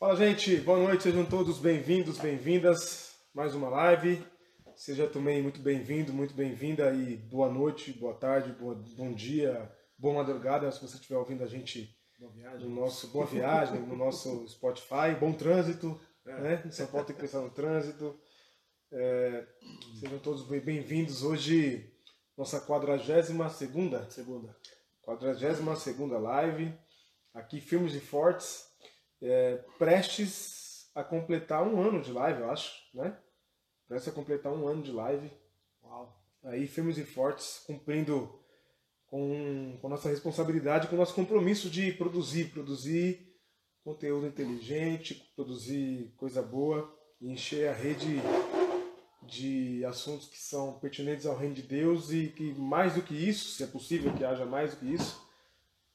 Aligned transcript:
Fala, 0.00 0.16
gente. 0.16 0.56
Boa 0.56 0.78
noite. 0.78 1.02
Sejam 1.02 1.26
todos 1.26 1.58
bem-vindos, 1.58 2.16
bem-vindas. 2.18 3.14
Mais 3.34 3.54
uma 3.54 3.68
live. 3.68 4.24
Seja 4.74 5.06
também 5.06 5.42
muito 5.42 5.60
bem-vindo, 5.60 6.10
muito 6.10 6.32
bem-vinda 6.32 6.90
e 6.94 7.14
boa 7.16 7.52
noite, 7.52 7.92
boa 7.92 8.14
tarde, 8.14 8.50
boa, 8.52 8.74
bom 8.96 9.12
dia, 9.12 9.70
boa 9.98 10.14
madrugada, 10.14 10.72
se 10.72 10.80
você 10.80 10.94
estiver 10.96 11.18
ouvindo 11.18 11.44
a 11.44 11.46
gente 11.46 11.94
no 12.60 12.70
nosso 12.70 13.08
boa 13.08 13.26
viagem, 13.26 13.78
no 13.80 13.94
nosso 13.94 14.48
Spotify, 14.48 15.14
bom 15.20 15.34
trânsito, 15.34 16.00
É. 16.26 16.40
né? 16.40 16.70
São 16.70 16.86
Paulo 16.86 17.06
tem 17.06 17.14
que 17.14 17.20
pensar 17.20 17.40
no 17.42 17.50
trânsito. 17.50 18.18
É, 18.90 19.46
sejam 20.00 20.18
todos 20.18 20.48
bem- 20.48 20.60
bem-vindos. 20.60 21.22
Hoje, 21.22 21.92
nossa 22.34 22.58
42 22.58 23.52
segunda, 23.52 24.10
Segunda. 24.10 24.56
42 25.02 25.78
segunda 25.78 26.16
live, 26.18 26.72
aqui 27.34 27.60
firmes 27.60 27.94
e 27.94 28.00
fortes, 28.00 28.64
é, 29.22 29.56
prestes 29.78 30.90
a 30.94 31.04
completar 31.04 31.62
um 31.62 31.80
ano 31.80 32.02
de 32.02 32.12
live, 32.12 32.40
eu 32.40 32.50
acho, 32.50 32.72
né? 32.94 33.16
Prestes 33.88 34.12
a 34.12 34.14
completar 34.14 34.52
um 34.52 34.66
ano 34.66 34.82
de 34.82 34.92
live, 34.92 35.30
Uau. 35.82 36.20
aí 36.44 36.66
firmes 36.66 36.98
e 36.98 37.04
fortes, 37.04 37.62
cumprindo 37.66 38.40
com, 39.06 39.78
com 39.80 39.88
nossa 39.88 40.08
responsabilidade, 40.08 40.88
com 40.88 40.94
o 40.94 40.98
nosso 40.98 41.14
compromisso 41.14 41.68
de 41.68 41.92
produzir, 41.92 42.50
produzir 42.50 43.30
conteúdo 43.82 44.26
inteligente, 44.26 45.32
produzir 45.34 46.14
coisa 46.16 46.40
boa 46.42 46.96
e 47.20 47.30
encher 47.30 47.68
a 47.68 47.72
rede 47.72 48.20
de 49.22 49.84
assuntos 49.84 50.28
que 50.28 50.38
são 50.38 50.78
pertinentes 50.78 51.26
ao 51.26 51.36
reino 51.36 51.54
de 51.54 51.62
Deus 51.62 52.10
e 52.10 52.28
que 52.28 52.54
mais 52.54 52.94
do 52.94 53.02
que 53.02 53.14
isso, 53.14 53.56
se 53.56 53.62
é 53.62 53.66
possível 53.66 54.14
que 54.14 54.24
haja 54.24 54.46
mais 54.46 54.72
do 54.72 54.78
que 54.78 54.94
isso, 54.94 55.20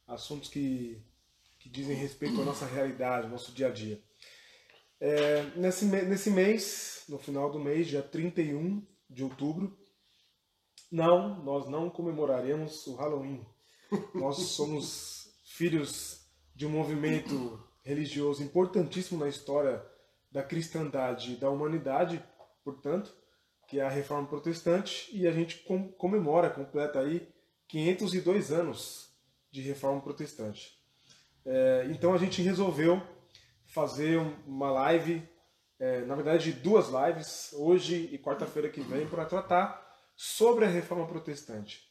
assuntos 0.08 0.50
que, 0.50 1.02
que 1.66 1.70
dizem 1.72 1.96
respeito 1.96 2.40
à 2.40 2.46
nossa 2.46 2.68
realidade, 2.68 3.26
ao 3.26 3.32
nosso 3.32 3.52
dia 3.52 3.70
a 3.70 3.72
dia. 3.72 4.00
É, 5.00 5.42
nesse, 5.56 5.86
nesse 5.86 6.30
mês, 6.30 7.06
no 7.10 7.18
final 7.18 7.52
do 7.52 7.60
mês, 7.60 7.88
dia 7.88 8.04
31 8.04 8.86
de 9.10 9.24
outubro, 9.24 9.76
não, 10.92 11.44
nós 11.44 11.68
não 11.68 11.90
comemoraremos 11.90 12.86
o 12.86 12.94
Halloween. 12.94 13.44
Nós 14.14 14.38
somos 14.38 15.28
filhos 15.44 16.28
de 16.54 16.68
um 16.68 16.70
movimento 16.70 17.68
religioso 17.82 18.44
importantíssimo 18.44 19.20
na 19.20 19.28
história 19.28 19.84
da 20.32 20.44
cristandade 20.44 21.34
e 21.34 21.38
da 21.38 21.50
humanidade, 21.50 22.24
portanto, 22.64 23.12
que 23.68 23.80
é 23.80 23.84
a 23.84 23.90
Reforma 23.90 24.28
Protestante, 24.28 25.10
e 25.12 25.28
a 25.28 25.32
gente 25.32 25.64
com- 25.64 25.92
comemora, 25.94 26.52
completa 26.52 27.00
aí 27.00 27.28
502 27.68 28.52
anos 28.52 29.10
de 29.52 29.62
Reforma 29.62 30.00
Protestante. 30.00 30.85
É, 31.46 31.88
então 31.92 32.14
a 32.14 32.18
gente 32.18 32.42
resolveu 32.42 33.02
fazer 33.66 34.18
um- 34.20 34.36
uma 34.46 34.72
live, 34.72 35.22
é, 35.80 36.02
na 36.06 36.16
verdade 36.16 36.52
duas 36.54 36.88
lives, 36.90 37.54
hoje 37.54 38.10
e 38.12 38.18
quarta-feira 38.18 38.70
que 38.70 38.82
vem, 38.82 39.08
para 39.08 39.26
tratar 39.26 39.86
sobre 40.16 40.66
a 40.66 40.70
Reforma 40.70 41.08
Protestante. 41.08 41.84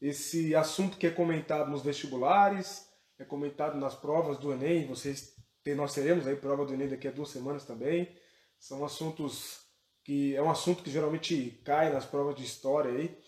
Esse 0.00 0.54
assunto 0.54 0.96
que 0.96 1.06
é 1.06 1.10
comentado 1.10 1.70
nos 1.70 1.82
vestibulares, 1.82 2.88
é 3.18 3.24
comentado 3.24 3.78
nas 3.78 3.94
provas 3.94 4.38
do 4.38 4.52
Enem, 4.52 4.86
vocês 4.86 5.34
nós 5.74 5.92
teremos 5.94 6.28
aí 6.28 6.36
prova 6.36 6.64
do 6.64 6.72
Enem 6.74 6.88
daqui 6.88 7.08
a 7.08 7.10
duas 7.10 7.28
semanas 7.30 7.64
também. 7.64 8.08
São 8.56 8.84
assuntos 8.84 9.62
que 10.04 10.36
é 10.36 10.40
um 10.40 10.48
assunto 10.48 10.80
que 10.80 10.90
geralmente 10.90 11.60
cai 11.64 11.92
nas 11.92 12.04
provas 12.06 12.36
de 12.36 12.44
história 12.44 12.92
aí, 12.92 13.18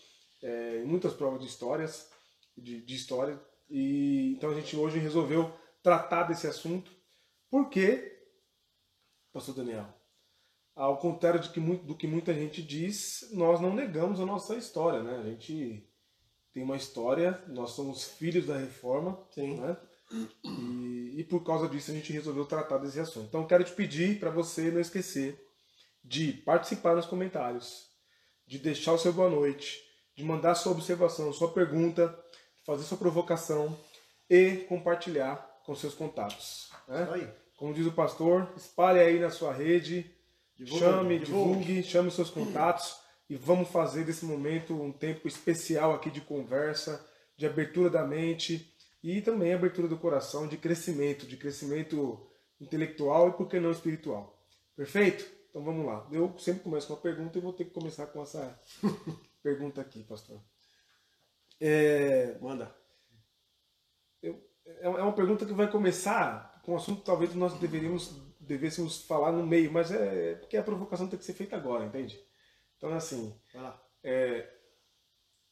é, 0.41 0.77
em 0.81 0.85
muitas 0.85 1.13
provas 1.13 1.41
de 1.41 1.47
histórias, 1.47 2.09
de, 2.57 2.81
de 2.81 2.95
história. 2.95 3.37
E 3.69 4.35
então 4.37 4.51
a 4.51 4.53
gente 4.53 4.73
hoje 4.77 4.99
resolveu 4.99 5.53
tratar 5.81 6.23
desse 6.23 6.47
assunto. 6.47 6.91
Por 7.49 7.69
quê, 7.69 8.19
Pastor 9.31 9.55
Daniel? 9.55 9.87
Ao 10.75 10.97
contrário 10.97 11.39
de 11.39 11.49
que, 11.49 11.59
do 11.59 11.95
que 11.95 12.07
muita 12.07 12.33
gente 12.33 12.61
diz, 12.61 13.29
nós 13.33 13.59
não 13.59 13.73
negamos 13.73 14.19
a 14.19 14.25
nossa 14.25 14.55
história, 14.55 15.03
né? 15.03 15.17
A 15.17 15.23
gente 15.23 15.85
tem 16.53 16.63
uma 16.63 16.77
história, 16.77 17.43
nós 17.47 17.71
somos 17.71 18.05
filhos 18.05 18.45
da 18.45 18.57
reforma, 18.57 19.19
Sim. 19.31 19.59
né? 19.59 19.77
E, 20.43 21.19
e 21.19 21.23
por 21.23 21.43
causa 21.43 21.67
disso 21.67 21.91
a 21.91 21.93
gente 21.93 22.11
resolveu 22.11 22.45
tratar 22.45 22.77
desse 22.77 22.99
assunto. 22.99 23.27
Então 23.27 23.45
quero 23.45 23.63
te 23.63 23.73
pedir 23.73 24.19
para 24.19 24.31
você 24.31 24.71
não 24.71 24.79
esquecer 24.79 25.39
de 26.03 26.33
participar 26.33 26.95
nos 26.95 27.05
comentários, 27.05 27.87
de 28.47 28.57
deixar 28.57 28.93
o 28.93 28.97
seu 28.97 29.13
boa 29.13 29.29
noite, 29.29 29.79
de 30.15 30.23
mandar 30.23 30.55
sua 30.55 30.71
observação, 30.71 31.31
sua 31.31 31.51
pergunta, 31.51 32.17
fazer 32.65 32.83
sua 32.83 32.97
provocação 32.97 33.77
e 34.29 34.65
compartilhar 34.67 35.48
com 35.69 35.75
seus 35.75 35.93
contatos. 35.93 36.71
né? 36.87 37.31
Como 37.55 37.75
diz 37.75 37.85
o 37.85 37.91
pastor, 37.91 38.51
espalhe 38.57 38.99
aí 38.99 39.19
na 39.19 39.29
sua 39.29 39.53
rede, 39.53 40.09
Divulgue, 40.55 40.79
chame, 40.83 41.19
divulgue. 41.19 41.59
divulgue, 41.59 41.83
chame 41.83 42.09
seus 42.09 42.31
contatos 42.31 42.95
e 43.29 43.35
vamos 43.35 43.69
fazer 43.69 44.03
desse 44.03 44.25
momento 44.25 44.73
um 44.73 44.91
tempo 44.91 45.27
especial 45.27 45.93
aqui 45.93 46.09
de 46.09 46.21
conversa, 46.21 47.07
de 47.37 47.45
abertura 47.45 47.87
da 47.87 48.03
mente 48.03 48.73
e 49.03 49.21
também 49.21 49.53
abertura 49.53 49.87
do 49.87 49.95
coração, 49.95 50.47
de 50.47 50.57
crescimento, 50.57 51.27
de 51.27 51.37
crescimento 51.37 52.19
intelectual 52.59 53.29
e 53.29 53.33
por 53.33 53.47
que 53.47 53.59
não 53.59 53.69
espiritual. 53.69 54.41
Perfeito? 54.75 55.23
Então 55.51 55.63
vamos 55.63 55.85
lá. 55.85 56.07
Eu 56.11 56.33
sempre 56.39 56.63
começo 56.63 56.87
com 56.87 56.93
uma 56.95 56.99
pergunta 56.99 57.37
e 57.37 57.41
vou 57.41 57.53
ter 57.53 57.65
que 57.65 57.71
começar 57.75 58.07
com 58.07 58.23
essa 58.23 58.59
pergunta 59.43 59.81
aqui, 59.81 60.03
pastor. 60.03 60.41
É, 61.61 62.39
Manda. 62.41 62.75
É 64.81 64.89
uma 64.89 65.13
pergunta 65.13 65.45
que 65.45 65.53
vai 65.53 65.69
começar 65.69 66.59
com 66.63 66.73
um 66.73 66.75
assunto 66.75 66.99
que 66.99 67.05
talvez 67.05 67.33
nós 67.35 67.53
deveríamos 67.59 68.13
devêssemos 68.39 69.03
falar 69.03 69.31
no 69.31 69.45
meio, 69.45 69.71
mas 69.71 69.91
é 69.91 70.35
porque 70.35 70.57
a 70.57 70.63
provocação 70.63 71.07
tem 71.07 71.19
que 71.19 71.25
ser 71.25 71.33
feita 71.33 71.55
agora, 71.55 71.85
entende? 71.85 72.19
Então, 72.77 72.91
assim, 72.93 73.39
é, 74.03 74.49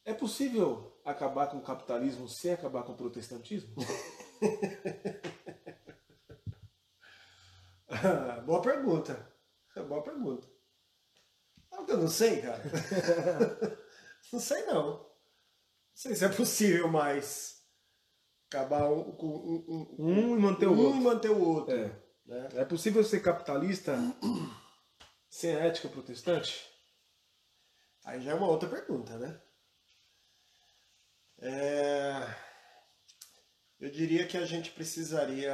é 0.04 0.14
possível 0.14 1.00
acabar 1.04 1.46
com 1.46 1.58
o 1.58 1.62
capitalismo 1.62 2.28
sem 2.28 2.52
acabar 2.52 2.82
com 2.82 2.92
o 2.92 2.96
protestantismo? 2.96 3.74
Boa 8.44 8.60
pergunta. 8.60 9.32
Boa 9.86 10.02
pergunta. 10.02 10.48
Ah, 11.70 11.84
Eu 11.86 11.98
não 11.98 12.08
sei, 12.08 12.42
cara. 12.42 12.62
não 14.32 14.40
sei 14.40 14.64
não. 14.64 14.98
Não 14.98 15.06
sei 15.94 16.16
se 16.16 16.24
é 16.24 16.28
possível 16.28 16.88
mais 16.88 17.57
acabar 18.48 18.90
um, 18.90 19.12
com 19.12 19.26
um, 19.26 19.96
um, 19.98 20.06
Um 20.06 20.36
e 20.36 20.40
manter 20.40 20.66
o 20.66 20.72
um 20.72 20.76
e 20.76 20.84
outro. 20.86 21.00
manter 21.02 21.30
o 21.30 21.40
outro. 21.48 21.74
É. 21.74 22.02
né? 22.26 22.48
É 22.54 22.64
possível 22.64 23.04
ser 23.04 23.20
capitalista 23.20 23.96
sem 25.28 25.54
a 25.54 25.60
ética 25.66 25.88
protestante? 25.88 26.66
Aí 28.04 28.20
já 28.22 28.30
é 28.32 28.34
uma 28.34 28.48
outra 28.48 28.68
pergunta, 28.68 29.18
né? 29.18 29.40
É, 31.40 32.26
Eu 33.78 33.90
diria 33.90 34.26
que 34.26 34.36
a 34.36 34.44
gente 34.46 34.70
precisaria. 34.72 35.52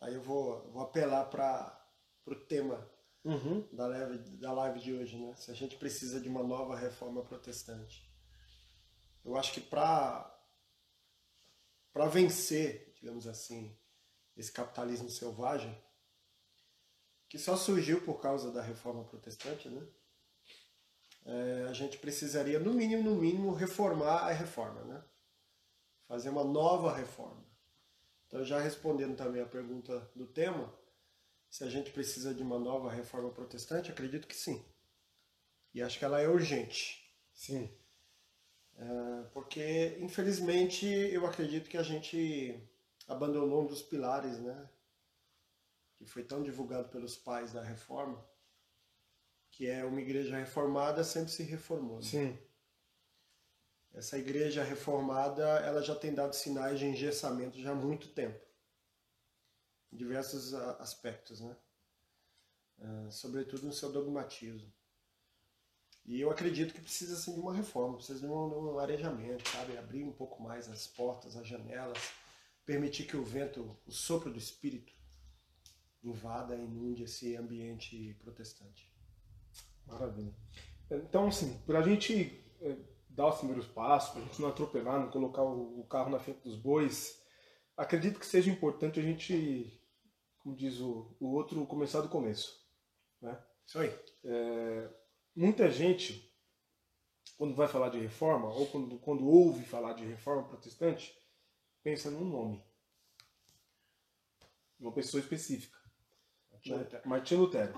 Aí 0.00 0.14
eu 0.14 0.22
vou, 0.22 0.70
vou 0.72 0.82
apelar 0.82 1.24
para 1.26 1.78
o 2.26 2.34
tema 2.34 2.88
Uhum. 3.22 3.68
da 3.70 3.86
live, 3.86 4.18
da 4.38 4.50
live 4.52 4.80
de 4.80 4.94
hoje, 4.94 5.16
né? 5.18 5.34
Se 5.36 5.50
a 5.50 5.54
gente 5.54 5.76
precisa 5.76 6.18
de 6.20 6.28
uma 6.28 6.42
nova 6.42 6.74
reforma 6.76 7.22
protestante. 7.22 8.10
Eu 9.22 9.36
acho 9.36 9.52
que 9.52 9.60
para 9.60 10.34
para 11.92 12.06
vencer, 12.06 12.92
digamos 12.94 13.26
assim, 13.26 13.76
esse 14.36 14.52
capitalismo 14.52 15.08
selvagem, 15.08 15.76
que 17.28 17.38
só 17.38 17.56
surgiu 17.56 18.00
por 18.02 18.20
causa 18.20 18.50
da 18.50 18.62
reforma 18.62 19.04
protestante, 19.04 19.68
né? 19.68 19.86
É, 21.24 21.66
a 21.68 21.72
gente 21.72 21.98
precisaria, 21.98 22.58
no 22.58 22.72
mínimo, 22.72 23.02
no 23.02 23.16
mínimo, 23.16 23.52
reformar 23.52 24.26
a 24.26 24.32
reforma, 24.32 24.82
né? 24.84 25.04
Fazer 26.08 26.30
uma 26.30 26.42
nova 26.42 26.94
reforma. 26.94 27.44
Então, 28.26 28.44
já 28.44 28.58
respondendo 28.58 29.16
também 29.16 29.42
a 29.42 29.46
pergunta 29.46 30.10
do 30.14 30.26
tema, 30.26 30.72
se 31.48 31.64
a 31.64 31.68
gente 31.68 31.90
precisa 31.90 32.32
de 32.32 32.42
uma 32.42 32.58
nova 32.58 32.90
reforma 32.90 33.30
protestante, 33.30 33.90
acredito 33.90 34.26
que 34.26 34.36
sim. 34.36 34.64
E 35.74 35.82
acho 35.82 35.98
que 35.98 36.04
ela 36.04 36.20
é 36.20 36.28
urgente. 36.28 37.00
Sim. 37.32 37.72
É, 38.76 39.22
Porque, 39.32 39.96
infelizmente, 40.00 40.86
eu 40.86 41.26
acredito 41.26 41.68
que 41.68 41.76
a 41.76 41.82
gente 41.82 42.58
abandonou 43.06 43.62
um 43.62 43.66
dos 43.66 43.82
pilares, 43.82 44.38
né? 44.38 44.68
Que 45.96 46.06
foi 46.06 46.24
tão 46.24 46.42
divulgado 46.42 46.88
pelos 46.88 47.16
pais 47.16 47.52
da 47.52 47.62
reforma, 47.62 48.24
que 49.50 49.66
é 49.66 49.84
uma 49.84 50.00
igreja 50.00 50.36
reformada 50.36 51.04
sempre 51.04 51.30
se 51.30 51.42
reformou. 51.42 51.96
né? 51.96 52.02
Sim. 52.02 52.38
Essa 53.92 54.16
igreja 54.16 54.62
reformada, 54.62 55.42
ela 55.42 55.82
já 55.82 55.94
tem 55.94 56.14
dado 56.14 56.32
sinais 56.34 56.78
de 56.78 56.86
engessamento 56.86 57.60
já 57.60 57.72
há 57.72 57.74
muito 57.74 58.08
tempo. 58.08 58.40
Em 59.92 59.96
diversos 59.96 60.54
aspectos, 60.54 61.40
né? 61.40 61.56
Ah, 62.78 63.10
sobretudo 63.10 63.66
no 63.66 63.72
seu 63.72 63.90
dogmatismo. 63.92 64.72
E 66.04 66.20
eu 66.20 66.30
acredito 66.30 66.74
que 66.74 66.80
precisa 66.80 67.14
sim 67.16 67.34
de 67.34 67.40
uma 67.40 67.54
reforma, 67.54 67.96
precisa 67.96 68.20
de 68.20 68.26
um, 68.26 68.48
de 68.48 68.54
um 68.54 68.78
arejamento, 68.78 69.48
sabe? 69.48 69.76
Abrir 69.76 70.04
um 70.04 70.12
pouco 70.12 70.42
mais 70.42 70.68
as 70.68 70.86
portas, 70.86 71.36
as 71.36 71.46
janelas, 71.46 72.12
permitir 72.64 73.06
que 73.06 73.16
o 73.16 73.24
vento, 73.24 73.76
o 73.86 73.92
sopro 73.92 74.30
do 74.30 74.38
Espírito, 74.38 74.92
invada 76.02 76.56
e 76.56 76.64
inunde 76.64 77.04
esse 77.04 77.36
ambiente 77.36 78.16
protestante. 78.20 78.90
Maravilha. 79.86 80.34
Então, 80.90 81.28
assim, 81.28 81.58
para 81.66 81.80
a 81.80 81.82
gente 81.82 82.44
é, 82.60 82.76
dar 83.08 83.28
os 83.28 83.38
primeiros 83.38 83.66
passos, 83.66 84.10
para 84.10 84.22
a 84.22 84.24
gente 84.24 84.40
não 84.40 84.48
atropelar, 84.48 84.98
não 84.98 85.10
colocar 85.10 85.42
o, 85.42 85.80
o 85.80 85.86
carro 85.86 86.10
na 86.10 86.18
frente 86.18 86.42
dos 86.42 86.56
bois, 86.56 87.20
acredito 87.76 88.18
que 88.18 88.26
seja 88.26 88.50
importante 88.50 88.98
a 88.98 89.02
gente, 89.02 89.80
como 90.38 90.56
diz 90.56 90.80
o, 90.80 91.16
o 91.20 91.28
outro, 91.32 91.64
começar 91.66 92.00
do 92.00 92.08
começo. 92.08 92.60
Né? 93.20 93.38
Isso 93.66 93.78
aí. 93.78 93.94
É, 94.24 94.90
muita 95.40 95.70
gente, 95.70 96.30
quando 97.38 97.54
vai 97.54 97.66
falar 97.66 97.88
de 97.88 97.98
reforma, 97.98 98.52
ou 98.52 98.66
quando, 98.66 98.98
quando 98.98 99.26
ouve 99.26 99.64
falar 99.64 99.94
de 99.94 100.04
reforma 100.04 100.46
protestante, 100.46 101.16
pensa 101.82 102.10
num 102.10 102.26
nome. 102.26 102.62
Uma 104.78 104.92
pessoa 104.92 105.20
específica. 105.20 105.78
Martinho 107.06 107.40
né? 107.40 107.46
Lutero. 107.46 107.74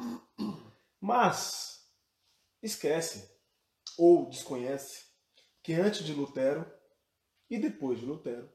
Mas 1.00 1.88
esquece 2.60 3.30
ou 3.96 4.28
desconhece 4.28 5.06
que 5.62 5.74
antes 5.74 6.04
de 6.04 6.12
Lutero 6.12 6.68
e 7.48 7.58
depois 7.58 8.00
de 8.00 8.06
Lutero, 8.06 8.50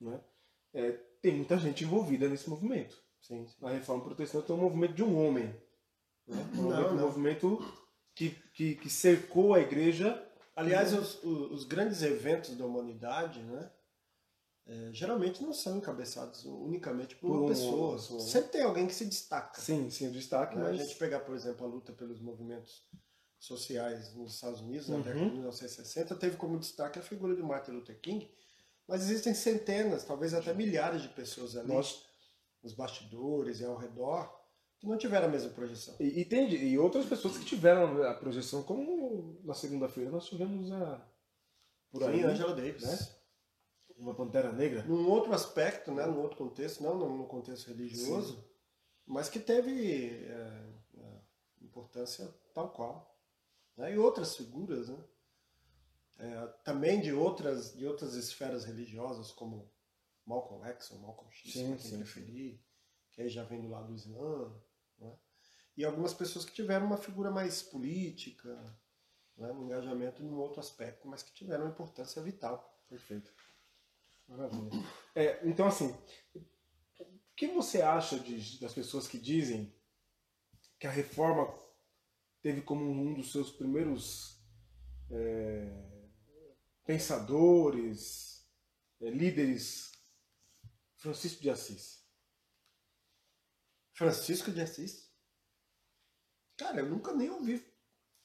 né, 0.00 0.24
é, 0.72 0.92
tem 1.22 1.36
muita 1.36 1.56
gente 1.56 1.84
envolvida 1.84 2.28
nesse 2.28 2.50
movimento. 2.50 3.00
Sim, 3.20 3.46
sim. 3.46 3.64
A 3.64 3.70
reforma 3.70 4.02
protestante 4.02 4.50
é 4.50 4.54
um 4.54 4.58
movimento 4.58 4.94
de 4.94 5.04
um 5.04 5.16
homem. 5.24 5.46
Né? 6.26 6.36
Um 6.54 6.68
Não, 6.68 6.98
movimento, 6.98 7.46
um 7.46 7.50
movimento 7.50 7.79
que, 8.28 8.30
que, 8.52 8.74
que 8.74 8.90
cercou 8.90 9.54
a 9.54 9.60
igreja. 9.60 10.22
Aliás, 10.54 10.92
os, 10.92 11.22
os, 11.24 11.50
os 11.52 11.64
grandes 11.64 12.02
eventos 12.02 12.54
da 12.56 12.66
humanidade, 12.66 13.40
né? 13.40 13.70
é, 14.66 14.90
geralmente 14.92 15.42
não 15.42 15.52
são 15.54 15.78
encabeçados 15.78 16.44
unicamente 16.44 17.16
por, 17.16 17.28
Por 17.28 17.36
uma 17.38 17.48
pessoa. 17.48 17.92
pessoa. 17.96 18.20
Sempre 18.20 18.50
tem 18.50 18.62
alguém 18.62 18.86
que 18.86 18.94
se 18.94 19.06
destaca. 19.06 19.58
Sim, 19.60 19.88
sim, 19.90 20.10
destaque, 20.10 20.54
Né? 20.56 20.62
A 20.62 20.64
mas 20.68 20.76
gente 20.78 20.96
pegar, 20.96 21.20
por 21.20 21.34
exemplo, 21.34 21.66
a 21.66 21.68
luta 21.68 21.92
pelos 21.94 22.20
movimentos 22.20 22.84
sociais 23.38 24.14
nos 24.14 24.34
Estados 24.34 24.60
Unidos, 24.60 24.88
na 24.88 24.96
Uhum. 24.96 25.02
década 25.02 25.24
de 25.24 25.30
1960, 25.32 26.14
teve 26.16 26.36
como 26.36 26.58
destaque 26.58 26.98
a 26.98 27.02
figura 27.02 27.34
de 27.34 27.42
Martin 27.42 27.70
Luther 27.70 27.98
King, 27.98 28.30
mas 28.86 29.02
existem 29.02 29.32
centenas, 29.32 30.04
talvez 30.04 30.34
até 30.34 30.52
milhares 30.52 31.00
de 31.00 31.08
pessoas 31.08 31.56
ali, 31.56 31.68
nós 31.68 32.04
nos 32.62 32.74
bastidores 32.74 33.60
e 33.60 33.64
ao 33.64 33.76
redor, 33.78 34.30
não 34.82 34.96
tiveram 34.96 35.28
a 35.28 35.30
mesma 35.30 35.50
projeção. 35.50 35.96
E, 36.00 36.20
e 36.20 36.24
tem 36.24 36.52
e 36.52 36.78
outras 36.78 37.06
pessoas 37.06 37.36
que 37.38 37.44
tiveram 37.44 38.02
a 38.02 38.14
projeção, 38.14 38.62
como 38.62 39.38
na 39.44 39.54
segunda-feira 39.54 40.10
nós 40.10 40.26
tivemos 40.26 40.70
a 40.72 41.06
por 41.90 42.04
aí 42.04 42.20
Sim, 42.20 42.24
Angela 42.24 42.54
Davis. 42.54 42.82
né? 42.82 43.20
uma 44.00 44.14
pantera 44.14 44.50
negra. 44.52 44.82
Num 44.84 45.08
outro 45.08 45.32
aspecto, 45.32 45.92
né, 45.92 46.06
num 46.06 46.20
outro 46.20 46.38
contexto, 46.38 46.82
não 46.82 46.98
no 46.98 47.26
contexto 47.26 47.68
religioso, 47.68 48.42
mas 49.06 49.28
que 49.28 49.38
teve 49.38 50.24
é, 50.24 50.72
é, 50.96 51.20
importância 51.60 52.26
tal 52.54 52.70
qual. 52.72 53.18
Né? 53.76 53.94
E 53.94 53.98
outras 53.98 54.36
figuras, 54.36 54.88
né? 54.88 55.04
É, 56.18 56.46
também 56.64 57.00
de 57.00 57.12
outras, 57.12 57.74
de 57.74 57.86
outras 57.86 58.14
esferas 58.14 58.64
religiosas, 58.64 59.32
como 59.32 59.70
Malcolm 60.26 60.66
X 60.68 60.90
ou 60.90 60.98
Malcolm 60.98 61.30
X, 61.32 61.52
Sim, 61.52 61.76
quem 61.76 61.78
sim, 61.78 61.96
preferir, 61.96 62.60
que 63.10 63.22
aí 63.22 63.28
já 63.28 63.42
vem 63.44 63.60
do 63.60 63.68
lado 63.68 63.88
do 63.88 63.94
Islã. 63.94 64.54
E 65.80 65.84
algumas 65.86 66.12
pessoas 66.12 66.44
que 66.44 66.52
tiveram 66.52 66.84
uma 66.84 66.98
figura 66.98 67.30
mais 67.30 67.62
política, 67.62 68.54
né? 69.34 69.50
um 69.50 69.64
engajamento 69.64 70.22
em 70.22 70.28
um 70.28 70.36
outro 70.36 70.60
aspecto, 70.60 71.08
mas 71.08 71.22
que 71.22 71.32
tiveram 71.32 71.64
uma 71.64 71.70
importância 71.70 72.20
vital. 72.20 72.78
Perfeito. 72.86 73.32
Maravilha. 74.28 74.70
É, 75.14 75.40
então 75.48 75.66
assim, 75.66 75.96
o 76.34 76.44
que 77.34 77.46
você 77.46 77.80
acha 77.80 78.20
de, 78.20 78.60
das 78.60 78.74
pessoas 78.74 79.08
que 79.08 79.18
dizem 79.18 79.74
que 80.78 80.86
a 80.86 80.90
reforma 80.90 81.50
teve 82.42 82.60
como 82.60 82.84
um 82.84 83.14
dos 83.14 83.32
seus 83.32 83.50
primeiros 83.50 84.38
é, 85.10 86.10
pensadores, 86.84 88.46
é, 89.00 89.08
líderes, 89.08 89.92
Francisco 90.98 91.40
de 91.40 91.48
Assis? 91.48 92.04
Francisco 93.94 94.50
de 94.50 94.60
Assis? 94.60 95.09
Cara, 96.60 96.80
eu 96.80 96.86
nunca 96.86 97.12
nem 97.12 97.30
ouvi 97.30 97.64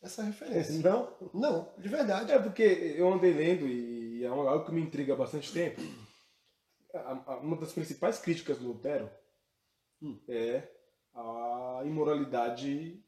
essa 0.01 0.21
referência. 0.21 0.77
Não? 0.81 1.15
Não, 1.33 1.73
de 1.77 1.87
verdade. 1.87 2.33
É 2.33 2.37
porque 2.37 2.61
eu 2.63 3.11
andei 3.13 3.33
lendo 3.33 3.65
e 3.65 4.23
é 4.25 4.27
algo 4.27 4.65
que 4.65 4.73
me 4.73 4.81
intriga 4.81 5.13
há 5.13 5.15
bastante 5.15 5.53
tempo. 5.53 5.81
Uma 7.41 7.55
das 7.55 7.71
principais 7.71 8.19
críticas 8.19 8.59
do 8.59 8.67
Lutero 8.67 9.09
Hum. 10.01 10.19
é 10.27 10.67
a 11.13 11.81
imoralidade 11.85 13.01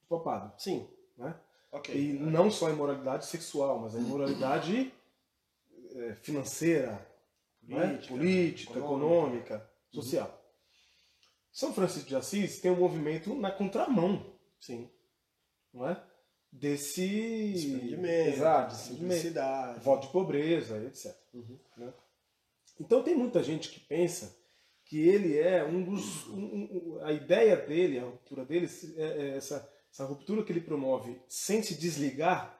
do 0.00 0.06
papado. 0.08 0.58
Sim. 0.58 0.88
Né? 1.18 1.38
Ok. 1.70 1.94
E 1.94 2.14
não 2.14 2.50
só 2.50 2.68
a 2.68 2.70
imoralidade 2.70 3.26
sexual, 3.26 3.78
mas 3.78 3.94
a 3.94 3.98
imoralidade 3.98 4.90
eh, 5.94 6.14
financeira, 6.22 7.06
né? 7.62 7.88
Política, 7.88 8.08
política, 8.14 8.78
econômica. 8.78 9.54
econômica, 9.54 9.70
social. 9.92 10.37
São 11.52 11.72
Francisco 11.72 12.08
de 12.08 12.16
Assis 12.16 12.60
tem 12.60 12.70
um 12.70 12.76
movimento 12.76 13.34
na 13.34 13.50
contramão, 13.50 14.24
Sim. 14.60 14.88
não 15.72 15.88
é? 15.88 16.02
Desse 16.50 17.52
Desprendimento, 17.52 18.28
Exato, 18.36 18.74
simplicidade. 18.74 19.80
voto 19.84 20.06
de 20.06 20.12
pobreza, 20.12 20.78
etc. 20.86 21.14
Uhum. 21.34 21.58
né? 21.76 21.92
Então 22.80 23.02
tem 23.02 23.14
muita 23.14 23.42
gente 23.42 23.68
que 23.68 23.80
pensa 23.80 24.34
que 24.84 24.98
ele 25.06 25.36
é 25.38 25.62
um 25.64 25.82
dos. 25.82 26.26
um- 26.28 26.96
um- 26.96 26.98
a 27.02 27.12
ideia 27.12 27.56
dele, 27.56 27.98
a 27.98 28.04
ruptura 28.04 28.44
dele, 28.46 28.66
é, 28.96 29.02
é 29.02 29.36
essa, 29.36 29.70
essa 29.92 30.04
ruptura 30.06 30.42
que 30.42 30.50
ele 30.52 30.60
promove 30.62 31.20
sem 31.28 31.62
se 31.62 31.74
desligar, 31.74 32.58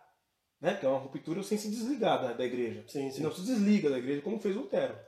né? 0.60 0.74
que 0.76 0.84
é 0.84 0.88
uma 0.88 0.98
ruptura 0.98 1.42
sem 1.42 1.56
se 1.56 1.70
desligar 1.70 2.20
da, 2.20 2.32
da 2.34 2.44
igreja. 2.44 2.84
Sim, 2.88 3.04
Ele 3.04 3.12
sim. 3.12 3.22
não 3.22 3.32
se 3.32 3.40
desliga 3.42 3.88
da 3.88 3.98
igreja 3.98 4.20
como 4.20 4.38
fez 4.40 4.54
Lutero. 4.54 4.98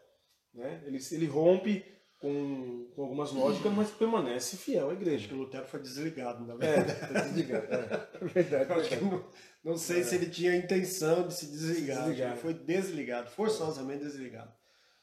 Né? 0.54 0.82
Ele, 0.86 0.98
ele 1.12 1.26
rompe 1.26 1.84
com, 2.20 2.86
com 2.94 3.02
algumas 3.02 3.32
lógicas, 3.32 3.72
mas 3.72 3.90
permanece 3.90 4.56
fiel 4.58 4.90
à 4.90 4.92
Acho 4.92 4.96
que 4.98 5.02
igreja. 5.02 5.34
o 5.34 5.38
Lutero 5.38 5.66
foi 5.66 5.80
desligado, 5.80 6.46
na 6.46 6.54
É, 6.54 6.56
verdade. 6.82 7.00
tá 7.00 7.20
desligado. 7.22 7.66
É, 7.74 8.08
verdade. 8.24 8.70
Eu 8.70 8.76
acho 8.76 8.88
que 8.90 8.96
não, 9.04 9.30
não 9.64 9.76
sei 9.78 10.04
se 10.04 10.14
ele 10.16 10.28
tinha 10.28 10.52
a 10.52 10.56
intenção 10.56 11.26
de 11.26 11.34
se 11.34 11.46
desligar. 11.46 12.04
Desligar. 12.04 12.32
Ele 12.32 12.40
foi 12.40 12.54
desligado, 12.54 13.30
forçosamente 13.30 14.04
desligado. 14.04 14.52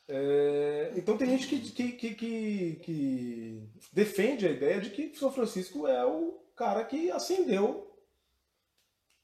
É, 0.07 0.93
então 0.95 1.17
tem 1.17 1.27
gente 1.31 1.47
que, 1.47 1.59
que, 1.59 1.91
que, 1.91 2.15
que, 2.15 2.75
que 2.83 3.69
defende 3.91 4.47
a 4.47 4.51
ideia 4.51 4.79
de 4.79 4.91
que 4.91 5.13
São 5.17 5.31
Francisco 5.31 5.85
é 5.87 6.05
o 6.05 6.39
cara 6.55 6.85
que 6.85 7.11
acendeu 7.11 7.93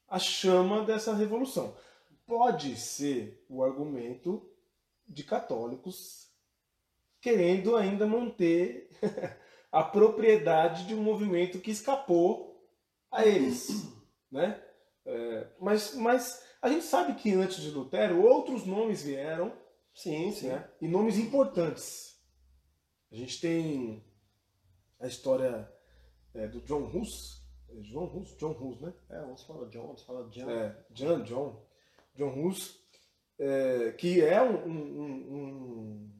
a 0.07 0.17
chama 0.19 0.83
dessa 0.83 1.13
revolução. 1.13 1.77
Pode 2.25 2.75
ser 2.75 3.45
o 3.47 3.63
argumento 3.63 4.49
de 5.07 5.23
católicos 5.23 6.22
querendo 7.23 7.77
ainda 7.77 8.05
manter 8.05 8.89
a 9.71 9.81
propriedade 9.81 10.85
de 10.85 10.93
um 10.93 11.01
movimento 11.01 11.59
que 11.59 11.71
escapou 11.71 12.61
a 13.09 13.25
eles, 13.25 13.69
né? 14.29 14.61
É, 15.05 15.47
mas, 15.59 15.95
mas 15.95 16.43
a 16.61 16.67
gente 16.67 16.83
sabe 16.83 17.15
que 17.15 17.33
antes 17.33 17.61
de 17.61 17.71
Lutero 17.71 18.21
outros 18.21 18.65
nomes 18.65 19.03
vieram 19.03 19.53
Sim, 19.95 20.31
sim. 20.33 20.49
né? 20.49 20.69
e 20.81 20.87
nomes 20.87 21.17
importantes. 21.17 22.19
A 23.09 23.15
gente 23.15 23.39
tem 23.39 24.03
a 24.99 25.07
história 25.07 25.71
é, 26.33 26.47
do 26.47 26.59
John 26.61 26.83
Hus, 26.93 27.41
é 27.69 27.75
John 27.81 28.05
Hus, 28.05 28.35
John 28.37 28.51
Hus, 28.59 28.81
né? 28.81 28.93
É, 29.09 29.21
uns 29.21 29.43
falam 29.43 29.69
John, 29.69 29.87
outros 29.87 30.05
falam 30.05 30.29
John. 30.29 30.49
É, 30.49 30.85
John, 30.91 31.23
John, 31.23 31.65
John 32.15 32.41
Hus, 32.43 32.79
é, 33.39 33.91
que 33.93 34.21
é 34.21 34.41
um- 34.41 34.65
um- 34.67 35.33
um- 35.35 36.12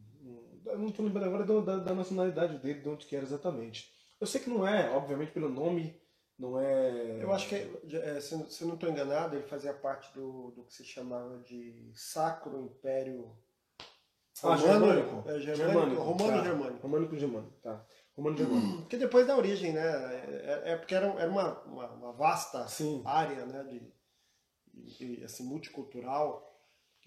eu 0.66 0.78
não 0.80 0.88
estou 0.88 1.06
lembrando 1.06 1.26
agora 1.28 1.46
da, 1.46 1.60
da- 1.62 1.84
da 1.84 1.94
nacionalidade 1.96 2.58
dele, 2.60 2.82
de 2.82 2.90
onde 2.90 3.06
que 3.06 3.16
era 3.16 3.26
exatamente. 3.26 3.92
Eu 4.20 4.28
sei 4.28 4.42
que 4.42 4.50
não 4.50 4.68
é, 4.68 4.90
obviamente 4.96 5.32
pelo 5.32 5.50
nome, 5.50 6.00
não 6.40 6.60
é. 6.60 7.24
Eu 7.24 7.32
acho 7.34 7.48
que, 7.50 7.56
é, 7.56 8.20
se, 8.22 8.52
se 8.52 8.62
eu 8.64 8.68
não 8.68 8.76
estou 8.76 8.90
enganado, 8.90 9.36
ele 9.36 9.48
fazia 9.48 9.74
parte 9.74 10.14
do, 10.14 10.52
do 10.52 10.64
que 10.64 10.74
se 10.74 10.84
chamava 10.84 11.38
de 11.40 11.92
Sacro 11.96 12.60
Império 12.62 13.36
Ah, 14.44 14.56
germânico. 14.58 15.30
É, 15.30 15.40
germânico, 15.40 15.56
Germânico, 15.74 16.02
romano 16.02 16.38
tá. 16.38 16.44
germânico. 16.44 16.82
Românico 16.82 17.16
germânico, 17.18 17.54
tá. 17.62 17.86
Romano 18.16 18.38
germânico. 18.38 18.86
Que 18.90 18.98
depois 18.98 19.28
da 19.28 19.38
origem, 19.38 19.74
né? 19.74 19.82
É, 19.86 20.72
é 20.72 20.76
porque 20.78 20.96
era, 20.96 21.08
era 21.20 21.30
uma, 21.30 21.60
uma, 21.64 21.88
uma 21.92 22.12
vasta 22.14 22.68
Sim. 22.68 23.02
área, 23.06 23.46
né? 23.46 23.64
De- 23.66 23.94
de, 24.74 25.24
assim, 25.24 25.44
multicultural. 25.44 26.53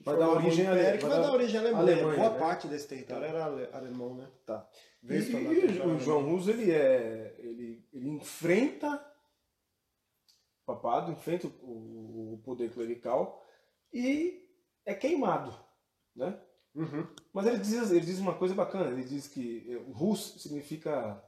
Vai 0.01 0.17
dar 0.17 0.29
origem 0.31 0.65
império 0.65 0.87
ale- 0.89 0.99
que 0.99 1.05
vai 1.05 1.11
vai 1.19 1.23
dar- 1.23 1.33
origem 1.33 1.59
alemã. 1.61 1.79
Alemanha, 1.79 2.17
Boa 2.19 2.31
né? 2.31 2.39
parte 2.39 2.69
desse 2.69 2.87
território 2.87 3.25
era 3.27 3.45
ale- 3.45 3.69
alemão, 3.73 4.15
né? 4.15 4.29
Tá. 4.45 4.69
E, 5.03 5.15
e 5.15 5.81
o. 5.81 5.99
João 5.99 6.35
Hus, 6.35 6.47
ele 6.49 6.71
é. 6.71 7.35
Ele, 7.39 7.85
ele 7.93 8.09
enfrenta 8.11 8.95
o 10.63 10.67
papado, 10.67 11.13
enfrenta 11.13 11.47
o, 11.47 12.35
o 12.35 12.41
poder 12.45 12.71
clerical 12.73 13.43
e 13.93 14.45
é 14.85 14.95
queimado. 14.95 15.57
Né? 16.15 16.39
Uhum. 16.75 17.07
Mas 17.33 17.47
ele 17.47 17.59
diz, 17.59 17.91
ele 17.91 18.01
diz 18.07 18.19
uma 18.19 18.35
coisa 18.35 18.55
bacana, 18.55 18.91
ele 18.91 19.05
diz 19.05 19.27
que 19.29 19.67
eh, 19.69 19.93
Rus 19.93 20.35
significa 20.43 21.23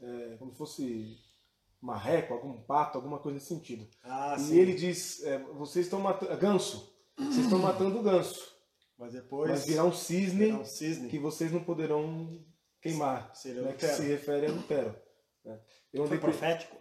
é, 0.00 0.36
como 0.38 0.52
se 0.52 0.58
fosse 0.58 1.18
marreco, 1.80 2.34
algum 2.34 2.60
pato, 2.62 2.98
alguma 2.98 3.18
coisa 3.18 3.34
nesse 3.36 3.48
sentido. 3.48 3.86
Ah, 4.02 4.36
e 4.38 4.40
sim. 4.40 4.58
ele 4.58 4.74
diz, 4.74 5.22
é, 5.24 5.38
vocês 5.38 5.86
estão 5.86 6.00
matando, 6.00 6.36
ganso, 6.38 6.95
vocês 7.16 7.38
estão 7.44 7.58
matando 7.58 7.98
o 7.98 8.02
ganso, 8.02 8.52
Mas 8.98 9.12
depois. 9.12 9.50
mas 9.50 9.66
virá 9.66 9.84
um 9.84 9.92
cisne 9.92 10.46
virá 10.46 10.58
um 10.58 10.64
cisne. 10.64 11.08
que 11.08 11.18
vocês 11.18 11.50
não 11.52 11.62
poderão 11.64 12.44
queimar, 12.80 13.34
Seria 13.34 13.62
né, 13.62 13.72
que 13.72 13.86
se 13.86 14.02
refere 14.02 14.46
a 14.46 14.50
Lutero. 14.52 14.94
né. 15.44 15.60
Eu 15.92 16.06
Foi 16.06 16.06
andei, 16.06 16.18
profético? 16.18 16.76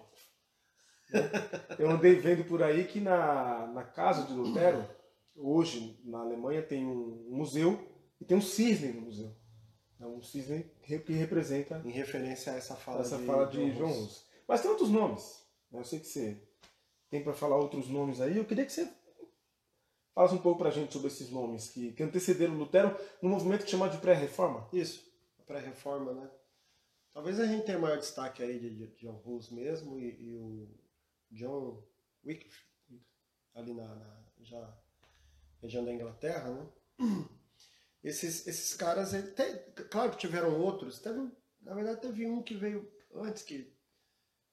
eu 1.79 1.89
andei 1.89 2.15
vendo 2.15 2.43
por 2.45 2.61
aí 2.63 2.85
que 2.85 2.99
na, 2.99 3.67
na 3.67 3.83
casa 3.83 4.23
de 4.23 4.33
Lutero, 4.33 4.85
hoje 5.35 5.99
na 6.03 6.19
Alemanha 6.19 6.61
tem 6.61 6.85
um 6.85 7.27
museu 7.29 7.79
e 8.19 8.25
tem 8.25 8.37
um 8.37 8.41
cisne 8.41 8.91
no 8.93 9.01
museu. 9.01 9.35
É 9.99 10.05
um 10.05 10.21
cisne 10.21 10.63
que 10.83 11.13
representa 11.13 11.81
Em 11.85 11.91
referência 11.91 12.51
a 12.51 12.55
essa 12.57 12.75
fala 12.75 13.01
essa 13.01 13.17
de, 13.17 13.25
fala 13.25 13.45
de 13.47 13.71
João 13.71 13.89
Rus. 13.89 13.99
Rus. 13.99 14.25
Mas 14.47 14.61
tem 14.61 14.69
outros 14.69 14.89
nomes. 14.89 15.41
né? 15.71 15.79
Eu 15.79 15.85
sei 15.85 15.99
que 15.99 16.05
você 16.07 16.41
tem 17.09 17.23
para 17.23 17.33
falar 17.33 17.57
outros 17.57 17.87
nomes 17.87 18.19
aí. 18.19 18.35
Eu 18.35 18.45
queria 18.45 18.65
que 18.65 18.73
você 18.73 18.89
falasse 20.15 20.33
um 20.33 20.41
pouco 20.41 20.59
para 20.59 20.69
a 20.69 20.71
gente 20.71 20.93
sobre 20.93 21.09
esses 21.09 21.29
nomes 21.29 21.69
que, 21.69 21.91
que 21.91 22.01
antecederam 22.01 22.57
Lutero 22.57 22.97
no 23.21 23.29
movimento 23.29 23.65
que 23.65 23.71
chama 23.71 23.89
de 23.89 23.97
pré-reforma. 23.97 24.67
Isso, 24.71 25.05
pré-reforma, 25.45 26.13
né? 26.13 26.31
Talvez 27.13 27.39
a 27.39 27.45
gente 27.45 27.65
tenha 27.65 27.77
maior 27.77 27.97
destaque 27.97 28.41
aí 28.41 28.57
de, 28.57 28.87
John 28.95 29.21
Hus 29.25 29.49
mesmo 29.49 29.99
e, 29.99 30.31
e 30.31 30.37
o 30.37 30.69
John 31.29 31.85
Wycliffe, 32.25 32.65
ali 33.53 33.73
na, 33.73 33.93
na 33.93 34.25
já 34.39 34.77
região 35.61 35.83
da 35.83 35.93
Inglaterra, 35.93 36.49
né? 36.49 36.69
Esses, 38.03 38.45
esses 38.45 38.75
caras, 38.75 39.13
claro 39.89 40.11
que 40.11 40.19
tiveram 40.19 40.61
outros, 40.61 40.99
teve, 40.99 41.27
na 41.59 41.73
verdade 41.73 42.01
teve 42.01 42.27
um 42.27 42.43
que 42.43 42.53
veio 42.53 42.87
antes, 43.15 43.41
que 43.41 43.75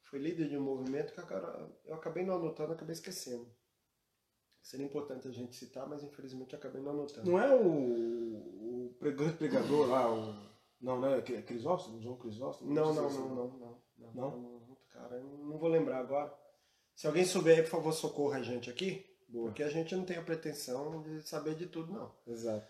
foi 0.05 0.21
líder 0.21 0.49
de 0.49 0.57
um 0.57 0.63
movimento 0.63 1.13
que 1.13 1.21
eu 1.85 1.95
acabei 1.95 2.25
não 2.25 2.37
anotando, 2.37 2.73
acabei 2.73 2.95
esquecendo. 2.95 3.55
Seria 4.63 4.87
importante 4.87 5.27
a 5.27 5.33
gente 5.33 5.57
citar, 5.57 5.89
mas 5.89 6.03
infelizmente 6.05 6.55
acabei 6.55 6.81
não 6.81 6.93
anotando. 6.93 7.31
Não 7.31 7.39
é 7.39 7.53
o, 7.55 8.87
o 8.89 8.97
pregador 8.99 9.89
lá, 9.89 10.13
o. 10.13 10.53
Não, 10.81 11.01
né? 11.01 11.21
Cri- 11.21 11.43
Crisóstomo? 11.43 12.01
João 12.01 12.17
Crisóstomo? 12.17 12.73
Não, 12.73 12.93
sei 12.95 13.03
não, 13.03 13.11
não, 13.11 13.29
não, 13.29 13.59
não, 13.59 13.83
não, 13.99 14.15
Não? 14.15 14.77
Cara, 14.91 15.17
eu 15.17 15.25
não 15.25 15.59
vou 15.59 15.69
lembrar 15.69 15.99
agora. 15.99 16.33
Se 16.95 17.07
alguém 17.07 17.25
souber 17.25 17.57
aí, 17.57 17.63
por 17.63 17.71
favor, 17.71 17.93
socorra 17.93 18.39
a 18.39 18.43
gente 18.43 18.69
aqui, 18.71 19.05
Boa. 19.29 19.47
porque 19.47 19.63
a 19.63 19.69
gente 19.69 19.95
não 19.97 20.05
tem 20.05 20.17
a 20.17 20.23
pretensão 20.23 21.03
de 21.03 21.23
saber 21.23 21.55
de 21.55 21.67
tudo, 21.67 21.93
não. 21.93 22.15
Exato. 22.27 22.67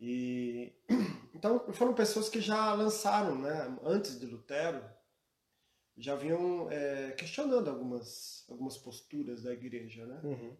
E 0.00 0.72
então 1.34 1.72
foram 1.72 1.92
pessoas 1.94 2.28
que 2.28 2.40
já 2.40 2.72
lançaram, 2.74 3.36
né, 3.38 3.76
antes 3.82 4.18
de 4.18 4.26
Lutero, 4.26 4.82
já 5.96 6.14
vinham 6.14 6.70
é, 6.70 7.12
questionando 7.12 7.68
algumas 7.68 8.44
algumas 8.48 8.76
posturas 8.78 9.42
da 9.42 9.52
igreja, 9.52 10.06
né? 10.06 10.20
Uhum. 10.24 10.56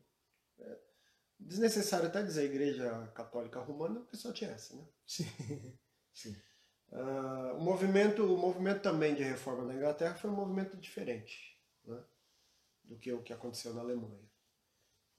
Desnecessário 1.39 2.07
até 2.07 2.23
dizer 2.23 2.43
a 2.43 2.45
igreja 2.45 3.13
católica 3.15 3.61
romana, 3.61 4.01
porque 4.01 4.17
só 4.17 4.33
tinha 4.33 4.51
essa, 4.51 4.75
né? 4.77 4.85
Sim. 5.07 5.25
Sim. 6.13 6.37
Ah, 6.93 7.55
o 7.57 7.61
movimento, 7.61 8.23
o 8.23 8.39
movimento 8.39 8.83
também 8.83 9.15
de 9.15 9.23
reforma 9.23 9.67
da 9.67 9.75
Inglaterra 9.75 10.15
foi 10.15 10.31
um 10.31 10.35
movimento 10.35 10.77
diferente, 10.77 11.59
né, 11.85 12.01
do 12.85 12.97
que 12.97 13.13
o 13.13 13.23
que 13.23 13.33
aconteceu 13.33 13.75
na 13.75 13.81
Alemanha. 13.81 14.31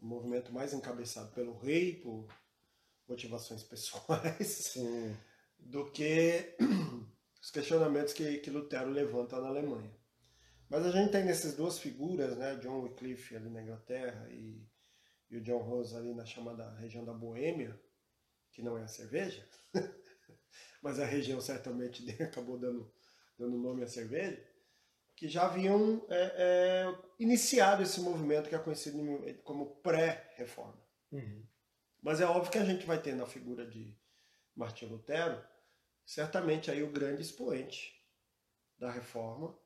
Um 0.02 0.08
movimento 0.08 0.54
mais 0.54 0.74
encabeçado 0.74 1.32
pelo 1.34 1.58
rei 1.58 1.96
por 2.00 2.28
motivações 3.08 3.62
pessoais, 3.68 4.48
Sim. 4.48 5.16
do 5.60 5.92
que 5.92 6.56
os 7.42 7.52
questionamentos 7.52 8.14
que, 8.14 8.38
que 8.38 8.50
Lutero 8.50 8.90
levanta 8.90 9.40
na 9.42 9.48
Alemanha. 9.48 9.94
Mas 10.70 10.86
a 10.86 10.92
gente 10.92 11.12
tem 11.12 11.26
nessas 11.26 11.56
duas 11.56 11.78
figuras, 11.78 12.38
né, 12.38 12.56
John 12.56 12.82
Wycliffe 12.84 13.36
ali 13.36 13.50
na 13.50 13.62
Inglaterra 13.62 14.28
e, 14.32 14.66
e 15.36 15.38
o 15.38 15.42
John 15.42 15.60
Rose 15.60 15.96
ali 15.96 16.14
na 16.14 16.26
chamada 16.26 16.70
região 16.76 17.04
da 17.04 17.14
Boêmia, 17.14 17.78
que 18.52 18.62
não 18.62 18.78
é 18.78 18.84
a 18.84 18.88
cerveja, 18.88 19.46
mas 20.82 21.00
a 21.00 21.06
região 21.06 21.42
certamente 21.42 22.10
acabou 22.24 22.58
dando, 22.58 22.92
dando 23.38 23.58
nome 23.58 23.84
à 23.84 23.88
cerveja, 23.88 24.42
que 25.16 25.28
já 25.28 25.46
haviam 25.46 26.06
é, 26.10 26.34
é, 26.38 27.00
iniciado 27.20 27.84
esse 27.84 28.00
movimento 28.02 28.50
que 28.50 28.56
é 28.56 28.60
conhecido 28.60 28.98
como 29.44 29.76
pré-reforma. 29.78 30.82
Uhum. 31.12 31.46
Mas 32.02 32.22
é 32.22 32.26
óbvio 32.26 32.52
que 32.52 32.58
a 32.58 32.66
gente 32.66 32.86
vai 32.86 33.02
ter 33.02 33.14
na 33.16 33.26
figura 33.26 33.66
de 33.66 33.98
Martinho 34.56 34.92
Lutero, 34.92 35.44
certamente 36.06 36.72
aí 36.72 36.84
o 36.84 36.92
grande 36.92 37.22
expoente 37.22 37.94
da 38.78 38.92
reforma, 38.92 39.58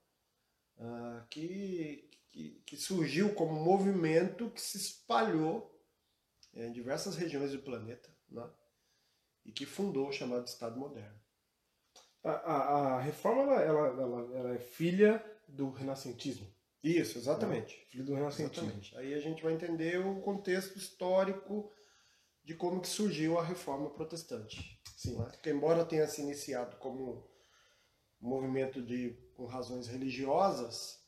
ah, 0.80 1.26
que, 1.30 2.09
que, 2.32 2.62
que 2.66 2.78
surgiu 2.78 3.34
como 3.34 3.52
um 3.52 3.64
movimento 3.64 4.50
que 4.52 4.62
se 4.62 4.78
espalhou 4.78 5.76
em 6.54 6.72
diversas 6.72 7.16
regiões 7.16 7.52
do 7.52 7.60
planeta, 7.60 8.10
né? 8.30 8.50
e 9.46 9.52
que 9.52 9.66
fundou 9.66 10.10
o 10.10 10.14
chamado 10.14 10.48
Estado 10.48 10.80
Moderno. 10.80 11.20
A, 12.24 12.32
a, 12.32 12.96
a 12.96 13.02
reforma 13.02 13.42
ela, 13.44 13.62
ela, 13.62 14.02
ela, 14.02 14.38
ela 14.38 14.56
é 14.56 14.60
filha 14.60 15.24
do 15.48 15.70
renascentismo. 15.70 16.48
Isso, 16.84 17.18
exatamente. 17.18 17.76
Filho 17.90 18.06
do 18.06 18.14
renascentismo. 18.14 18.70
Exatamente. 18.70 18.98
Aí 18.98 19.14
a 19.14 19.20
gente 19.20 19.44
vai 19.44 19.54
entender 19.54 20.00
o 20.00 20.22
contexto 20.22 20.78
histórico 20.78 21.72
de 22.44 22.56
como 22.56 22.82
que 22.82 22.88
surgiu 22.88 23.38
a 23.38 23.44
reforma 23.44 23.90
protestante. 23.90 24.82
Sim. 24.96 25.18
né? 25.18 25.26
Porque 25.26 25.50
embora 25.50 25.86
tenha 25.86 26.08
se 26.08 26.22
iniciado 26.22 26.78
como 26.78 27.30
um 28.22 28.28
movimento 28.28 28.82
de 28.82 29.12
com 29.36 29.46
razões 29.46 29.88
religiosas, 29.88 30.99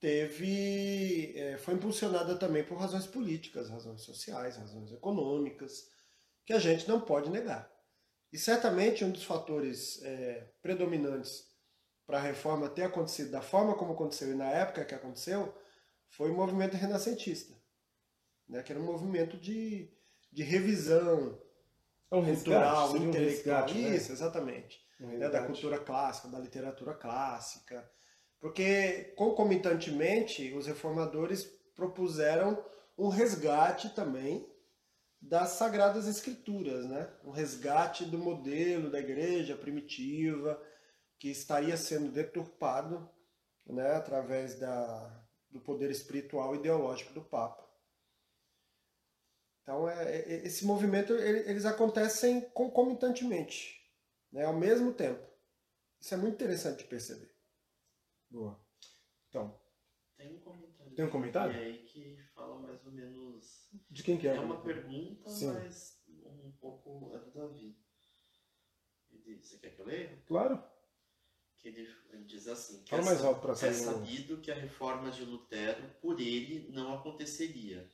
teve 0.00 1.34
é, 1.36 1.58
foi 1.58 1.74
impulsionada 1.74 2.34
também 2.36 2.64
por 2.64 2.78
razões 2.78 3.06
políticas, 3.06 3.68
razões 3.68 4.00
sociais, 4.00 4.56
razões 4.56 4.90
econômicas, 4.92 5.88
que 6.44 6.52
a 6.52 6.58
gente 6.58 6.88
não 6.88 7.00
pode 7.00 7.28
negar. 7.30 7.70
E 8.32 8.38
certamente 8.38 9.04
um 9.04 9.10
dos 9.10 9.24
fatores 9.24 10.02
é, 10.02 10.48
predominantes 10.62 11.48
para 12.06 12.18
a 12.18 12.22
reforma 12.22 12.68
ter 12.68 12.84
acontecido 12.84 13.30
da 13.30 13.42
forma 13.42 13.76
como 13.76 13.92
aconteceu 13.92 14.32
e 14.32 14.34
na 14.34 14.48
época 14.48 14.84
que 14.84 14.94
aconteceu 14.94 15.54
foi 16.08 16.30
o 16.30 16.34
movimento 16.34 16.76
renascentista, 16.76 17.54
né? 18.48 18.62
que 18.62 18.72
era 18.72 18.80
um 18.80 18.84
movimento 18.84 19.36
de, 19.36 19.92
de 20.32 20.42
revisão 20.42 21.40
um 22.10 22.24
cultural, 22.24 22.90
seria 22.90 23.06
um 23.06 23.10
intelectual. 23.10 23.62
resgate, 23.66 23.82
né? 23.82 23.96
Isso, 23.96 24.12
exatamente. 24.12 24.80
Um 25.00 25.06
Né? 25.06 25.28
Da 25.28 25.46
cultura 25.46 25.78
clássica, 25.78 26.28
da 26.28 26.38
literatura 26.38 26.94
clássica. 26.94 27.88
Porque, 28.40 29.12
concomitantemente, 29.16 30.52
os 30.54 30.66
reformadores 30.66 31.44
propuseram 31.74 32.64
um 32.96 33.08
resgate 33.08 33.90
também 33.94 34.50
das 35.20 35.50
sagradas 35.50 36.06
escrituras, 36.08 36.86
né? 36.86 37.12
Um 37.22 37.30
resgate 37.30 38.06
do 38.06 38.18
modelo 38.18 38.90
da 38.90 38.98
igreja 38.98 39.54
primitiva 39.56 40.60
que 41.18 41.28
estaria 41.28 41.76
sendo 41.76 42.10
deturpado, 42.10 43.08
né, 43.66 43.92
através 43.94 44.58
da, 44.58 45.24
do 45.50 45.60
poder 45.60 45.90
espiritual 45.90 46.54
e 46.54 46.58
ideológico 46.58 47.12
do 47.12 47.22
Papa. 47.22 47.68
Então, 49.62 49.88
é, 49.88 50.16
é- 50.16 50.46
esse 50.46 50.64
movimento 50.64 51.12
ele- 51.12 51.50
eles 51.50 51.66
acontecem 51.66 52.40
concomitantemente, 52.52 53.78
né, 54.32 54.44
ao 54.46 54.54
mesmo 54.56 54.94
tempo. 54.94 55.24
Isso 56.00 56.14
é 56.14 56.16
muito 56.16 56.34
interessante 56.34 56.78
de 56.78 56.84
perceber. 56.84 57.30
Boa. 58.30 58.58
Então, 59.28 59.60
Tem 60.16 60.32
um 60.32 60.40
comentário. 60.40 60.94
Tem 60.94 61.04
um 61.04 61.10
comentário? 61.10 61.54
E 61.54 61.58
aí 61.58 61.78
que 61.84 62.16
fala 62.34 62.58
mais 62.60 62.84
ou 62.86 62.92
menos. 62.92 63.68
de 63.90 64.02
quem 64.02 64.18
que 64.18 64.28
é? 64.28 64.36
É 64.36 64.40
uma 64.40 64.60
pergunta, 64.62 65.28
Sim. 65.28 65.52
mas 65.52 66.00
um 66.26 66.52
pouco 66.52 67.14
é 67.14 67.18
do 67.18 67.30
Davi. 67.30 67.76
Ele 69.10 69.40
você 69.42 69.58
quer 69.58 69.70
que 69.74 69.80
eu 69.80 69.86
leia? 69.86 70.22
Claro. 70.26 70.62
Que 71.58 71.68
ele 71.68 71.88
diz 72.24 72.46
assim: 72.48 72.82
que 72.84 72.90
Fala 72.90 73.02
é 73.02 73.04
mais 73.04 73.24
alto 73.24 73.40
pra 73.40 73.52
É 73.52 73.72
sabido 73.72 74.40
que 74.40 74.50
a 74.50 74.54
reforma 74.54 75.10
de 75.10 75.24
Lutero, 75.24 75.88
por 76.00 76.20
ele, 76.20 76.68
não 76.70 76.94
aconteceria. 76.94 77.88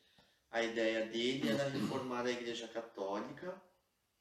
A 0.51 0.63
ideia 0.63 1.07
dele 1.07 1.49
era 1.49 1.69
reformar 1.69 2.25
a 2.25 2.31
Igreja 2.31 2.69
Católica, 2.69 3.61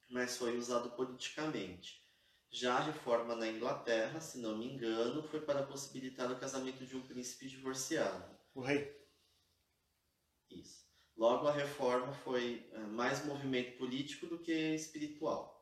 mas 0.09 0.37
foi 0.37 0.57
usado 0.57 0.91
politicamente. 0.91 2.04
Já 2.51 2.77
a 2.77 2.83
reforma 2.83 3.35
na 3.35 3.47
Inglaterra, 3.47 4.21
se 4.21 4.37
não 4.37 4.57
me 4.57 4.65
engano, 4.65 5.23
foi 5.23 5.41
para 5.41 5.63
possibilitar 5.63 6.31
o 6.31 6.39
casamento 6.39 6.85
de 6.85 6.95
um 6.95 7.01
príncipe 7.05 7.47
divorciado. 7.47 8.37
O 8.53 8.61
rei. 8.61 8.95
Isso. 10.49 10.85
Logo, 11.17 11.47
a 11.47 11.51
reforma 11.51 12.13
foi 12.13 12.69
eh, 12.71 12.79
mais 12.79 13.25
movimento 13.25 13.77
político 13.77 14.27
do 14.27 14.39
que 14.39 14.51
espiritual. 14.73 15.55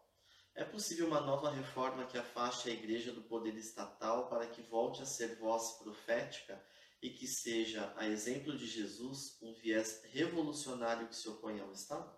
É 0.56 0.64
possível 0.64 1.08
uma 1.08 1.22
nova 1.22 1.50
reforma 1.50 2.06
que 2.06 2.18
afaste 2.18 2.70
a 2.70 2.74
igreja 2.74 3.12
do 3.12 3.24
poder 3.24 3.56
estatal 3.56 4.30
para 4.30 4.48
que 4.48 4.62
volte 4.62 5.02
a 5.02 5.06
ser 5.06 5.36
voz 5.38 5.78
profética 5.80 6.64
e 7.02 7.10
que 7.10 7.28
seja, 7.28 7.92
a 7.98 8.08
exemplo 8.08 8.56
de 8.56 8.68
Jesus, 8.68 9.42
um 9.42 9.54
viés 9.54 10.04
revolucionário 10.12 11.08
que 11.08 11.16
se 11.16 11.28
opõe 11.28 11.60
ao 11.60 11.72
Estado? 11.72 12.16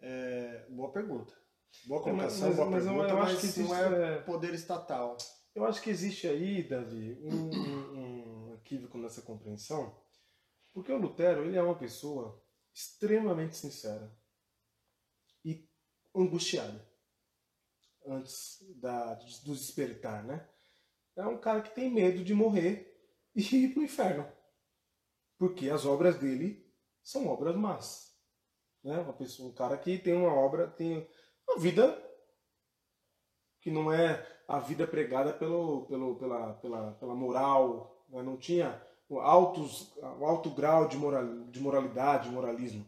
É, 0.00 0.66
boa 0.68 0.92
pergunta. 0.92 1.34
Boa 1.86 2.08
É, 2.08 2.12
mas- 2.12 2.38
colocação, 2.38 2.48
mas- 2.48 2.56
boa 2.56 2.70
mas 2.70 2.84
eu- 2.86 2.92
pergunta, 2.92 3.12
eu 3.12 3.16
mas 3.18 3.24
acho 3.28 3.40
que 3.40 3.60
não 3.60 3.76
existe, 3.76 3.94
é 4.02 4.14
é, 4.14 4.18
poder 4.22 4.54
estatal. 4.54 5.16
Eu 5.54 5.64
acho 5.64 5.82
que 5.82 5.90
existe 5.90 6.26
aí, 6.26 6.62
Davi, 6.68 7.18
um, 7.22 7.50
um- 7.50 8.54
equívoco 8.54 8.98
nessa 8.98 9.22
compreensão, 9.22 9.98
porque 10.72 10.92
o 10.92 10.98
Lutero 10.98 11.44
ele 11.44 11.56
é 11.56 11.62
uma 11.62 11.78
pessoa 11.78 12.42
extremamente 12.74 13.56
sincera 13.56 14.14
e 15.44 15.66
angustiada 16.14 16.86
antes 18.06 18.58
da, 18.76 19.14
do 19.14 19.54
despertar, 19.54 20.24
né? 20.24 20.48
É 21.16 21.26
um 21.26 21.38
cara 21.40 21.62
que 21.62 21.74
tem 21.74 21.90
medo 21.90 22.22
de 22.22 22.34
morrer 22.34 22.94
e 23.34 23.40
ir 23.40 23.72
pro 23.74 23.82
inferno, 23.82 24.30
porque 25.38 25.70
as 25.70 25.84
obras 25.86 26.18
dele 26.18 26.70
são 27.02 27.26
obras 27.26 27.56
más, 27.56 28.14
né? 28.84 28.98
Uma 28.98 29.12
pessoa, 29.14 29.48
um 29.50 29.54
cara 29.54 29.76
que 29.78 29.98
tem 29.98 30.14
uma 30.14 30.32
obra, 30.34 30.68
tem 30.70 31.08
uma 31.48 31.58
vida 31.58 32.00
que 33.60 33.70
não 33.70 33.92
é 33.92 34.26
a 34.46 34.58
vida 34.58 34.86
pregada 34.86 35.32
pelo, 35.32 35.86
pelo, 35.86 36.16
pela, 36.16 36.54
pela, 36.54 36.92
pela 36.92 37.14
moral, 37.14 38.04
né? 38.08 38.22
não 38.22 38.36
tinha 38.36 38.82
altos, 39.10 39.92
alto 40.02 40.50
grau 40.50 40.88
de, 40.88 40.96
moral, 40.96 41.44
de 41.50 41.60
moralidade, 41.60 42.30
moralismo. 42.30 42.86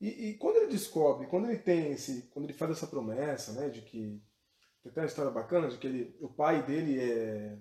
E, 0.00 0.30
e 0.30 0.34
quando 0.34 0.56
ele 0.56 0.66
descobre, 0.66 1.26
quando 1.26 1.48
ele 1.48 1.58
tem 1.58 1.92
esse, 1.92 2.22
quando 2.32 2.46
ele 2.46 2.52
faz 2.52 2.70
essa 2.72 2.86
promessa, 2.86 3.52
né, 3.52 3.68
de 3.68 3.80
que 3.82 4.22
tem 4.82 4.90
até 4.90 5.00
uma 5.00 5.06
história 5.06 5.30
bacana 5.30 5.68
de 5.68 5.78
que 5.78 5.86
ele, 5.86 6.16
o 6.20 6.28
pai 6.28 6.62
dele 6.62 7.00
é, 7.00 7.58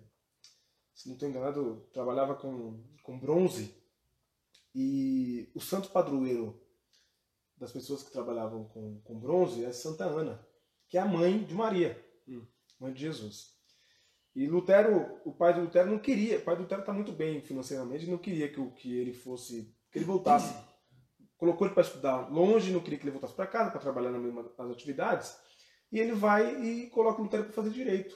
se 0.94 1.08
não 1.08 1.16
estou 1.16 1.30
enganado, 1.30 1.88
trabalhava 1.94 2.36
com, 2.36 2.84
com 3.04 3.20
bronze 3.20 3.76
e 4.76 5.50
o 5.54 5.60
santo 5.62 5.90
padroeiro 5.90 6.62
das 7.64 7.72
pessoas 7.72 8.04
que 8.04 8.12
trabalhavam 8.12 8.66
com, 8.66 9.00
com 9.04 9.20
bronze 9.20 9.64
é 9.64 9.72
Santa 9.72 10.06
Ana, 10.06 10.46
que 10.88 10.98
é 10.98 11.02
a 11.02 11.06
mãe 11.06 11.44
de 11.44 11.54
Maria 11.54 11.98
mãe 12.84 12.94
de 12.94 13.02
Jesus. 13.02 13.54
E 14.36 14.48
Lutero, 14.48 15.22
o 15.24 15.32
pai 15.32 15.54
de 15.54 15.62
Lutero 15.62 15.90
não 15.90 16.00
queria, 16.00 16.40
o 16.40 16.42
pai 16.42 16.56
de 16.56 16.64
Lutero 16.64 16.82
está 16.82 16.92
muito 16.92 17.12
bem 17.12 17.42
financeiramente, 17.42 18.10
não 18.10 18.18
queria 18.18 18.52
que, 18.52 18.66
que 18.72 18.98
ele 18.98 19.14
fosse, 19.14 19.74
que 19.92 19.98
ele 19.98 20.06
voltasse. 20.06 20.54
Colocou 21.38 21.68
ele 21.68 21.74
para 21.74 21.84
estudar 21.84 22.30
longe, 22.30 22.72
não 22.72 22.80
queria 22.80 22.98
que 22.98 23.06
ele 23.06 23.12
voltasse 23.12 23.34
para 23.34 23.48
casa 23.48 23.72
para 23.72 23.80
trabalhar 23.80 24.12
na 24.12 24.20
mesma 24.20 24.52
nas 24.58 24.72
atividades. 24.72 25.36
E 25.92 26.00
ele 26.00 26.14
vai 26.14 26.62
e 26.64 26.90
coloca 26.90 27.22
o 27.22 27.24
Lutero 27.24 27.44
para 27.44 27.54
fazer 27.54 27.70
direito, 27.70 28.16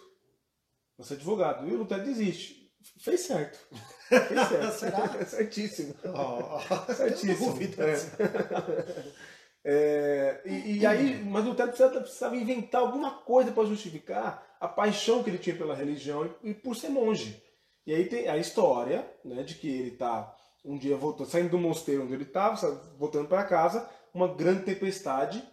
para 0.96 1.06
ser 1.06 1.16
advogado. 1.16 1.68
E 1.68 1.74
o 1.74 1.77
Lutero 1.77 2.04
desiste. 2.04 2.68
Fez 3.00 3.22
certo. 3.22 3.60
Fez 4.08 4.48
certo. 4.48 4.72
Será? 4.80 5.25
Certíssimo. 5.25 5.96
Ó, 6.06 6.60
Certíssimo. 6.94 7.51
dúvidas. 7.54 8.20
É. 8.20 9.37
É, 9.69 10.39
e, 10.45 10.77
e 10.77 10.86
aí, 10.86 11.21
mas 11.25 11.43
Lutero 11.43 11.67
precisava, 11.67 12.00
precisava 12.00 12.38
inventar 12.38 12.79
alguma 12.79 13.12
coisa 13.12 13.51
para 13.51 13.65
justificar 13.65 14.41
a 14.62 14.67
paixão 14.67 15.21
que 15.21 15.29
ele 15.29 15.38
tinha 15.38 15.57
pela 15.57 15.75
religião 15.75 16.25
e, 16.41 16.51
e 16.51 16.53
por 16.53 16.74
ser 16.74 16.88
monge. 16.88 17.43
E 17.86 17.93
aí 17.93 18.05
tem 18.05 18.29
a 18.29 18.38
história 18.38 19.05
né, 19.25 19.43
de 19.43 19.55
que 19.55 19.67
ele 19.67 19.89
está 19.89 20.33
um 20.63 20.77
dia 20.77 20.95
voltando, 20.95 21.29
saindo 21.29 21.50
do 21.50 21.57
mosteiro 21.57 22.03
onde 22.03 22.13
ele 22.13 22.24
estava, 22.24 22.55
voltando 22.97 23.27
para 23.27 23.43
casa, 23.43 23.89
uma 24.13 24.33
grande 24.33 24.63
tempestade. 24.63 25.43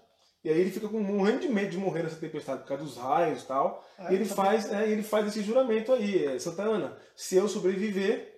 E 0.45 0.49
aí 0.49 0.61
ele 0.61 0.71
fica 0.71 0.89
com 0.89 1.01
morrendo 1.01 1.41
de 1.41 1.49
medo 1.49 1.71
de 1.71 1.79
morrer 1.79 2.05
nessa 2.05 2.17
tempestade 2.17 2.61
por 2.63 2.69
causa 2.69 2.85
dos 2.85 2.97
raios 2.97 3.43
e 3.43 3.47
tal. 3.47 3.85
Ah, 3.99 4.13
e 4.13 4.15
ele 4.15 4.27
faz, 4.27 4.73
é, 4.73 4.89
ele 4.89 5.03
faz 5.03 5.27
esse 5.27 5.43
juramento 5.43 5.93
aí, 5.93 6.25
é, 6.25 6.39
Santa 6.39 6.63
Ana, 6.63 6.97
se 7.17 7.35
eu 7.35 7.49
sobreviver, 7.49 8.33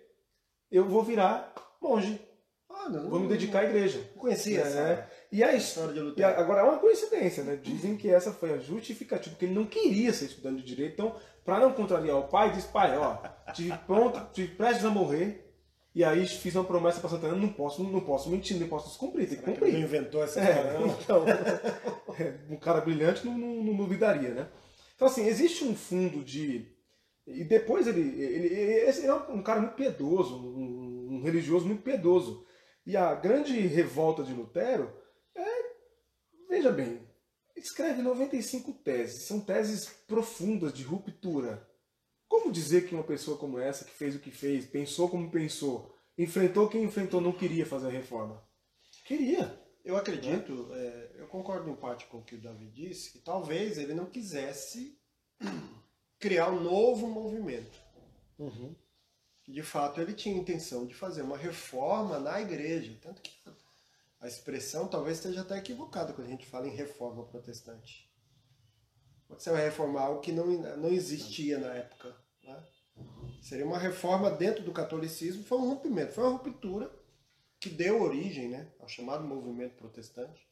eu 0.71 0.89
vou 0.89 1.03
virar 1.03 1.53
monge, 1.83 2.19
Ah, 2.71 2.89
não, 2.89 3.11
vou 3.11 3.21
me 3.21 3.29
dedicar 3.29 3.61
à 3.61 3.65
igreja. 3.65 3.99
Não 4.15 4.23
conhecia 4.23 4.61
É. 4.61 5.09
E 5.31 5.43
a 5.43 5.55
história 5.55 5.93
de 5.93 6.01
Lutero. 6.01 6.39
agora 6.39 6.61
é 6.61 6.65
uma 6.65 6.79
coincidência, 6.79 7.43
né? 7.43 7.59
Dizem 7.61 7.97
que 7.97 8.09
essa 8.09 8.33
foi 8.33 8.55
a 8.55 8.59
justificativa, 8.59 9.31
porque 9.35 9.47
ele 9.47 9.55
não 9.55 9.67
queria 9.67 10.13
ser 10.13 10.27
estudante 10.27 10.63
de 10.63 10.75
direito, 10.75 10.95
então, 10.95 11.17
para 11.45 11.61
não 11.61 11.73
contrariar 11.73 12.17
o 12.17 12.29
pai, 12.29 12.53
disse: 12.53 12.69
pai, 12.69 12.97
ó, 12.97 13.19
tive 13.53 13.77
pronto, 13.87 14.21
tive 14.33 14.55
prestes 14.55 14.85
a 14.85 14.91
morrer, 14.91 15.47
e 15.95 16.05
aí 16.05 16.27
fiz 16.27 16.55
uma 16.55 16.65
promessa 16.65 17.01
para 17.01 17.09
Santana, 17.09 17.35
não 17.35 17.49
posso, 17.49 17.83
não 17.83 18.01
posso 18.01 18.29
mentir, 18.31 18.59
não 18.59 18.69
posso 18.69 18.89
descumprir, 18.89 19.29
tem 19.29 19.39
que 19.39 19.45
que 19.45 19.51
ele 19.51 19.59
cumprir. 19.59 19.81
inventou 19.81 20.23
essa 20.23 20.41
É, 20.41 20.77
então, 21.03 21.25
é, 22.21 22.35
um 22.51 22.57
cara 22.57 22.81
brilhante 22.83 23.25
não, 23.25 23.37
não, 23.37 23.63
não 23.65 23.75
duvidaria, 23.75 24.31
né? 24.31 24.49
Então, 24.95 25.09
assim, 25.09 25.27
existe 25.27 25.65
um 25.65 25.75
fundo 25.75 26.23
de. 26.23 26.67
E 27.27 27.45
depois 27.45 27.87
ele. 27.87 28.01
ele, 28.01 28.47
ele 28.47 29.07
é 29.07 29.15
um 29.15 29.43
cara 29.43 29.61
muito 29.61 29.75
piedoso, 29.75 30.37
um, 30.37 31.17
um 31.17 31.23
religioso 31.23 31.67
muito 31.67 31.83
piedoso. 31.83 32.45
E 32.87 32.97
a 32.97 33.15
grande 33.15 33.59
revolta 33.61 34.23
de 34.23 34.33
Lutero. 34.33 34.93
Veja 36.57 36.73
bem, 36.73 37.07
escreve 37.55 38.01
95 38.01 38.73
teses, 38.83 39.27
são 39.27 39.39
teses 39.43 39.91
profundas 40.09 40.73
de 40.73 40.85
ruptura. 40.85 41.69
Como 42.27 42.51
dizer 42.51 42.89
que 42.89 42.95
uma 42.95 43.05
pessoa 43.05 43.37
como 43.37 43.59
essa, 43.59 43.85
que 43.85 43.91
fez 43.91 44.17
o 44.17 44.19
que 44.19 44.31
fez, 44.31 44.65
pensou 44.65 45.07
como 45.11 45.31
pensou, 45.31 45.95
enfrentou 46.17 46.67
quem 46.67 46.83
enfrentou, 46.83 47.21
não 47.21 47.31
queria 47.31 47.67
fazer 47.67 47.89
a 47.89 47.91
reforma? 47.91 48.43
Queria. 49.05 49.63
Eu 49.85 49.99
acredito, 49.99 50.71
é, 50.73 51.17
eu 51.17 51.27
concordo 51.27 51.69
em 51.69 51.77
parte 51.77 52.07
com 52.07 52.21
o 52.21 52.25
que 52.25 52.37
o 52.37 52.41
Davi 52.41 52.71
disse, 52.71 53.13
que 53.13 53.19
talvez 53.19 53.77
ele 53.77 53.93
não 53.93 54.07
quisesse 54.07 54.99
criar 56.19 56.49
um 56.49 56.63
novo 56.63 57.07
movimento. 57.07 57.79
De 59.47 59.63
fato, 59.63 60.01
ele 60.01 60.15
tinha 60.15 60.35
a 60.35 60.39
intenção 60.39 60.87
de 60.87 60.95
fazer 60.95 61.21
uma 61.21 61.37
reforma 61.37 62.19
na 62.19 62.41
igreja. 62.41 62.99
Tanto 63.03 63.21
que 63.21 63.31
a 64.21 64.27
expressão 64.27 64.89
talvez 64.89 65.19
esteja 65.19 65.43
até 65.43 65.59
equivocada 65.59 66.13
quando 66.13 66.29
a 66.29 66.31
gente 66.31 66.47
fala 66.47 66.67
em 66.67 66.75
reforma 66.75 67.25
protestante. 67.27 68.11
Vai 69.29 69.65
reformar 69.65 70.03
algo 70.03 70.21
que 70.21 70.33
não, 70.33 70.47
não 70.77 70.89
existia 70.89 71.59
na 71.59 71.75
época. 71.75 72.17
Né? 72.43 72.67
Seria 73.43 73.67
uma 73.67 73.79
reforma 73.79 74.31
dentro 74.31 74.63
do 74.63 74.73
catolicismo, 74.73 75.45
foi 75.45 75.59
um 75.59 75.69
rompimento, 75.69 76.15
foi 76.15 76.25
uma 76.25 76.33
ruptura 76.33 76.91
que 77.59 77.69
deu 77.69 78.03
origem 78.03 78.49
né, 78.49 78.73
ao 78.79 78.89
chamado 78.89 79.25
movimento 79.25 79.77
protestante. 79.77 80.47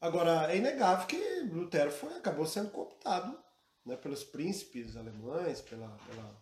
Agora, 0.00 0.52
é 0.52 0.56
inegável 0.56 1.06
que 1.06 1.40
Lutero 1.42 1.92
foi, 1.92 2.14
acabou 2.16 2.46
sendo 2.46 2.70
cooptado 2.70 3.38
né, 3.84 3.96
pelos 3.96 4.24
príncipes 4.24 4.96
alemães, 4.96 5.60
pela, 5.60 5.88
pela, 5.88 6.40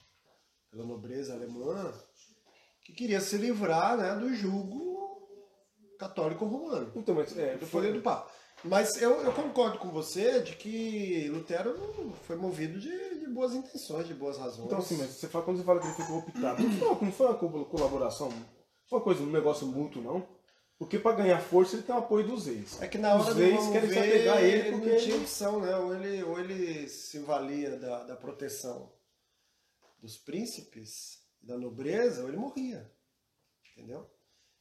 pela 0.71 0.85
nobreza 0.85 1.35
alemã, 1.35 1.93
que 2.83 2.93
queria 2.93 3.21
se 3.21 3.37
livrar 3.37 3.99
né, 3.99 4.15
do 4.17 4.35
jugo 4.35 5.10
católico 6.01 6.45
romano, 6.47 6.91
Então, 6.97 7.15
mas 7.15 7.37
é, 7.39 7.57
do 7.57 7.67
poder 7.67 7.93
do 7.93 8.01
Papa. 8.01 8.29
Mas 8.65 9.01
eu, 9.01 9.23
eu 9.23 9.33
concordo 9.33 9.79
com 9.79 9.89
você 9.89 10.41
de 10.41 10.55
que 10.57 11.29
Lutero 11.29 12.13
foi 12.27 12.37
movido 12.37 12.79
de, 12.79 13.19
de 13.21 13.27
boas 13.29 13.55
intenções, 13.55 14.07
de 14.07 14.13
boas 14.15 14.37
razões. 14.37 14.67
Então, 14.67 14.79
assim, 14.79 14.97
mas 14.99 15.11
você 15.11 15.29
fala, 15.29 15.45
quando 15.45 15.59
você 15.59 15.65
fala 15.65 15.81
que 15.81 15.87
ele 15.87 15.95
ficou 15.95 16.19
optado, 16.19 16.63
não 16.63 16.71
foi, 16.79 17.07
não 17.07 17.13
foi 17.13 17.27
uma 17.27 17.35
co- 17.37 17.65
colaboração, 17.67 18.29
não 18.29 18.45
foi 18.87 18.99
uma 18.99 19.05
coisa, 19.05 19.23
um 19.23 19.31
negócio 19.31 19.67
mútuo, 19.67 20.03
não. 20.03 20.27
Porque 20.79 20.99
para 20.99 21.17
ganhar 21.17 21.39
força 21.41 21.77
ele 21.77 21.83
tem 21.85 21.95
o 21.95 21.99
apoio 21.99 22.27
dos 22.27 22.47
ex. 22.47 22.81
É 22.83 22.89
que 22.89 22.97
na 22.99 23.15
hora 23.15 23.31
Os 23.33 23.39
ex 23.39 23.69
querem 23.69 23.89
se 23.89 23.95
ver, 23.95 24.09
apegar 24.09 24.37
a 24.39 24.43
ele 24.43 24.59
ele 24.69 24.71
porque 24.73 24.91
não 24.93 24.99
tinha 24.99 25.17
opção, 25.17 25.61
né? 25.61 25.77
Ou 25.77 25.95
ele, 25.95 26.23
ou 26.23 26.41
ele 26.41 26.89
se 26.89 27.19
valia 27.19 27.77
da, 27.79 28.05
da 28.05 28.17
proteção 28.17 28.91
dos 30.01 30.17
príncipes, 30.17 31.19
da 31.43 31.57
nobreza, 31.59 32.23
ou 32.23 32.29
ele 32.29 32.37
morria. 32.39 32.91
Entendeu? 33.73 34.07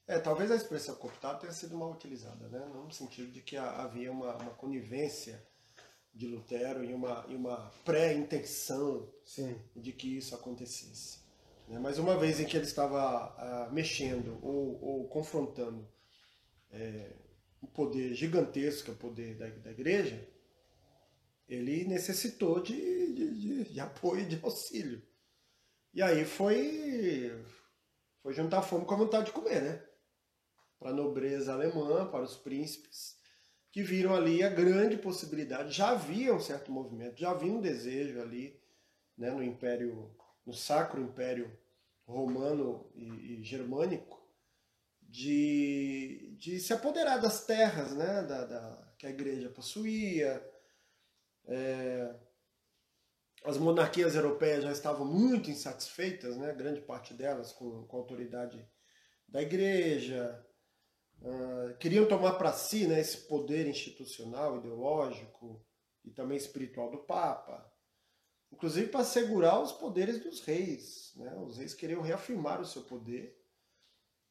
É, 0.09 0.19
talvez 0.19 0.49
a 0.51 0.55
expressão 0.55 0.95
cooptado 0.95 1.39
tenha 1.41 1.53
sido 1.53 1.77
mal 1.77 1.91
utilizada, 1.91 2.49
né? 2.49 2.59
No 2.73 2.91
sentido 2.91 3.31
de 3.31 3.41
que 3.41 3.55
ha- 3.57 3.83
havia 3.83 4.11
uma, 4.11 4.35
uma 4.37 4.51
conivência 4.55 5.35
de 6.13 6.27
Lutero 6.27 6.83
e 6.83 6.93
uma, 6.93 7.25
e 7.29 7.35
uma 7.35 7.71
pré-intenção 7.85 9.11
de 9.75 9.93
que 9.93 10.17
isso 10.17 10.35
acontecesse. 10.35 11.19
né? 11.67 11.79
Mas 11.79 11.99
uma 11.99 12.17
vez 12.17 12.39
em 12.39 12.45
que 12.45 12.57
ele 12.57 12.65
estava 12.65 12.99
ah, 13.37 13.69
mexendo 13.71 14.39
ou, 14.43 14.81
ou 14.83 15.09
confrontando 15.09 15.87
é, 16.71 17.15
o 17.61 17.67
poder 17.67 18.13
gigantesco, 18.15 18.85
que 18.85 18.91
é 18.91 18.95
o 18.95 18.97
poder 18.97 19.35
da, 19.37 19.47
da 19.49 19.71
igreja, 19.71 20.27
ele 21.47 21.83
necessitou 21.85 22.61
de, 22.61 22.73
de, 23.13 23.35
de- 23.39 23.73
de 23.73 23.79
apoio 23.79 24.21
e 24.21 24.25
de 24.25 24.39
auxílio. 24.43 25.01
E 25.93 26.01
aí 26.01 26.25
foi, 26.25 27.31
foi 28.23 28.33
juntar 28.33 28.61
fome 28.63 28.85
com 28.85 28.95
a 28.95 28.97
vontade 28.97 29.27
de 29.27 29.31
comer, 29.33 29.61
né? 29.63 29.88
Para 30.79 30.91
a 30.91 30.93
nobreza 30.93 31.53
alemã, 31.53 32.07
para 32.09 32.23
os 32.23 32.37
príncipes, 32.37 33.17
que 33.71 33.83
viram 33.83 34.15
ali 34.15 34.43
a 34.43 34.49
grande 34.49 34.97
possibilidade. 34.97 35.71
Já 35.73 35.89
havia 35.91 36.33
um 36.33 36.39
certo 36.39 36.71
movimento, 36.71 37.19
já 37.19 37.31
havia 37.31 37.51
um 37.51 37.61
desejo 37.61 38.21
ali 38.21 38.59
né, 39.17 39.31
no 39.31 39.43
Império, 39.43 40.15
no 40.45 40.53
Sacro 40.53 41.01
Império 41.01 41.51
Romano 42.07 42.91
e, 42.95 43.39
e 43.39 43.43
Germânico, 43.43 44.19
de, 45.01 46.35
de 46.39 46.59
se 46.59 46.73
apoderar 46.73 47.19
das 47.19 47.45
terras 47.45 47.95
né, 47.95 48.23
da, 48.23 48.45
da- 48.45 48.93
que 48.97 49.07
a 49.07 49.09
igreja 49.09 49.49
possuía. 49.49 50.43
É, 51.47 52.15
as 53.45 53.57
monarquias 53.57 54.15
europeias 54.15 54.63
já 54.63 54.71
estavam 54.71 55.05
muito 55.05 55.49
insatisfeitas, 55.49 56.37
né, 56.37 56.53
grande 56.53 56.81
parte 56.81 57.13
delas 57.13 57.51
com, 57.51 57.85
com 57.85 57.97
a 57.97 57.99
autoridade 57.99 58.65
da 59.27 59.41
igreja. 59.41 60.45
Uh, 61.21 61.77
queriam 61.77 62.07
tomar 62.07 62.33
para 62.33 62.53
si 62.53 62.87
né, 62.87 62.99
esse 62.99 63.27
poder 63.27 63.67
institucional, 63.67 64.57
ideológico 64.57 65.65
e 66.03 66.11
também 66.11 66.37
espiritual 66.37 66.89
do 66.89 66.99
Papa, 66.99 67.71
inclusive 68.51 68.89
para 68.89 69.01
assegurar 69.01 69.61
os 69.61 69.71
poderes 69.71 70.19
dos 70.19 70.41
reis. 70.41 71.13
Né? 71.15 71.35
Os 71.37 71.57
reis 71.57 71.73
queriam 71.73 72.01
reafirmar 72.01 72.61
o 72.61 72.65
seu 72.65 72.83
poder, 72.83 73.37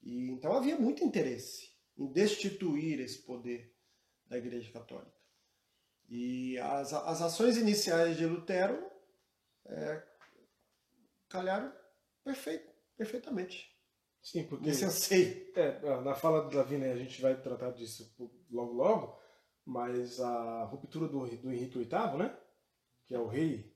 e 0.02 0.30
então 0.30 0.52
havia 0.52 0.76
muito 0.76 1.04
interesse 1.04 1.72
em 1.96 2.06
destituir 2.12 3.00
esse 3.00 3.22
poder 3.22 3.74
da 4.26 4.38
Igreja 4.38 4.70
Católica. 4.72 5.18
E 6.08 6.56
as, 6.58 6.92
as 6.92 7.20
ações 7.20 7.56
iniciais 7.56 8.16
de 8.16 8.24
Lutero 8.24 8.82
é, 9.66 10.02
calharam 11.28 11.74
perfeito, 12.24 12.72
perfeitamente. 12.96 13.77
Sim, 14.30 14.44
porque. 14.44 14.68
Anseio. 14.68 15.46
É, 15.54 16.00
na 16.02 16.14
fala 16.14 16.42
do 16.42 16.54
Davi, 16.54 16.76
né, 16.76 16.92
a 16.92 16.96
gente 16.96 17.20
vai 17.22 17.34
tratar 17.34 17.70
disso 17.70 18.14
logo 18.50 18.74
logo, 18.74 19.18
mas 19.64 20.20
a 20.20 20.64
ruptura 20.64 21.08
do, 21.08 21.26
do 21.26 21.50
Henrique 21.50 21.78
VIII, 21.78 22.18
né? 22.18 22.36
Que 23.06 23.14
é 23.14 23.18
o 23.18 23.26
rei 23.26 23.74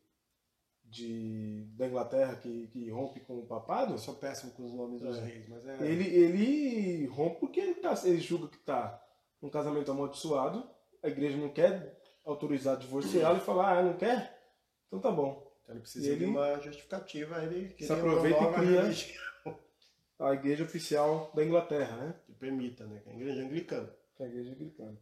de, 0.84 1.72
da 1.74 1.86
Inglaterra 1.86 2.36
que, 2.36 2.66
que 2.66 2.90
rompe 2.90 3.20
com 3.20 3.38
o 3.38 3.46
papado. 3.46 3.94
Eu 3.94 3.98
sou 3.98 4.14
péssimo 4.14 4.52
com 4.52 4.66
os 4.66 4.74
nomes 4.74 5.00
dos 5.00 5.16
é. 5.16 5.24
reis, 5.24 5.48
mas 5.48 5.66
é. 5.66 5.86
Ele, 5.86 6.04
ele 6.04 7.06
rompe 7.06 7.40
porque 7.40 7.58
ele, 7.58 7.74
tá, 7.76 7.94
ele 8.04 8.20
julga 8.20 8.48
que 8.48 8.58
está 8.58 9.02
num 9.40 9.48
casamento 9.48 9.90
amaldiçoado, 9.90 10.68
a 11.02 11.08
igreja 11.08 11.38
não 11.38 11.48
quer 11.48 11.98
autorizar 12.26 12.76
divorciá-lo 12.76 13.38
e 13.38 13.40
falar, 13.40 13.78
ah, 13.78 13.82
não 13.82 13.96
quer? 13.96 14.38
Então 14.86 15.00
tá 15.00 15.10
bom. 15.10 15.50
Então 15.62 15.74
ele 15.74 15.80
precisa 15.80 16.10
ele, 16.10 16.26
de 16.26 16.30
uma 16.30 16.60
justificativa, 16.60 17.42
ele 17.42 17.74
se 17.78 17.90
aproveita 17.90 18.44
e 18.44 18.52
cria 18.52 18.82
a 20.26 20.35
igreja 20.35 20.64
oficial 20.64 21.32
da 21.35 21.44
Inglaterra, 21.44 21.96
né? 21.96 22.14
Que 22.26 22.32
permita, 22.32 22.87
né? 22.87 23.00
Que 23.00 23.11
é 23.11 23.12
a 23.12 23.16
igreja 23.16 23.42
anglicana. 23.42 23.96
Que 24.16 24.22
é 24.22 24.26
a 24.26 24.28
igreja 24.28 24.52
anglicana. 24.52 24.98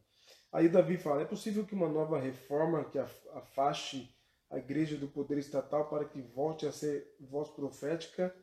Aí 0.52 0.68
Davi 0.68 0.96
fala, 0.96 1.22
é 1.22 1.26
possível 1.26 1.64
que 1.64 1.74
uma 1.74 1.88
nova 1.88 2.18
reforma 2.18 2.84
que 2.90 2.98
afaste 2.98 4.14
a 4.50 4.58
igreja 4.58 4.96
do 4.96 5.06
poder 5.06 5.38
estatal 5.38 5.88
para 5.88 6.04
que 6.04 6.20
volte 6.20 6.66
a 6.66 6.72
ser 6.72 7.14
voz 7.20 7.48
profética 7.50 8.34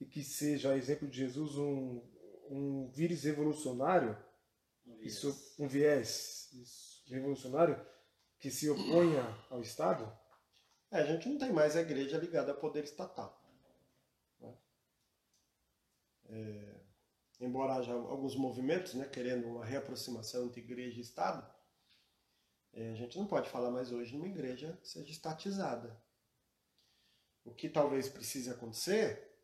e 0.00 0.04
que 0.04 0.22
seja, 0.22 0.70
a 0.70 0.76
exemplo 0.76 1.08
de 1.08 1.18
Jesus, 1.18 1.56
um, 1.56 2.00
um 2.48 2.88
vírus 2.94 3.24
revolucionário, 3.24 4.16
um 4.86 4.96
viés, 4.96 5.12
isso, 5.12 5.54
um 5.58 5.66
viés 5.66 6.52
isso, 6.52 7.12
revolucionário 7.12 7.84
que 8.38 8.50
se 8.50 8.70
oponha 8.70 9.24
ao 9.50 9.60
Estado? 9.60 10.10
É, 10.90 11.00
a 11.00 11.04
gente 11.04 11.28
não 11.28 11.38
tem 11.38 11.52
mais 11.52 11.76
a 11.76 11.80
igreja 11.80 12.18
ligada 12.18 12.52
ao 12.52 12.58
poder 12.58 12.84
estatal. 12.84 13.37
É, 16.28 16.80
embora 17.40 17.74
haja 17.74 17.92
alguns 17.92 18.36
movimentos 18.36 18.94
né, 18.94 19.06
querendo 19.06 19.46
uma 19.46 19.64
reaproximação 19.64 20.46
entre 20.46 20.60
igreja 20.60 20.98
e 20.98 21.02
Estado, 21.02 21.48
é, 22.72 22.90
a 22.90 22.94
gente 22.94 23.18
não 23.18 23.26
pode 23.26 23.48
falar 23.48 23.70
mais 23.70 23.92
hoje 23.92 24.14
numa 24.14 24.28
igreja 24.28 24.78
que 24.82 24.88
seja 24.88 25.10
estatizada. 25.10 26.00
O 27.44 27.54
que 27.54 27.68
talvez 27.68 28.08
precise 28.08 28.50
acontecer, 28.50 29.34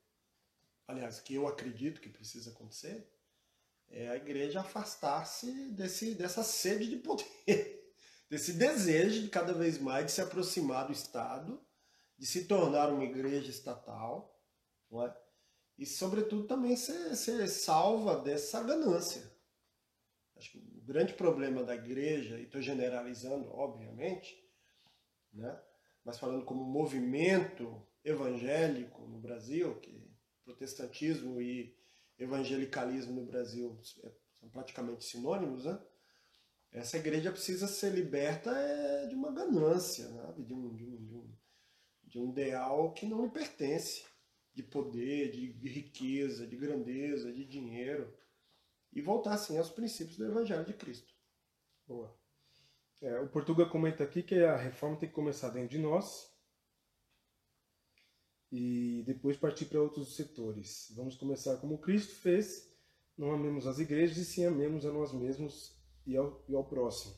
aliás, 0.87 1.20
que 1.20 1.35
eu 1.35 1.49
acredito 1.49 2.01
que 2.01 2.09
precisa 2.09 2.51
acontecer, 2.51 3.11
é 3.88 4.09
a 4.09 4.16
igreja 4.16 4.61
afastar-se 4.61 5.70
desse, 5.70 6.14
dessa 6.14 6.42
sede 6.42 6.88
de 6.88 6.97
poder, 6.97 7.27
desse 8.29 8.53
desejo 8.53 9.23
de 9.23 9.29
cada 9.29 9.53
vez 9.53 9.79
mais 9.79 10.07
de 10.07 10.12
se 10.12 10.20
aproximar 10.20 10.87
do 10.87 10.92
Estado, 10.92 11.64
de 12.18 12.27
se 12.27 12.44
tornar 12.44 12.92
uma 12.92 13.05
igreja 13.05 13.51
estatal, 13.51 14.38
não 14.90 15.07
é? 15.07 15.24
E 15.79 15.85
sobretudo 15.85 16.47
também 16.47 16.77
ser, 16.77 17.15
ser 17.17 17.49
salva 17.49 18.21
dessa 18.21 18.63
ganância. 18.63 19.33
Acho 20.37 20.53
que 20.53 20.59
o 20.59 20.81
grande 20.85 21.15
problema 21.15 21.63
da 21.63 21.75
igreja, 21.75 22.39
e 22.39 22.45
estou 22.45 22.61
generalizando, 22.61 23.51
obviamente, 23.51 24.37
né? 25.33 25.61
mas 26.05 26.19
falando 26.19 26.45
como 26.45 26.65
movimento 26.65 27.83
evangélico 28.05 29.07
no 29.07 29.19
Brasil, 29.19 29.81
que 29.81 30.05
protestantismo 30.45 31.41
e 31.41 31.75
evangelicalismo 32.19 33.21
no 33.21 33.27
Brasil 33.27 33.81
é, 34.03 34.13
são 34.39 34.49
praticamente 34.51 35.05
sinônimos, 35.05 35.65
né? 35.65 35.81
essa 36.71 36.99
igreja 36.99 37.33
precisa 37.33 37.67
ser 37.67 37.91
liberta 37.91 38.51
é, 38.51 39.07
de 39.07 39.15
uma 39.15 39.33
ganância, 39.33 40.09
né? 40.09 40.35
de, 40.39 40.53
um, 40.53 40.75
de, 40.75 40.85
um, 40.85 41.05
de, 41.05 41.15
um, 41.15 41.37
de 42.05 42.19
um 42.19 42.31
ideal 42.31 42.93
que 42.93 43.07
não 43.07 43.25
lhe 43.25 43.31
pertence, 43.31 44.05
de 44.55 44.62
poder, 44.62 45.33
de 45.33 45.69
riqueza, 45.69 46.47
de 46.47 46.57
grandeza, 46.57 47.33
de 47.33 47.45
dinheiro 47.45 48.12
e 48.93 49.03
voltar 49.03 49.35
assim 49.35 49.59
aos 49.59 49.69
princípios 49.69 50.17
do 50.17 50.25
Evangelho 50.25 50.64
de 50.64 50.73
Cristo. 50.73 51.12
Boa. 51.87 52.17
É, 53.03 53.21
o 53.21 53.29
Portuga 53.29 53.67
comenta 53.67 54.05
aqui 54.05 54.23
que 54.23 54.37
a 54.37 54.57
reforma 54.57 54.97
tem 54.97 55.09
que 55.09 55.14
começar 55.14 55.51
dentro 55.51 55.71
de 55.71 55.79
nós 55.79 56.33
e 58.51 59.03
depois 59.05 59.37
partir 59.37 59.67
para 59.67 59.83
outros 59.83 60.14
setores. 60.14 60.93
Vamos 60.95 61.17
começar 61.17 61.57
como 61.57 61.81
Cristo 61.81 62.14
fez, 62.14 62.73
não 63.19 63.33
amemos 63.33 63.67
as 63.67 63.81
igrejas 63.81 64.17
e 64.17 64.25
sim 64.25 64.47
amemos 64.47 64.87
a 64.87 64.93
nós 64.93 65.12
mesmos 65.12 65.77
e 66.07 66.17
ao, 66.17 66.43
e 66.49 66.55
ao 66.55 66.64
próximo. 66.64 67.14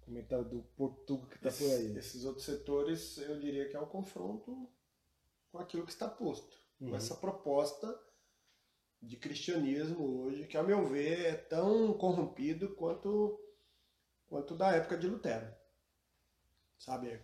Comentário 0.00 0.48
do 0.48 0.62
Portuga 0.74 1.26
que 1.28 1.36
está 1.36 1.52
por 1.52 1.70
aí. 1.70 1.96
Esses 1.96 2.24
outros 2.24 2.46
setores, 2.46 3.18
eu 3.18 3.38
diria 3.38 3.68
que 3.68 3.76
é 3.76 3.80
o 3.80 3.86
confronto 3.86 4.68
com 5.50 5.58
aquilo 5.58 5.84
que 5.84 5.92
está 5.92 6.08
posto, 6.08 6.56
uhum. 6.80 6.90
com 6.90 6.96
essa 6.96 7.14
proposta 7.16 7.98
de 9.02 9.16
cristianismo 9.16 10.22
hoje, 10.22 10.46
que, 10.46 10.56
a 10.56 10.62
meu 10.62 10.86
ver, 10.86 11.24
é 11.26 11.34
tão 11.34 11.94
corrompido 11.94 12.74
quanto, 12.74 13.40
quanto 14.26 14.54
da 14.54 14.72
época 14.72 14.96
de 14.96 15.08
Lutero. 15.08 15.52
Sabe? 16.78 17.08
É 17.08 17.22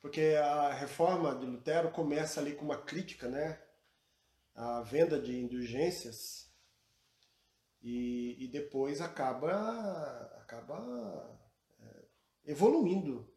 porque 0.00 0.36
a 0.38 0.72
reforma 0.72 1.34
de 1.34 1.46
Lutero 1.46 1.90
começa 1.90 2.40
ali 2.40 2.54
com 2.54 2.64
uma 2.64 2.82
crítica, 2.82 3.28
né? 3.28 3.62
A 4.54 4.82
venda 4.82 5.20
de 5.20 5.36
indulgências 5.36 6.52
e, 7.84 8.36
e 8.44 8.48
depois 8.48 9.00
acaba, 9.00 9.50
acaba 10.40 11.38
é, 11.80 12.04
evoluindo. 12.46 13.33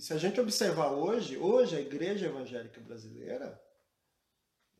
E 0.00 0.02
se 0.02 0.14
a 0.14 0.16
gente 0.16 0.40
observar 0.40 0.92
hoje, 0.92 1.36
hoje 1.36 1.76
a 1.76 1.80
igreja 1.82 2.24
evangélica 2.24 2.80
brasileira 2.80 3.60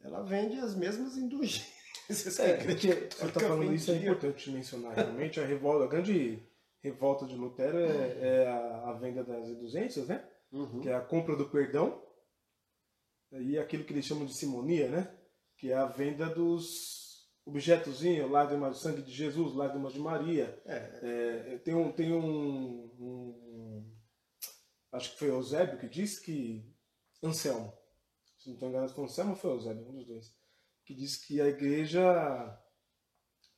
ela 0.01 0.23
vende 0.23 0.59
as 0.59 0.75
mesmas 0.75 1.15
indulgências 1.19 2.41
é, 2.41 2.57
que 2.57 2.63
a 2.71 2.73
igreja 2.73 3.09
Você 3.11 3.27
está 3.27 3.41
falando 3.41 3.75
isso, 3.75 3.91
é 3.91 3.97
importante 3.97 4.51
mencionar. 4.51 4.95
Realmente, 4.95 5.39
a, 5.39 5.45
revolta, 5.45 5.85
a 5.85 5.89
grande 5.89 6.43
revolta 6.83 7.27
de 7.27 7.37
Lutero 7.37 7.77
é, 7.77 8.19
é 8.23 8.49
a, 8.49 8.89
a, 8.89 8.93
venda 8.95 9.23
das 9.23 9.47
indulgências, 9.47 10.09
né? 10.09 10.27
Uhum. 10.51 10.81
Que 10.81 10.89
é 10.89 10.95
a 10.95 11.03
compra 11.03 11.37
do 11.37 11.51
perdão. 11.51 12.03
E 13.31 13.59
aquilo 13.59 13.85
que 13.85 13.93
eles 13.93 14.07
chamam 14.07 14.25
de 14.25 14.33
simonia, 14.33 14.89
né? 14.89 15.15
Que 15.59 15.71
é 15.71 15.77
a 15.77 15.85
venda 15.85 16.31
dos 16.31 17.29
objetozinhos, 17.45 18.31
lágrimas 18.31 18.71
do 18.71 18.79
sangue 18.79 19.03
de 19.03 19.13
Jesus, 19.13 19.55
lágrimas 19.55 19.93
de 19.93 20.01
Maria. 20.01 20.59
É. 20.65 21.53
É, 21.53 21.59
tem 21.59 21.75
um, 21.75 21.93
tem 21.93 22.11
um, 22.11 22.91
um, 22.99 24.00
Acho 24.93 25.13
que 25.13 25.19
foi 25.19 25.29
Eusébio 25.29 25.79
que 25.79 25.89
disse 25.89 26.21
que. 26.21 26.69
Anselmo 27.23 27.73
se 28.41 28.49
não 28.49 28.55
estou 28.55 28.69
enganado, 28.71 28.95
foi 28.95 29.05
Anselmo 29.05 29.33
ou 29.33 29.37
foi 29.37 29.51
o 29.51 29.55
Eusébio, 29.55 29.87
um 29.87 29.93
dos 29.93 30.07
dois, 30.07 30.35
que 30.85 30.95
disse 30.95 31.27
que 31.27 31.41
a 31.41 31.47
igreja 31.47 32.59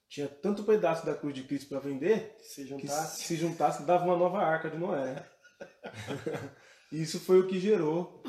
tinha 0.08 0.28
tanto 0.28 0.64
pedaço 0.64 1.06
da 1.06 1.14
cruz 1.14 1.34
de 1.34 1.44
Cristo 1.44 1.68
para 1.68 1.78
vender 1.78 2.36
se 2.40 2.66
juntasse. 2.66 3.20
que 3.20 3.26
se 3.28 3.36
juntasse 3.36 3.84
dava 3.84 4.04
uma 4.04 4.16
nova 4.16 4.38
arca 4.38 4.68
de 4.68 4.76
Noé. 4.76 5.24
e 6.90 7.00
isso 7.00 7.20
foi 7.20 7.40
o 7.40 7.46
que 7.46 7.60
gerou 7.60 8.22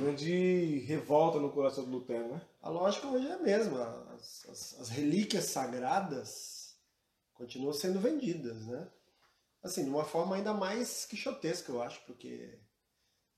grande 0.00 0.80
revolta 0.80 1.40
no 1.40 1.50
coração 1.50 1.84
do 1.84 1.90
Lutero, 1.90 2.28
né? 2.28 2.42
A 2.60 2.68
lógica 2.68 3.08
hoje 3.08 3.26
é 3.26 3.32
a 3.32 3.38
mesma. 3.38 4.06
As, 4.14 4.46
as, 4.48 4.80
as 4.80 4.88
relíquias 4.90 5.44
sagradas 5.44 6.76
continuam 7.32 7.72
sendo 7.72 7.98
vendidas, 7.98 8.66
né? 8.66 8.92
Assim, 9.62 9.84
de 9.84 9.90
uma 9.90 10.04
forma 10.04 10.36
ainda 10.36 10.54
mais 10.54 11.04
quixotesca, 11.04 11.72
eu 11.72 11.82
acho, 11.82 12.00
porque 12.06 12.60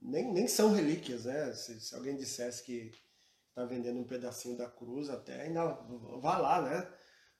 nem, 0.00 0.32
nem 0.32 0.48
são 0.48 0.72
relíquias, 0.72 1.24
né? 1.24 1.52
Se, 1.54 1.80
se 1.80 1.94
alguém 1.94 2.16
dissesse 2.16 2.62
que 2.62 2.92
está 3.48 3.64
vendendo 3.64 4.00
um 4.00 4.06
pedacinho 4.06 4.56
da 4.56 4.68
cruz, 4.68 5.08
até 5.10 5.42
ainda 5.42 5.64
vá 6.20 6.38
lá, 6.38 6.62
né? 6.62 6.92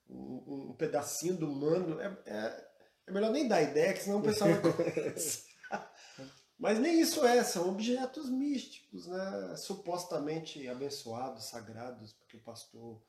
Um, 0.08 0.70
um 0.70 0.76
pedacinho 0.76 1.36
do 1.36 1.46
mando. 1.46 2.00
É, 2.00 2.06
é, 2.26 2.70
é, 3.06 3.12
melhor 3.12 3.30
nem 3.30 3.48
dar 3.48 3.62
ideia, 3.62 3.92
que 3.92 4.02
senão 4.02 4.18
o 4.18 4.22
pessoal 4.22 4.50
não 4.50 4.72
conhece. 4.72 5.44
Mas 6.58 6.78
nem 6.78 7.00
isso 7.00 7.24
é, 7.24 7.42
são 7.42 7.70
objetos 7.70 8.28
místicos, 8.28 9.06
né? 9.06 9.56
supostamente 9.56 10.68
abençoados, 10.68 11.46
sagrados, 11.46 12.12
porque 12.12 12.36
o 12.36 12.42
pastor 12.42 13.02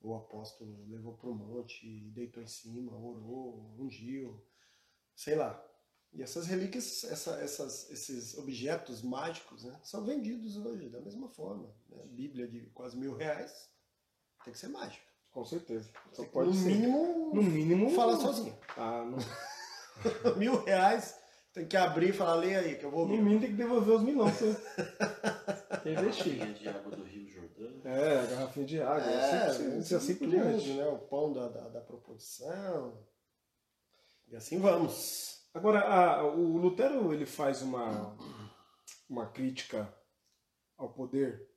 ou 0.00 0.12
o 0.12 0.16
apóstolo 0.16 0.84
levou 0.88 1.16
para 1.16 1.30
o 1.30 1.34
monte, 1.34 2.10
deitou 2.12 2.42
em 2.42 2.46
cima, 2.46 2.96
orou, 2.96 3.74
ungiu, 3.78 4.44
sei 5.16 5.34
lá. 5.34 5.62
E 6.12 6.22
essas 6.22 6.46
relíquias, 6.46 7.04
essa, 7.04 7.32
essas, 7.40 7.90
esses 7.90 8.36
objetos 8.36 9.00
mágicos, 9.02 9.64
né, 9.64 9.80
são 9.82 10.04
vendidos 10.04 10.56
hoje 10.58 10.90
da 10.90 11.00
mesma 11.00 11.28
forma. 11.28 11.74
Né? 11.88 12.02
Bíblia 12.06 12.46
de 12.46 12.66
quase 12.74 12.96
mil 12.98 13.14
reais 13.16 13.70
tem 14.44 14.52
que 14.52 14.58
ser 14.58 14.68
mágica. 14.68 15.06
Com 15.30 15.44
certeza. 15.46 15.90
Só 16.12 16.24
pode 16.26 16.50
no 16.50 16.54
ser. 16.54 16.66
mínimo, 16.68 17.30
No 17.34 17.42
mínimo. 17.42 17.90
fala 17.92 18.16
sozinho. 18.20 18.54
Ah, 18.76 19.02
no, 19.06 19.16
Mil 20.36 20.62
reais, 20.64 21.16
tem 21.54 21.66
que 21.66 21.76
abrir 21.76 22.10
e 22.10 22.12
falar, 22.12 22.34
lê 22.34 22.56
aí, 22.56 22.76
que 22.76 22.84
eu 22.84 22.90
vou 22.90 23.06
no 23.08 23.16
mínimo 23.16 23.40
tem 23.40 23.50
que 23.50 23.56
devolver 23.56 23.94
os 23.96 24.02
milhões. 24.02 24.34
Você 24.38 24.54
tem 25.82 25.94
que 25.94 26.00
investir. 26.02 26.36
Garrafinha 26.36 26.52
de 26.54 26.68
água 26.68 26.96
do 26.96 27.02
Rio 27.04 27.28
Jordão. 27.30 27.80
É, 27.90 28.18
a 28.20 28.26
garrafinha 28.26 28.66
de 28.66 28.82
água. 28.82 29.10
É, 29.10 29.46
assim, 29.46 29.78
assim, 29.78 29.94
assim 29.94 30.14
por 30.16 30.28
diante. 30.28 30.72
né? 30.74 30.86
O 30.88 30.98
pão 30.98 31.32
da, 31.32 31.48
da, 31.48 31.68
da 31.68 31.80
proposição. 31.80 32.98
E 34.32 34.36
assim 34.36 34.58
vamos. 34.58 35.46
Agora, 35.52 35.80
a- 35.80 36.24
o 36.24 36.56
Lutero 36.56 37.12
ele 37.12 37.26
faz 37.26 37.60
uma, 37.60 38.16
uma 39.08 39.30
crítica 39.30 39.94
ao 40.78 40.90
poder 40.92 41.48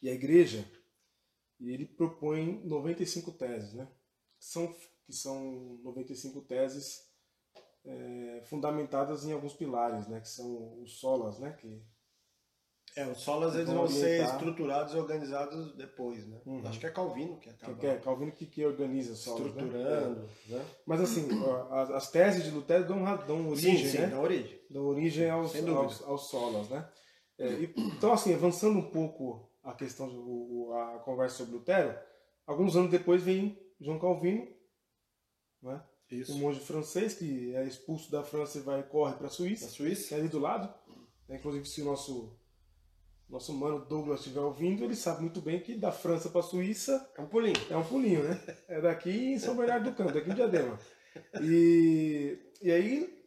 e 0.00 0.08
à 0.08 0.12
igreja 0.12 0.64
e 1.58 1.70
ele 1.72 1.84
propõe 1.84 2.62
95 2.64 3.32
teses, 3.32 3.74
né? 3.74 3.86
Que 4.38 4.44
são, 4.44 4.72
que 5.04 5.12
são 5.12 5.80
95 5.82 6.42
teses 6.42 7.10
é, 7.84 8.42
fundamentadas 8.44 9.24
em 9.24 9.32
alguns 9.32 9.54
pilares, 9.54 10.06
né? 10.06 10.20
Que 10.20 10.28
são 10.28 10.80
os 10.80 11.00
solas, 11.00 11.40
né? 11.40 11.52
Que, 11.54 11.82
É, 12.94 13.06
os 13.06 13.18
solas 13.20 13.54
eles 13.54 13.66
Vão 13.66 13.78
vão 13.78 13.88
ser 13.88 14.24
estruturados 14.24 14.94
e 14.94 14.96
organizados 14.96 15.74
depois, 15.74 16.26
né? 16.26 16.40
Uhum. 16.46 16.66
Acho 16.66 16.80
que 16.80 16.86
é 16.86 16.90
Calvino 16.90 17.36
que 17.38 17.50
acaba 17.50 17.74
que 17.74 17.86
é 17.86 17.96
Calvino 17.98 18.32
que, 18.32 18.46
que 18.46 18.64
organiza 18.64 19.12
os 19.12 19.18
solas, 19.18 19.40
né? 19.42 19.48
estruturando, 19.62 20.28
né? 20.48 20.64
Mas 20.86 21.00
assim, 21.02 21.28
as, 21.70 21.90
as 21.90 22.10
teses 22.10 22.44
de 22.44 22.50
Lutero 22.50 22.86
dão, 22.86 23.04
dão 23.26 23.48
origem, 23.50 23.76
sim, 23.78 23.88
sim, 23.90 23.98
né? 23.98 24.06
da 24.06 24.20
origem. 24.20 24.60
da 24.70 24.80
origem 24.80 25.28
aos, 25.28 25.54
aos, 25.54 26.02
aos 26.02 26.30
solas, 26.30 26.68
né? 26.70 26.88
É, 27.38 27.48
e- 27.50 27.74
então, 27.76 28.12
assim, 28.14 28.32
avançando 28.32 28.78
um 28.78 28.90
pouco 28.90 29.50
a 29.62 29.74
questão, 29.74 30.08
o- 30.08 30.72
a 30.72 30.98
conversa 31.00 31.36
sobre 31.38 31.54
Lutero, 31.56 31.94
alguns 32.46 32.76
anos 32.76 32.90
depois 32.90 33.22
vem 33.22 33.60
João 33.78 33.98
Calvino, 33.98 34.46
né? 35.62 35.82
Isso. 36.10 36.32
um 36.34 36.38
monge 36.38 36.60
francês 36.60 37.14
que 37.14 37.54
é 37.54 37.66
expulso 37.66 38.10
da 38.12 38.22
França 38.22 38.58
e 38.58 38.62
vai 38.62 38.82
corre 38.84 39.14
para 39.16 39.26
a 39.26 39.30
Suíça, 39.30 39.68
Suíça? 39.68 40.08
que 40.08 40.14
é 40.14 40.18
ali 40.18 40.28
do 40.28 40.38
lado. 40.38 40.72
né? 41.28 41.36
Inclusive, 41.36 41.66
se 41.66 41.82
o 41.82 41.84
nosso 41.84 42.38
nosso 43.28 43.52
mano 43.52 43.84
Douglas 43.84 44.20
estiver 44.20 44.40
ouvindo, 44.40 44.84
ele 44.84 44.94
sabe 44.94 45.20
muito 45.22 45.40
bem 45.40 45.60
que 45.60 45.74
da 45.74 45.90
França 45.90 46.28
para 46.30 46.40
a 46.40 46.44
Suíça 46.44 47.10
É 47.16 47.20
um 47.20 47.26
pulinho. 47.26 47.56
é 47.70 47.76
um 47.76 47.84
pulinho, 47.84 48.22
né? 48.22 48.40
É 48.68 48.80
daqui 48.80 49.10
em 49.10 49.38
São 49.38 49.56
Bernardo 49.56 49.90
do 49.90 49.96
Campo, 49.96 50.12
daqui 50.12 50.30
em 50.30 50.34
Diadema. 50.34 50.78
E, 51.42 52.38
e 52.60 52.70
aí, 52.70 53.24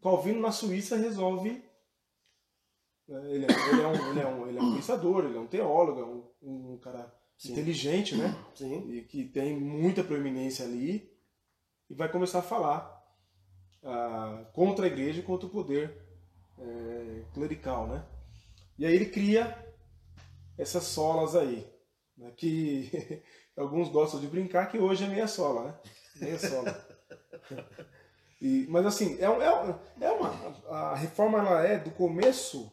Calvino 0.00 0.40
na 0.40 0.52
Suíça 0.52 0.96
resolve. 0.96 1.50
né, 3.08 3.30
Ele, 3.34 3.44
é- 3.44 3.70
ele 3.70 3.82
é 3.82 3.86
um, 3.88 4.10
ele, 4.10 4.20
é 4.20 4.26
um, 4.26 4.48
ele 4.48 4.58
é 4.58 4.62
um 4.62 4.74
pensador, 4.76 5.24
ele 5.24 5.36
é 5.36 5.40
um 5.40 5.46
teólogo, 5.48 6.00
é 6.00 6.04
um, 6.04 6.74
um 6.74 6.78
cara 6.78 7.12
Sim. 7.36 7.50
inteligente, 7.52 8.14
né? 8.16 8.32
Sim. 8.54 8.88
E 8.88 9.02
que 9.02 9.24
tem 9.24 9.58
muita 9.58 10.04
proeminência 10.04 10.64
ali. 10.64 11.12
E 11.90 11.94
vai 11.94 12.08
começar 12.10 12.38
a 12.38 12.42
falar 12.42 13.04
ah, 13.82 14.48
contra 14.54 14.84
a 14.84 14.88
igreja 14.88 15.18
e 15.20 15.24
contra 15.24 15.46
o 15.48 15.50
poder 15.50 15.92
eh, 16.58 17.24
clerical, 17.34 17.88
né? 17.88 18.06
E 18.78 18.84
aí 18.86 18.94
ele 18.94 19.06
cria 19.06 19.56
essas 20.58 20.84
solas 20.84 21.34
aí, 21.36 21.66
né, 22.16 22.32
que 22.36 22.90
alguns 23.56 23.88
gostam 23.88 24.20
de 24.20 24.26
brincar 24.26 24.66
que 24.70 24.78
hoje 24.78 25.04
é 25.04 25.08
meia 25.08 25.26
sola, 25.28 25.64
né? 25.64 25.80
Meia 26.16 26.38
sola. 26.38 26.88
E, 28.40 28.66
mas 28.68 28.84
assim, 28.86 29.18
é, 29.20 29.28
um- 29.28 29.40
é, 29.42 29.64
um- 29.64 29.78
é 30.00 30.10
uma. 30.12 30.28
A 30.68 30.94
reforma 30.94 31.38
ela 31.38 31.62
é 31.66 31.78
do 31.78 31.90
começo, 31.90 32.70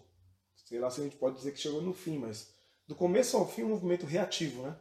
sei 0.65 0.79
lá 0.79 0.89
se 0.89 1.01
a 1.01 1.03
gente 1.03 1.15
pode 1.17 1.37
dizer 1.37 1.51
que 1.51 1.59
chegou 1.59 1.81
no 1.81 1.93
fim, 1.93 2.17
mas 2.17 2.53
do 2.87 2.95
começo 2.95 3.37
ao 3.37 3.47
fim 3.47 3.63
um 3.63 3.69
movimento 3.69 4.05
reativo, 4.05 4.63
né? 4.63 4.75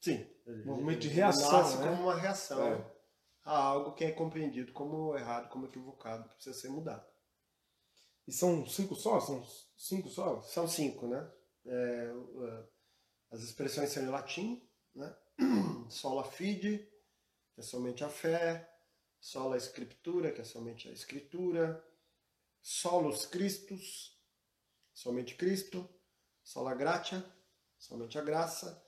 Sim. 0.00 0.26
Movimento 0.64 1.00
de 1.00 1.08
reação, 1.08 1.52
Nasce 1.52 1.76
né? 1.78 1.88
como 1.90 2.02
uma 2.04 2.14
reação 2.18 2.62
É. 2.66 2.84
a 3.44 3.56
algo 3.58 3.92
que 3.92 4.04
é 4.04 4.10
compreendido 4.10 4.72
como 4.72 5.14
errado, 5.16 5.48
como 5.50 5.66
equivocado, 5.66 6.26
que 6.28 6.34
precisa 6.36 6.58
ser 6.58 6.68
mudado. 6.70 7.04
E 8.28 8.32
são 8.32 8.66
cinco 8.66 8.94
solas? 8.94 9.24
São 9.24 9.46
cinco 9.74 10.10
solas? 10.10 10.50
São 10.50 10.68
cinco, 10.68 11.06
né? 11.06 11.32
É, 11.64 12.12
é, 12.12 12.64
as 13.30 13.40
expressões 13.40 13.88
são 13.88 14.02
em 14.02 14.08
latim, 14.08 14.62
né? 14.94 15.16
Sola 15.88 16.22
fide, 16.22 16.86
que 17.54 17.60
é 17.62 17.62
somente 17.62 18.04
a 18.04 18.10
fé. 18.10 18.70
Sola 19.18 19.56
scriptura, 19.56 20.30
que 20.30 20.42
é 20.42 20.44
somente 20.44 20.90
a 20.90 20.92
escritura. 20.92 21.82
Solus 22.60 23.24
Christus, 23.24 24.20
somente 24.92 25.34
Cristo. 25.34 25.88
Sola 26.44 26.74
gratia, 26.74 27.24
somente 27.78 28.18
a 28.18 28.22
graça. 28.22 28.84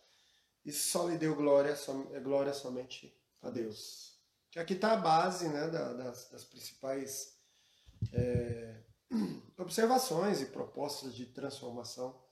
E 0.66 0.70
soli 0.70 1.16
deu 1.16 1.35
glória, 1.35 1.74
é 2.12 2.20
glória 2.20 2.53
somente 2.53 3.18
a 3.40 3.48
Deus. 3.48 4.20
Que 4.50 4.59
aqui 4.59 4.74
está 4.74 4.92
a 4.92 4.96
base 4.96 5.48
né, 5.48 5.66
da- 5.70 5.94
das, 5.94 6.29
das 6.29 6.44
principais 6.44 7.40
é, 8.12 8.89
observações 9.59 10.40
e 10.40 10.46
propostas 10.46 11.14
de 11.14 11.27
transformação 11.27 12.23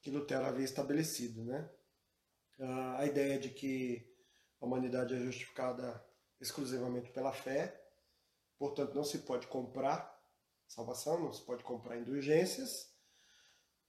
que 0.00 0.10
Lutero 0.10 0.46
havia 0.46 0.64
estabelecido. 0.64 1.44
Né? 1.44 1.70
Ah, 2.58 2.98
A 2.98 3.06
ideia 3.06 3.38
de 3.38 3.50
que 3.50 4.08
a 4.60 4.66
humanidade 4.66 5.14
é 5.14 5.18
justificada 5.18 6.04
exclusivamente 6.40 7.10
pela 7.10 7.32
fé, 7.32 7.80
portanto 8.58 8.94
não 8.94 9.04
se 9.04 9.18
pode 9.18 9.46
comprar 9.46 10.18
salvação, 10.66 11.20
não 11.20 11.32
se 11.32 11.42
pode 11.42 11.62
comprar 11.64 11.98
indulgências, 11.98 12.90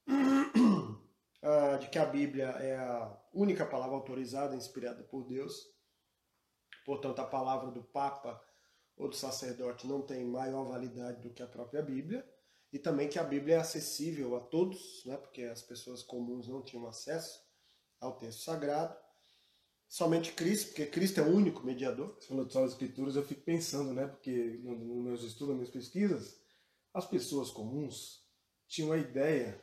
Ah, 1.44 1.78
de 1.78 1.90
que 1.90 1.98
a 1.98 2.06
Bíblia 2.06 2.50
é 2.50 2.78
a 2.78 3.18
única 3.34 3.66
palavra 3.66 3.96
autorizada, 3.96 4.56
inspirada 4.56 5.04
por 5.04 5.24
Deus, 5.26 5.68
portanto 6.86 7.18
a 7.18 7.26
palavra 7.26 7.72
do 7.72 7.84
Papa 7.84 8.40
ou 9.02 9.10
do 9.10 9.16
sacerdote 9.16 9.88
não 9.88 10.00
tem 10.04 10.24
maior 10.24 10.64
validade 10.64 11.24
do 11.24 11.34
que 11.34 11.42
a 11.42 11.48
própria 11.48 11.82
Bíblia, 11.82 12.24
e 12.72 12.78
também 12.78 13.10
que 13.10 13.18
a 13.18 13.24
Bíblia 13.24 13.56
é 13.56 13.60
acessível 13.60 14.36
a 14.36 14.40
todos, 14.40 15.04
né, 15.06 15.18
porque 15.18 15.42
as 15.44 15.62
pessoas 15.64 16.04
comuns 16.04 16.48
não 16.48 16.62
tinham 16.62 16.88
acesso 16.88 17.42
ao 18.00 18.18
texto 18.20 18.44
sagrado. 18.44 18.96
Somente 19.90 20.32
Cristo, 20.34 20.68
porque 20.68 20.86
Cristo 20.86 21.20
é 21.20 21.24
o 21.24 21.36
único 21.36 21.66
mediador. 21.66 22.16
Você 22.20 22.28
falou 22.28 22.46
de 22.46 22.54
solas 22.54 22.72
escrituras, 22.74 23.16
eu 23.16 23.26
fico 23.26 23.42
pensando, 23.42 23.92
né? 23.94 24.08
Porque 24.08 24.32
no- 24.64 24.78
nos 24.78 25.04
meus 25.04 25.24
estudos, 25.24 25.50
nas 25.50 25.58
minhas 25.58 25.70
pesquisas, 25.70 26.40
as 26.94 27.06
pessoas 27.06 27.50
comuns 27.52 28.24
tinham 28.68 28.94
a 28.94 28.98
ideia. 28.98 29.60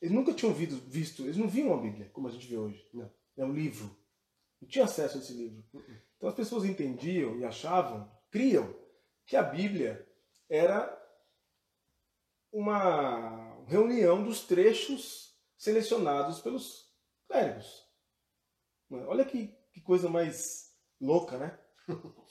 Eles 0.00 0.14
nunca 0.14 0.32
tinham 0.32 0.54
visto, 0.54 0.76
visto 0.88 1.22
eles 1.24 1.36
não 1.36 1.48
viam 1.48 1.74
a 1.74 1.82
Bíblia 1.82 2.08
como 2.14 2.28
a 2.28 2.30
gente 2.30 2.46
vê 2.46 2.56
hoje. 2.56 2.88
Não. 2.94 3.12
É 3.36 3.44
um 3.44 3.52
livro. 3.52 3.94
Não 4.60 4.68
tinha 4.68 4.84
acesso 4.86 5.18
a 5.18 5.20
esse 5.20 5.34
livro. 5.34 5.62
Então 6.16 6.28
as 6.30 6.34
pessoas 6.34 6.64
entendiam 6.64 7.36
e 7.38 7.44
achavam, 7.44 8.10
criam, 8.32 8.74
que 9.26 9.36
a 9.36 9.42
Bíblia 9.42 10.08
era 10.48 10.98
uma 12.50 13.62
reunião 13.66 14.22
dos 14.24 14.40
trechos 14.44 15.36
selecionados 15.56 16.40
pelos 16.40 16.92
clérigos. 17.28 17.86
Olha 18.90 19.24
que, 19.24 19.48
que 19.72 19.80
coisa 19.80 20.08
mais 20.08 20.74
louca, 21.00 21.38
né? 21.38 21.58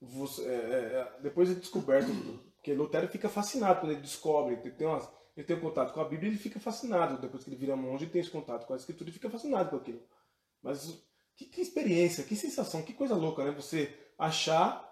Você- 0.00 0.44
é, 0.46 0.54
é, 0.54 1.00
é, 1.00 1.20
depois 1.22 1.50
é 1.50 1.54
descoberto, 1.54 2.08
porque 2.56 2.74
Lutero 2.74 3.08
fica 3.08 3.28
fascinado 3.28 3.80
quando 3.80 3.92
ele 3.92 4.02
descobre, 4.02 4.54
ele 4.54 4.70
tem, 4.72 4.86
ele 5.36 5.46
tem 5.46 5.56
um 5.56 5.60
contato 5.60 5.92
com 5.94 6.00
a 6.00 6.08
Bíblia, 6.08 6.28
ele 6.30 6.38
fica 6.38 6.60
fascinado. 6.60 7.20
Depois 7.20 7.42
que 7.42 7.50
ele 7.50 7.56
vira 7.56 7.74
monge, 7.76 8.04
ele 8.04 8.12
tem 8.12 8.20
esse 8.20 8.30
contato 8.30 8.66
com 8.66 8.74
a 8.74 8.76
Escritura 8.76 9.08
e 9.10 9.12
fica 9.12 9.30
fascinado 9.30 9.70
com 9.70 9.76
aquilo. 9.76 10.02
Mas 10.62 11.02
que, 11.34 11.46
que 11.46 11.60
experiência, 11.60 12.24
que 12.24 12.36
sensação, 12.36 12.82
que 12.82 12.92
coisa 12.92 13.14
louca, 13.14 13.44
né? 13.44 13.50
Você 13.52 13.94
achar 14.18 14.84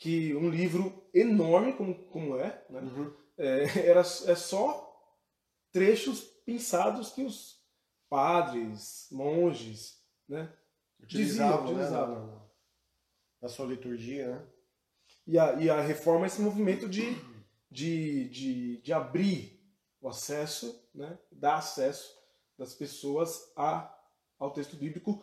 que 0.00 0.34
um 0.34 0.50
livro 0.50 1.08
enorme 1.14 1.74
como, 1.74 1.94
como 2.06 2.36
é, 2.38 2.66
né? 2.70 2.80
é, 3.38 3.64
era, 3.88 4.00
é 4.00 4.34
só 4.34 4.90
trechos 5.70 6.22
pensados 6.44 7.10
que 7.12 7.22
os 7.22 7.62
padres, 8.08 9.06
monges, 9.12 10.02
né? 10.28 10.52
Utilizavam, 11.00 11.66
Diziam, 11.66 11.76
né, 11.78 11.84
utilizavam. 11.84 12.26
na- 12.26 12.34
na- 12.34 12.40
na 13.42 13.48
sua 13.48 13.66
liturgia, 13.66 14.34
né? 14.34 14.46
E 15.26 15.38
a, 15.38 15.54
e 15.54 15.70
a 15.70 15.80
reforma 15.80 16.26
é 16.26 16.28
esse 16.28 16.40
movimento 16.42 16.88
de, 16.88 17.02
de, 17.70 18.28
de, 18.30 18.80
de 18.82 18.92
abrir 18.92 19.62
o 20.00 20.08
acesso, 20.08 20.88
né? 20.94 21.18
dar 21.30 21.56
acesso 21.58 22.18
das 22.58 22.74
pessoas 22.74 23.52
a, 23.56 23.94
ao 24.38 24.52
texto 24.52 24.76
bíblico, 24.76 25.22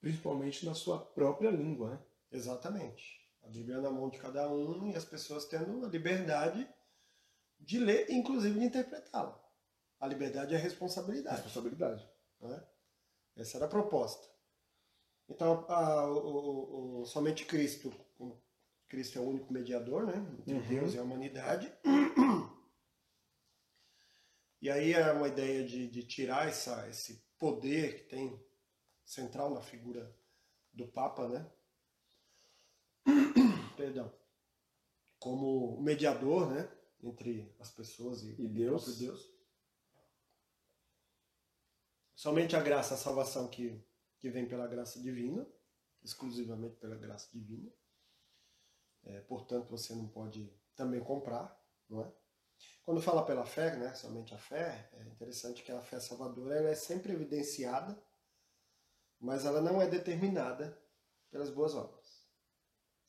principalmente 0.00 0.66
na 0.66 0.74
sua 0.74 0.98
própria 0.98 1.50
língua. 1.50 1.90
Né? 1.92 1.98
Exatamente. 2.32 3.21
A 3.42 3.48
Bíblia 3.48 3.80
na 3.80 3.90
mão 3.90 4.08
de 4.08 4.18
cada 4.18 4.48
um 4.50 4.90
e 4.90 4.94
as 4.96 5.04
pessoas 5.04 5.44
tendo 5.46 5.84
a 5.84 5.88
liberdade 5.88 6.68
de 7.60 7.78
ler, 7.78 8.10
inclusive 8.10 8.58
de 8.58 8.66
interpretá-la. 8.66 9.38
A 10.00 10.06
liberdade 10.06 10.54
é 10.54 10.56
a 10.56 10.60
responsabilidade. 10.60 11.42
Responsabilidade. 11.42 12.08
né? 12.40 12.66
Essa 13.36 13.56
era 13.58 13.66
a 13.66 13.68
proposta. 13.68 14.26
Então, 15.28 15.64
a- 15.68 16.06
o- 16.10 17.00
o- 17.02 17.06
somente 17.06 17.44
Cristo, 17.46 17.92
Cristo 18.88 19.18
é 19.18 19.22
o 19.22 19.28
único 19.28 19.52
mediador, 19.52 20.04
né, 20.06 20.14
entre 20.40 20.54
Uhum. 20.54 20.68
Deus 20.68 20.94
e 20.94 20.98
a 20.98 21.02
humanidade. 21.02 21.72
E 24.60 24.70
aí 24.70 24.92
é 24.92 25.10
uma 25.12 25.28
ideia 25.28 25.64
de, 25.66 25.88
de 25.88 26.04
tirar 26.04 26.48
essa, 26.48 26.88
esse 26.88 27.24
poder 27.38 27.96
que 27.98 28.04
tem 28.10 28.40
central 29.04 29.50
na 29.50 29.60
figura 29.62 30.14
do 30.72 30.86
Papa, 30.86 31.26
né? 31.28 31.50
Perdão. 33.76 34.12
Como 35.18 35.80
mediador, 35.80 36.50
né? 36.50 36.70
Entre 37.02 37.54
as 37.58 37.70
pessoas 37.70 38.22
e, 38.22 38.40
E 38.40 38.48
Deus. 38.48 38.98
Deus. 38.98 39.32
Somente 42.14 42.54
a 42.54 42.62
graça, 42.62 42.94
a 42.94 42.98
salvação 42.98 43.48
que, 43.48 43.84
que 44.18 44.30
vem 44.30 44.46
pela 44.46 44.68
graça 44.68 45.00
divina, 45.00 45.44
exclusivamente 46.04 46.76
pela 46.76 46.94
graça 46.94 47.28
divina. 47.32 47.72
É, 49.04 49.20
portanto, 49.22 49.68
você 49.68 49.92
não 49.94 50.06
pode 50.06 50.48
também 50.76 51.02
comprar, 51.02 51.60
não 51.88 52.02
é? 52.02 52.12
Quando 52.84 53.02
fala 53.02 53.24
pela 53.24 53.44
fé, 53.44 53.76
né, 53.76 53.94
somente 53.94 54.34
a 54.34 54.38
fé, 54.38 54.88
é 54.92 55.04
interessante 55.04 55.62
que 55.62 55.72
a 55.72 55.82
fé 55.82 55.98
salvadora 56.00 56.56
ela 56.56 56.70
é 56.70 56.74
sempre 56.74 57.12
evidenciada, 57.12 58.00
mas 59.20 59.44
ela 59.44 59.60
não 59.60 59.80
é 59.80 59.88
determinada 59.88 60.80
pelas 61.30 61.50
boas 61.50 61.74
obras. 61.74 62.01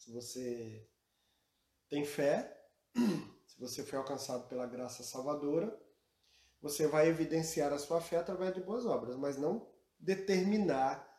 Se 0.03 0.11
você 0.11 0.85
tem 1.87 2.03
fé, 2.03 2.61
se 3.47 3.57
você 3.57 3.83
foi 3.83 3.97
alcançado 3.97 4.49
pela 4.49 4.65
graça 4.65 5.01
salvadora, 5.01 5.73
você 6.61 6.87
vai 6.87 7.07
evidenciar 7.07 7.71
a 7.71 7.77
sua 7.77 8.01
fé 8.01 8.17
através 8.17 8.53
de 8.53 8.59
boas 8.59 8.85
obras, 8.85 9.15
mas 9.15 9.37
não 9.37 9.65
determinar 9.97 11.09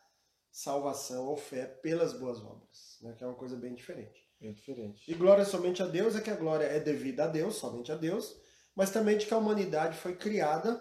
salvação 0.51 1.25
ou 1.25 1.35
fé 1.35 1.65
pelas 1.65 2.13
boas 2.13 2.39
obras, 2.43 2.99
né, 3.01 3.13
que 3.13 3.23
é 3.23 3.27
uma 3.27 3.35
coisa 3.35 3.57
bem 3.57 3.73
diferente. 3.73 4.23
É 4.39 4.51
diferente. 4.51 5.11
E 5.11 5.15
glória 5.15 5.45
somente 5.45 5.81
a 5.81 5.87
Deus 5.87 6.15
é 6.15 6.21
que 6.21 6.29
a 6.29 6.35
glória 6.35 6.65
é 6.65 6.79
devida 6.79 7.23
a 7.23 7.27
Deus, 7.27 7.55
somente 7.55 7.91
a 7.91 7.95
Deus, 7.95 8.39
mas 8.75 8.91
também 8.91 9.17
de 9.17 9.25
que 9.25 9.33
a 9.33 9.37
humanidade 9.39 9.97
foi 9.97 10.15
criada 10.15 10.79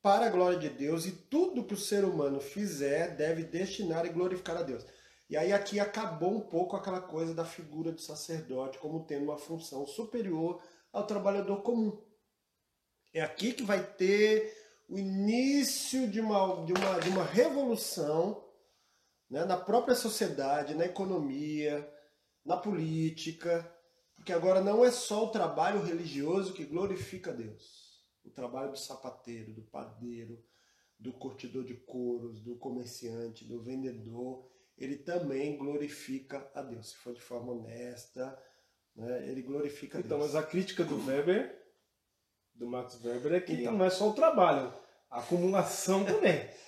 para 0.00 0.26
a 0.26 0.30
glória 0.30 0.58
de 0.58 0.68
Deus 0.68 1.04
e 1.04 1.10
tudo 1.10 1.64
que 1.64 1.74
o 1.74 1.78
ser 1.78 2.04
humano 2.04 2.38
fizer 2.38 3.16
deve 3.16 3.42
destinar 3.42 4.06
e 4.06 4.10
glorificar 4.10 4.56
a 4.56 4.62
Deus. 4.62 4.86
E 5.28 5.36
aí 5.36 5.52
aqui 5.52 5.80
acabou 5.80 6.36
um 6.36 6.40
pouco 6.40 6.76
aquela 6.76 7.00
coisa 7.00 7.34
da 7.34 7.44
figura 7.44 7.90
do 7.90 8.00
sacerdote 8.00 8.78
como 8.78 9.04
tendo 9.04 9.24
uma 9.24 9.38
função 9.38 9.86
superior 9.86 10.62
ao 10.92 11.06
trabalhador 11.06 11.62
comum. 11.62 11.98
É 13.12 13.22
aqui 13.22 13.52
que 13.52 13.62
vai 13.62 13.82
ter 13.82 14.52
o 14.88 14.98
início 14.98 16.08
de 16.10 16.20
uma, 16.20 16.64
de 16.64 16.72
uma, 16.72 16.98
de 17.00 17.08
uma 17.08 17.24
revolução 17.24 18.44
né, 19.30 19.44
na 19.44 19.56
própria 19.56 19.94
sociedade, 19.94 20.74
na 20.74 20.84
economia, 20.84 21.90
na 22.44 22.56
política, 22.56 23.70
porque 24.14 24.32
agora 24.32 24.60
não 24.60 24.84
é 24.84 24.90
só 24.90 25.24
o 25.24 25.30
trabalho 25.30 25.82
religioso 25.82 26.52
que 26.52 26.64
glorifica 26.64 27.32
Deus. 27.32 28.04
O 28.24 28.30
trabalho 28.30 28.72
do 28.72 28.78
sapateiro, 28.78 29.52
do 29.52 29.62
padeiro, 29.62 30.42
do 30.98 31.12
curtidor 31.12 31.64
de 31.64 31.74
couros, 31.74 32.40
do 32.40 32.56
comerciante, 32.56 33.44
do 33.44 33.62
vendedor, 33.62 34.50
ele 34.76 34.96
também 34.98 35.56
glorifica 35.56 36.50
a 36.54 36.62
Deus. 36.62 36.90
Se 36.90 36.96
for 36.96 37.14
de 37.14 37.20
forma 37.20 37.52
honesta, 37.52 38.36
né, 38.94 39.28
ele 39.28 39.42
glorifica 39.42 39.98
a 39.98 40.00
Então, 40.00 40.18
Deus. 40.18 40.32
mas 40.32 40.42
a 40.42 40.46
crítica 40.46 40.84
do 40.84 41.04
Weber, 41.06 41.56
do 42.54 42.66
Max 42.66 43.02
Weber, 43.04 43.34
é 43.34 43.40
que 43.40 43.52
Então. 43.52 43.72
não 43.72 43.84
é 43.84 43.90
só 43.90 44.08
o 44.08 44.14
trabalho, 44.14 44.72
a 45.10 45.20
acumulação 45.20 46.04
também. 46.04 46.48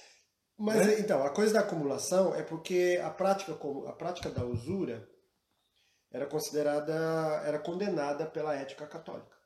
Mas 0.59 0.87
né? 0.87 1.01
então, 1.01 1.23
a 1.23 1.29
coisa 1.29 1.53
da 1.53 1.61
acumulação 1.61 2.35
é 2.35 2.43
porque 2.43 2.99
a 3.05 3.11
prática, 3.11 3.53
a 3.53 3.93
prática 3.93 4.31
da 4.31 4.43
usura 4.43 5.07
era 6.11 6.25
considerada, 6.27 6.95
era 7.45 7.59
condenada 7.59 8.25
pela 8.25 8.55
ética 8.55 8.87
católica. 8.87 9.37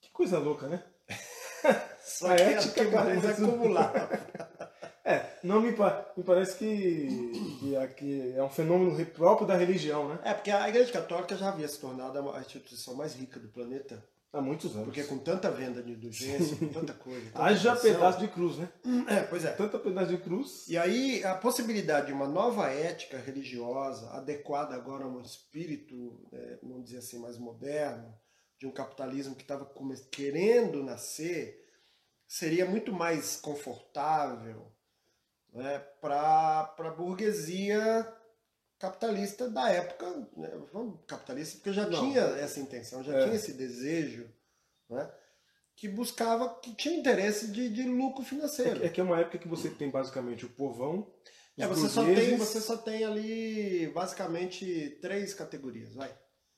Que 0.00 0.10
coisa 0.10 0.40
louca, 0.40 0.66
né? 0.66 0.84
Só 2.02 2.32
A 2.32 2.34
que 2.34 2.42
ética 2.42 2.80
era 2.80 2.90
que 2.90 2.96
mais 2.96 3.24
acumular. 3.40 3.92
É, 5.04 5.24
não 5.42 5.60
me, 5.60 5.70
me 5.72 6.22
parece 6.24 6.56
que, 6.58 7.58
que, 7.58 7.74
é- 7.76 7.86
que 7.88 8.32
é 8.36 8.42
um 8.42 8.48
fenômeno 8.48 9.04
próprio 9.06 9.46
da 9.46 9.56
religião, 9.56 10.08
né? 10.08 10.18
É, 10.24 10.32
porque 10.34 10.50
a 10.50 10.68
Igreja 10.68 10.92
Católica 10.92 11.36
já 11.36 11.48
havia 11.48 11.66
se 11.66 11.80
tornado 11.80 12.30
a 12.30 12.40
instituição 12.40 12.94
mais 12.94 13.14
rica 13.14 13.40
do 13.40 13.48
planeta. 13.48 14.02
Há 14.32 14.40
muitos 14.40 14.72
anos. 14.74 14.86
Porque 14.86 15.02
com 15.04 15.18
tanta 15.18 15.50
venda 15.50 15.82
de 15.82 15.92
indulgência, 15.92 16.56
com 16.56 16.68
tanta 16.68 16.94
coisa. 16.94 17.26
tanta 17.32 17.42
Haja 17.44 17.72
pressão- 17.72 17.92
pedaço 17.94 18.18
de 18.20 18.28
cruz, 18.28 18.56
né? 18.56 18.68
É, 19.08 19.20
pois 19.24 19.44
é. 19.44 19.50
Tanta 19.52 19.78
pedaço 19.78 20.08
de 20.10 20.16
cruz. 20.22 20.66
E 20.68 20.78
aí, 20.78 21.22
a 21.22 21.34
possibilidade 21.34 22.06
de 22.06 22.12
uma 22.14 22.26
nova 22.26 22.70
ética 22.70 23.18
religiosa, 23.18 24.08
adequada 24.12 24.74
agora 24.74 25.04
a 25.04 25.08
um 25.08 25.20
espírito, 25.20 26.18
né, 26.32 26.58
vamos 26.62 26.84
dizer 26.84 26.98
assim, 26.98 27.18
mais 27.18 27.36
moderno, 27.36 28.14
de 28.58 28.66
um 28.66 28.70
capitalismo 28.70 29.34
que 29.34 29.42
estava 29.42 29.70
querendo 30.10 30.82
nascer, 30.82 31.60
seria 32.26 32.64
muito 32.64 32.90
mais 32.90 33.36
confortável 33.36 34.72
né, 35.52 35.78
para 36.00 36.74
a 36.78 36.90
burguesia 36.90 38.10
capitalista 38.78 39.48
da 39.48 39.68
época, 39.70 40.10
né, 40.36 40.50
capitalista, 41.06 41.56
porque 41.58 41.72
já 41.72 41.86
Não. 41.88 42.00
tinha 42.00 42.20
essa 42.20 42.58
intenção, 42.58 43.02
já 43.02 43.14
É. 43.16 43.22
tinha 43.24 43.34
esse 43.36 43.52
desejo, 43.52 44.28
né, 44.90 45.08
que 45.76 45.88
buscava, 45.88 46.58
que 46.60 46.74
tinha 46.74 46.96
interesse 46.98 47.50
de, 47.52 47.68
de 47.68 47.82
lucro 47.84 48.22
É 48.22 48.26
financeiro. 48.26 48.84
é 48.84 48.88
que 48.88 49.00
é 49.00 49.04
uma 49.04 49.20
época 49.20 49.38
que 49.38 49.48
você 49.48 49.70
tem 49.70 49.90
basicamente 49.90 50.44
o 50.44 50.48
povão, 50.50 51.12
É, 51.56 51.66
você 51.66 51.88
só, 51.88 52.02
tem, 52.04 52.36
você 52.36 52.60
só 52.60 52.76
tem 52.78 53.04
ali 53.04 53.86
basicamente 53.94 54.98
três 55.02 55.34
categorias, 55.34 55.94
vai. 55.94 56.10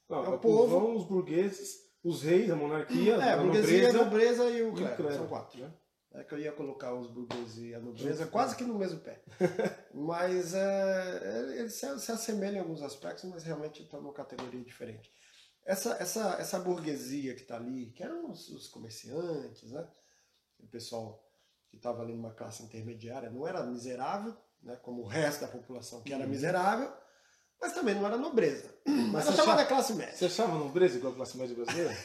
Não, 0.08 0.22
é 0.22 0.26
é 0.26 0.28
o 0.30 0.34
o 0.34 0.38
povo. 0.38 0.72
povão, 0.74 0.96
os 0.96 1.04
burgueses, 1.04 1.78
os 2.02 2.22
reis, 2.22 2.48
a 2.50 2.54
monarquia, 2.56 3.14
É, 3.16 3.30
a 3.30 3.34
a 3.34 3.36
burguesia, 3.38 3.88
a 3.88 3.92
nobreza 3.92 4.44
nobreza 4.44 4.50
e 4.58 4.62
o 4.62 4.72
o 4.72 4.74
clero. 4.74 5.12
são 5.14 5.26
quatro. 5.26 5.58
né? 5.60 5.72
É 6.14 6.22
que 6.22 6.32
eu 6.32 6.38
ia 6.38 6.52
colocar 6.52 6.94
os 6.94 7.08
burgueses 7.08 7.58
e 7.58 7.74
a 7.74 7.80
nobreza 7.80 8.26
quase 8.26 8.54
que 8.54 8.62
no 8.62 8.78
mesmo 8.78 9.00
pé. 9.00 9.20
mas 9.92 10.54
é, 10.54 11.56
eles 11.58 11.74
se, 11.74 11.98
se 11.98 12.12
assemelham 12.12 12.56
em 12.56 12.60
alguns 12.60 12.82
aspectos, 12.82 13.24
mas 13.24 13.42
realmente 13.42 13.82
estão 13.82 14.00
numa 14.00 14.12
categoria 14.12 14.62
diferente. 14.62 15.10
Essa, 15.64 15.96
essa, 16.00 16.36
essa 16.38 16.58
burguesia 16.60 17.34
que 17.34 17.42
está 17.42 17.56
ali, 17.56 17.90
que 17.90 18.02
eram 18.02 18.30
os, 18.30 18.48
os 18.50 18.68
comerciantes, 18.68 19.72
né? 19.72 19.84
o 20.60 20.66
pessoal 20.68 21.20
que 21.68 21.76
estava 21.76 22.02
ali 22.02 22.14
numa 22.14 22.32
classe 22.32 22.62
intermediária, 22.62 23.28
não 23.30 23.46
era 23.48 23.64
miserável, 23.64 24.36
né? 24.62 24.76
como 24.76 25.02
o 25.02 25.06
resto 25.06 25.40
da 25.40 25.48
população 25.48 26.00
que 26.02 26.12
era 26.12 26.22
Uhum. 26.22 26.30
miserável, 26.30 26.92
mas 27.60 27.72
também 27.72 27.94
não 27.94 28.06
era 28.06 28.16
nobreza. 28.16 28.72
Mas 28.86 29.26
era 29.26 29.34
você 29.36 29.42
chamada 29.42 29.66
classe 29.66 29.94
média. 29.94 30.14
Você 30.16 30.26
achava 30.26 30.56
nobreza 30.56 30.96
igual 30.96 31.12
a 31.12 31.16
classe 31.16 31.36
média 31.36 31.56
brasileira? 31.56 31.96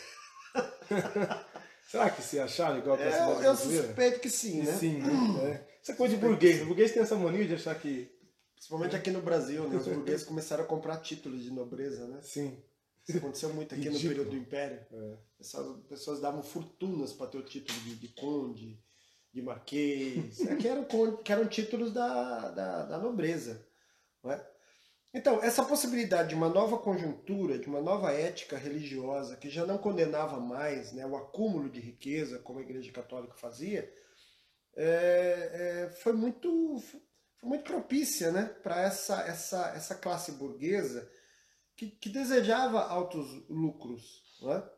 Será 1.89 2.07
que 2.11 2.21
se 2.21 2.39
achava 2.39 2.77
igual 2.77 2.95
a 2.95 2.99
classe 2.99 3.17
É, 3.17 3.21
Eu, 3.21 3.27
média 3.29 3.35
eu 3.37 3.53
brasileira? 3.53 3.87
suspeito 3.87 4.19
que 4.19 4.29
sim, 4.29 4.61
né? 4.61 4.73
Sim, 4.73 4.97
né? 4.99 5.51
É. 5.51 5.79
Isso 5.81 5.91
é 5.91 5.95
coisa 5.95 6.15
de 6.15 6.21
burguês. 6.21 6.61
O 6.61 6.65
burguês 6.65 6.91
tem 6.91 7.01
essa 7.01 7.15
mania 7.15 7.47
de 7.47 7.55
achar 7.55 7.73
que. 7.79 8.11
Principalmente 8.53 8.95
aqui 8.95 9.09
no 9.09 9.21
Brasil, 9.21 9.67
né? 9.67 9.77
Os 9.77 9.87
burgueses 9.87 10.23
começaram 10.25 10.63
a 10.63 10.67
comprar 10.67 10.97
títulos 10.97 11.41
de 11.43 11.49
nobreza, 11.49 12.05
né? 12.07 12.19
Sim. 12.21 12.61
Isso 13.07 13.17
aconteceu 13.17 13.51
muito 13.53 13.73
aqui 13.73 13.85
no 13.85 13.91
Ridículo. 13.93 14.09
período 14.09 14.29
do 14.29 14.37
Império. 14.37 14.79
É. 14.91 15.17
Essas 15.39 15.65
pessoas 15.87 16.19
davam 16.19 16.43
fortunas 16.43 17.11
para 17.11 17.25
ter 17.25 17.37
o 17.39 17.43
título 17.43 17.79
de, 17.79 17.95
de 17.95 18.07
conde, 18.09 18.79
de 19.33 19.41
marquês, 19.41 20.39
é, 20.41 20.55
que, 20.57 20.67
eram, 20.67 20.85
que 21.23 21.31
eram 21.31 21.47
títulos 21.47 21.91
da, 21.91 22.51
da, 22.51 22.85
da 22.85 22.97
nobreza. 22.99 23.65
Não 24.23 24.31
é? 24.31 24.45
Então, 25.11 25.43
essa 25.43 25.65
possibilidade 25.65 26.29
de 26.29 26.35
uma 26.35 26.49
nova 26.49 26.77
conjuntura, 26.77 27.57
de 27.57 27.67
uma 27.67 27.81
nova 27.81 28.11
ética 28.11 28.57
religiosa, 28.57 29.35
que 29.35 29.49
já 29.49 29.65
não 29.65 29.77
condenava 29.77 30.39
mais 30.39 30.91
né, 30.93 31.05
o 31.05 31.15
acúmulo 31.15 31.67
de 31.67 31.79
riqueza, 31.79 32.37
como 32.39 32.59
a 32.59 32.61
Igreja 32.61 32.91
Católica 32.91 33.33
fazia, 33.33 33.91
é, 34.75 35.49
é, 35.51 35.89
foi, 36.03 36.13
muito, 36.13 36.77
foi 37.39 37.49
muito 37.49 37.63
propícia 37.63 38.31
né, 38.31 38.45
para 38.61 38.81
essa, 38.81 39.21
essa, 39.23 39.69
essa 39.75 39.95
classe 39.95 40.33
burguesa 40.33 41.09
que, 41.75 41.89
que 41.89 42.09
desejava 42.09 42.79
altos 42.79 43.27
lucros. 43.49 44.23
Não 44.41 44.53
é? 44.53 44.69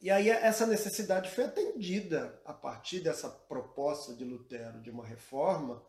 E 0.00 0.10
aí 0.10 0.30
essa 0.30 0.66
necessidade 0.66 1.30
foi 1.30 1.44
atendida 1.44 2.40
a 2.44 2.52
partir 2.52 3.00
dessa 3.00 3.28
proposta 3.28 4.14
de 4.14 4.24
Lutero 4.24 4.80
de 4.80 4.90
uma 4.90 5.06
reforma 5.06 5.80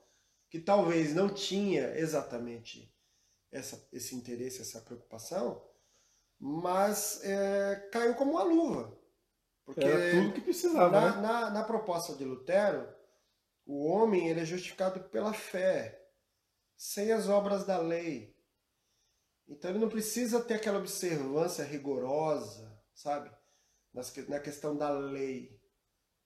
que 0.53 0.59
talvez 0.59 1.15
não 1.15 1.33
tinha 1.33 1.97
exatamente 1.97 2.95
essa, 3.51 3.89
esse 3.91 4.13
interesse, 4.13 4.61
essa 4.61 4.79
preocupação, 4.81 5.67
mas 6.39 7.23
é, 7.23 7.89
caiu 7.91 8.13
como 8.13 8.33
uma 8.33 8.43
luva. 8.43 8.95
Porque 9.65 9.83
Era 9.83 10.11
tudo 10.11 10.31
que 10.31 10.41
precisava, 10.41 10.91
na, 10.91 11.15
né? 11.15 11.21
na, 11.23 11.49
na 11.49 11.63
proposta 11.63 12.15
de 12.15 12.23
Lutero, 12.23 12.87
o 13.65 13.83
homem 13.87 14.29
ele 14.29 14.41
é 14.41 14.45
justificado 14.45 15.03
pela 15.05 15.33
fé, 15.33 15.99
sem 16.77 17.11
as 17.11 17.27
obras 17.27 17.65
da 17.65 17.79
lei. 17.79 18.37
Então 19.47 19.71
ele 19.71 19.79
não 19.79 19.89
precisa 19.89 20.39
ter 20.39 20.53
aquela 20.53 20.77
observância 20.77 21.63
rigorosa, 21.63 22.79
sabe? 22.93 23.35
Nas 23.91 24.15
Na 24.27 24.39
questão 24.39 24.77
da 24.77 24.91
lei, 24.91 25.59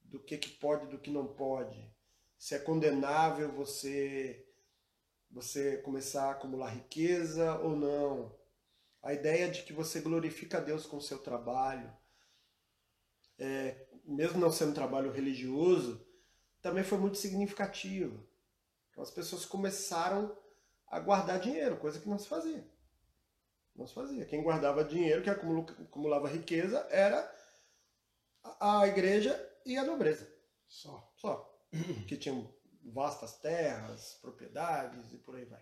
do 0.02 0.22
que, 0.22 0.38
que 0.38 0.50
pode 0.50 0.84
e 0.84 0.90
do 0.90 1.00
que 1.00 1.10
não 1.10 1.34
pode. 1.34 1.96
Se 2.38 2.56
é 2.56 2.60
condenável 2.60 3.52
você 3.52 4.44
você 5.30 5.78
começar 5.78 6.30
a 6.30 6.32
acumular 6.32 6.70
riqueza 6.70 7.60
ou 7.60 7.76
não. 7.76 8.36
A 9.02 9.14
ideia 9.14 9.50
de 9.50 9.64
que 9.64 9.74
você 9.74 10.00
glorifica 10.00 10.58
a 10.58 10.62
Deus 10.62 10.86
com 10.86 10.98
o 10.98 11.02
seu 11.02 11.20
trabalho, 11.20 11.96
é, 13.38 13.88
mesmo 14.06 14.40
não 14.40 14.52
sendo 14.52 14.72
um 14.72 14.76
trabalho 14.76 15.12
religioso, 15.12 16.06
também 16.62 16.84
foi 16.84 16.98
muito 16.98 17.18
significativa. 17.18 18.18
Então 18.90 19.04
as 19.04 19.12
pessoas 19.12 19.46
começaram 19.46 20.36
a 20.88 21.00
guardar 21.00 21.40
dinheiro, 21.40 21.78
coisa 21.78 22.00
que 22.00 22.10
não 22.10 22.18
se 22.18 22.28
fazia. 22.28 22.68
Não 23.76 23.86
se 23.86 23.94
fazia. 23.94 24.26
Quem 24.26 24.42
guardava 24.42 24.84
dinheiro, 24.84 25.22
que 25.22 25.30
acumulava 25.30 26.28
riqueza, 26.28 26.80
era 26.90 27.32
a 28.60 28.88
igreja 28.88 29.38
e 29.66 29.78
a 29.78 29.84
nobreza. 29.84 30.28
Só. 30.68 31.14
Só. 31.16 31.57
Que 32.08 32.18
tinham 32.18 32.50
vastas 32.94 33.38
terras, 33.40 34.18
propriedades 34.22 35.14
e 35.14 35.18
por 35.18 35.36
aí 35.36 35.46
vai. 35.46 35.62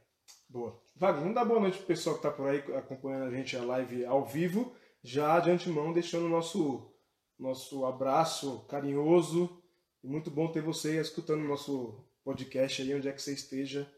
Boa. 0.49 0.79
Wagner, 0.95 1.21
vamos 1.21 1.35
dar 1.35 1.45
boa 1.45 1.59
noite 1.59 1.77
pro 1.77 1.87
pessoal 1.87 2.15
que 2.15 2.19
está 2.19 2.31
por 2.31 2.47
aí 2.47 2.59
acompanhando 2.75 3.25
a 3.25 3.31
gente 3.31 3.57
a 3.57 3.63
live 3.63 4.05
ao 4.05 4.25
vivo. 4.25 4.75
Já 5.03 5.39
de 5.39 5.51
antemão, 5.51 5.93
deixando 5.93 6.25
o 6.25 6.29
nosso, 6.29 6.91
nosso 7.37 7.85
abraço 7.85 8.65
carinhoso. 8.67 9.61
Muito 10.03 10.29
bom 10.29 10.51
ter 10.51 10.61
você 10.61 10.99
escutando 10.99 11.41
o 11.41 11.47
nosso 11.47 12.03
podcast 12.23 12.81
aí, 12.81 12.93
onde 12.93 13.07
é 13.07 13.11
que 13.11 13.21
você 13.21 13.33
esteja, 13.33 13.91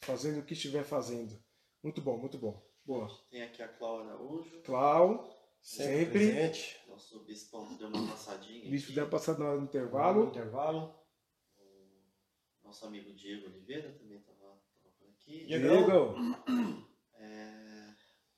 fazendo 0.00 0.40
o 0.40 0.44
que 0.44 0.54
estiver 0.54 0.84
fazendo. 0.84 1.38
Muito 1.82 2.00
bom, 2.00 2.18
muito 2.18 2.38
bom. 2.38 2.62
Boa. 2.84 3.08
Tem 3.30 3.42
aqui 3.42 3.62
a 3.62 3.68
Clau 3.68 4.00
Araújo. 4.00 4.62
Clau, 4.62 5.28
sempre. 5.60 6.32
sempre. 6.32 6.88
Nosso 6.88 7.20
bispão 7.24 7.76
deu 7.76 7.88
uma 7.88 8.08
passadinha. 8.08 8.70
Bispo 8.70 8.92
deu 8.92 9.04
uma 9.04 9.10
passada 9.10 9.44
no 9.44 9.64
intervalo. 9.64 10.24
No 10.24 10.30
intervalo. 10.30 10.94
Nosso 12.68 12.84
amigo 12.84 13.10
Diego 13.14 13.46
Oliveira 13.46 13.90
também 13.94 14.18
estava 14.18 14.60
por 14.98 15.08
aqui. 15.08 15.46
Diego. 15.46 16.14
É, 17.14 17.94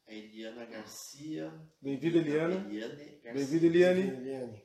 a 0.06 0.14
Eliana 0.14 0.66
Garcia. 0.66 1.52
Bem-vinda, 1.82 2.18
Eliana. 2.18 2.60
Bem-vinda, 2.60 3.66
Eliane. 3.66 4.02
Eliane. 4.02 4.64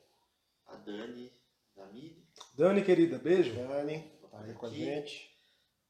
A 0.66 0.76
Dani 0.76 1.32
Damiri. 1.74 2.28
Dani, 2.56 2.84
querida, 2.84 3.18
beijo. 3.18 3.56
Dani, 3.56 4.08
tá 4.30 4.40
aí 4.40 4.54
com 4.54 4.66
a 4.66 4.70
gente. 4.70 5.36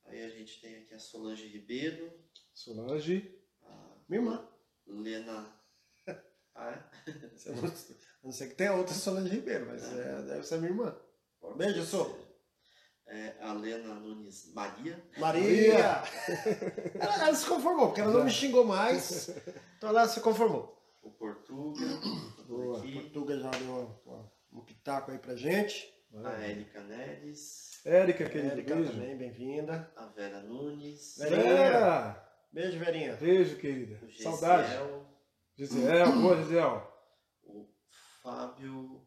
Aí 0.06 0.22
a 0.22 0.30
gente 0.30 0.58
tem 0.62 0.76
aqui 0.76 0.94
a 0.94 0.98
Solange 0.98 1.46
Ribeiro. 1.46 2.10
Solange. 2.54 3.38
A 3.62 3.98
Minha 4.08 4.22
irmã. 4.22 4.48
Lena. 4.86 5.54
Ah, 6.58 6.70
é? 6.70 7.50
Não- 7.50 7.74
não 8.24 8.32
sei 8.32 8.48
que 8.48 8.54
tem 8.54 8.68
a 8.68 8.74
outra 8.74 8.94
Solange 8.94 9.28
Ribeiro, 9.28 9.66
mas 9.66 9.84
é, 9.92 10.22
deve 10.22 10.42
ser 10.44 10.56
minha 10.56 10.70
irmã. 10.70 10.98
Beijo, 11.58 11.84
ser. 11.84 12.25
É, 13.09 13.36
a 13.40 13.52
Lena 13.52 13.94
Nunes 13.94 14.52
Maria. 14.52 15.00
Maria! 15.18 16.02
ela, 16.98 17.14
ela 17.26 17.34
se 17.34 17.46
conformou, 17.46 17.86
porque 17.86 18.00
ela 18.00 18.12
não 18.12 18.24
me 18.24 18.30
xingou 18.30 18.64
mais. 18.64 19.28
Então 19.78 19.90
ela 19.90 20.09
se 20.09 20.20
conformou. 20.20 20.76
O 21.02 21.11
Portuga. 21.12 21.86
Boa. 22.48 22.78
Aqui. 22.78 22.92
Portuga 23.00 23.38
já 23.38 23.50
deu 23.50 23.98
uma- 24.04 24.32
um 24.52 24.61
pitaco 24.64 25.11
aí 25.12 25.18
pra 25.18 25.36
gente. 25.36 25.92
A 26.24 26.32
Érica 26.42 26.80
Neres. 26.82 27.80
Érica, 27.84 28.28
querida, 28.28 28.52
Érica 28.54 28.74
beijo. 28.74 28.92
também, 28.92 29.16
bem-vinda. 29.16 29.92
A 29.96 30.07
Vera 30.07 30.40
Nunes. 30.40 31.16
Vera! 31.18 32.22
Beijo, 32.52 32.78
Verinha. 32.78 33.16
Beijo, 33.16 33.57
querida. 33.59 34.00
O 34.04 34.09
Gesiel, 34.09 34.32
Saudade. 34.32 35.07
Gisele, 35.57 36.12
boa, 36.12 36.36
Gisele. 36.38 36.82
O 37.44 37.68
Fábio 38.22 39.07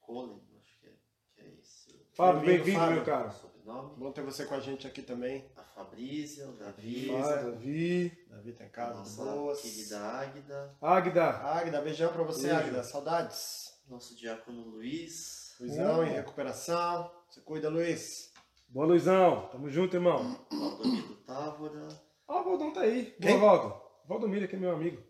Colen, 0.00 0.40
acho 0.60 0.78
que 0.80 0.86
é, 0.86 0.92
que 1.34 1.40
é 1.40 1.54
esse 1.60 2.05
Fábio, 2.16 2.46
Bem-vindo, 2.46 2.80
meu 2.80 3.04
sobrenome. 3.30 3.94
Bom 3.98 4.10
ter 4.10 4.22
você 4.22 4.46
com 4.46 4.54
a 4.54 4.60
gente 4.60 4.86
aqui 4.86 5.02
também. 5.02 5.44
A 5.54 5.62
Fabrícia, 5.62 6.48
o 6.48 6.52
Davi. 6.52 7.08
Fábio. 7.08 7.52
Davi. 7.52 8.26
Davi 8.30 8.52
tá 8.54 8.64
em 8.64 8.68
A 8.68 8.70
casa, 8.70 8.98
nossa 9.00 9.22
boas. 9.22 9.60
querida 9.60 10.00
Águida. 10.00 10.76
Águida. 10.80 11.24
Águida, 11.24 11.82
beijão 11.82 12.10
pra 12.10 12.22
você, 12.22 12.44
Beijo. 12.46 12.58
Águida. 12.58 12.82
Saudades. 12.84 13.74
Nosso 13.86 14.16
diácono 14.16 14.62
Luiz. 14.62 15.56
Luizão 15.60 16.04
em 16.04 16.12
recuperação. 16.14 17.10
Você 17.28 17.42
cuida, 17.42 17.68
Luiz. 17.68 18.32
Boa, 18.66 18.86
Luizão. 18.86 19.50
Tamo 19.52 19.68
junto, 19.68 19.94
irmão. 19.94 20.38
Valdomiro 20.50 21.16
Távora. 21.16 21.88
Ó, 22.26 22.40
o 22.40 22.44
Valdão 22.44 22.72
tá 22.72 22.80
aí. 22.80 23.14
Quem? 23.20 23.38
Boa, 23.38 23.58
Valdo. 23.58 23.82
Valdomiro 24.08 24.46
aqui 24.46 24.56
é 24.56 24.58
meu 24.58 24.70
amigo. 24.72 25.02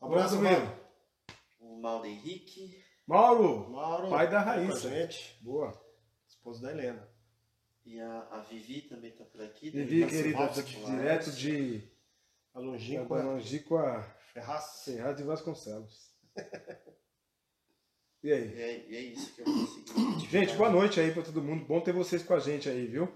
Abraço, 0.00 0.34
Valdomiro. 0.36 0.66
Valdo. 0.66 0.80
O 1.60 1.80
Mauro 1.80 2.06
Henrique. 2.06 2.82
Mauro. 3.06 3.70
Mauro. 3.70 4.10
Pai 4.10 4.26
da 4.28 4.42
tá 4.42 4.50
Raíssa. 4.50 4.90
gente. 4.90 5.38
Boa. 5.44 5.72
Esposo 6.50 6.62
da 6.62 6.72
Helena. 6.72 7.08
E 7.84 8.00
a, 8.00 8.28
a 8.32 8.40
Vivi 8.40 8.82
também 8.82 9.12
tá 9.12 9.24
por 9.24 9.40
aqui. 9.40 9.70
Vivi, 9.70 10.06
querida, 10.06 10.48
direto 10.86 11.30
de 11.32 11.82
A 12.52 12.58
longínqua 12.58 13.22
Longínqua 13.22 14.16
Ferraz. 14.32 14.82
Ferraz 14.84 15.16
de 15.16 15.22
Vasconcelos. 15.22 16.10
E 18.22 18.30
aí? 18.30 18.54
E 18.54 18.60
é, 18.60 18.86
e 18.86 18.96
é 18.96 19.00
isso 19.00 19.34
que 19.34 19.40
eu 19.40 19.46
consegui. 19.46 20.28
Gente, 20.28 20.54
boa 20.54 20.68
noite 20.68 21.00
aí 21.00 21.10
pra 21.10 21.22
todo 21.22 21.40
mundo. 21.40 21.64
Bom 21.64 21.80
ter 21.80 21.94
vocês 21.94 22.22
com 22.22 22.34
a 22.34 22.38
gente 22.38 22.68
aí, 22.68 22.86
viu? 22.86 23.10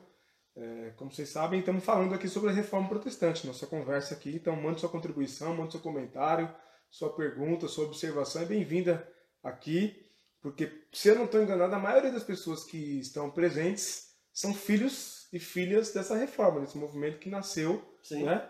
É, 0.57 0.95
como 0.97 1.13
vocês 1.13 1.29
sabem, 1.29 1.61
estamos 1.61 1.85
falando 1.85 2.15
aqui 2.15 2.27
sobre 2.27 2.49
a 2.49 2.55
reforma 2.55 2.89
protestante, 2.89 3.47
nossa 3.47 3.67
conversa 3.67 4.15
aqui. 4.15 4.35
Então, 4.35 4.57
mande 4.57 4.81
sua 4.81 4.89
contribuição, 4.89 5.55
mande 5.55 5.73
seu 5.73 5.83
comentário, 5.83 6.51
sua 6.89 7.15
pergunta, 7.15 7.69
sua 7.69 7.85
observação. 7.85 8.41
É 8.41 8.47
bem-vinda 8.47 9.07
aqui, 9.43 10.04
porque, 10.45 10.85
se 10.93 11.09
eu 11.09 11.15
não 11.15 11.25
estou 11.25 11.43
enganado, 11.43 11.75
a 11.75 11.79
maioria 11.79 12.13
das 12.13 12.23
pessoas 12.23 12.65
que 12.65 13.01
estão 13.01 13.31
presentes 13.31 14.15
são 14.31 14.53
filhos 14.53 15.27
e 15.33 15.41
filhas 15.41 15.91
dessa 15.91 16.15
reforma, 16.15 16.61
desse 16.61 16.77
movimento 16.77 17.19
que 17.19 17.31
nasceu 17.31 17.83
Sim. 18.03 18.25
né? 18.25 18.47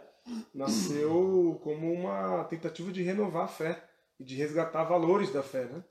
Nasceu 0.52 1.60
como 1.62 1.92
uma 1.92 2.42
tentativa 2.46 2.90
de 2.90 3.04
renovar 3.04 3.44
a 3.44 3.48
fé 3.48 3.88
e 4.18 4.24
de 4.24 4.34
resgatar 4.34 4.82
valores 4.82 5.32
da 5.32 5.40
fé, 5.40 5.66
né? 5.66 5.84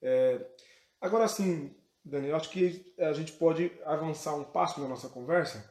É, 0.00 0.46
agora, 0.98 1.24
assim, 1.24 1.76
Daniel, 2.02 2.36
acho 2.36 2.48
que 2.48 2.94
a 2.98 3.12
gente 3.12 3.32
pode 3.32 3.70
avançar 3.84 4.34
um 4.36 4.44
passo 4.44 4.80
na 4.80 4.88
nossa 4.88 5.10
conversa 5.10 5.70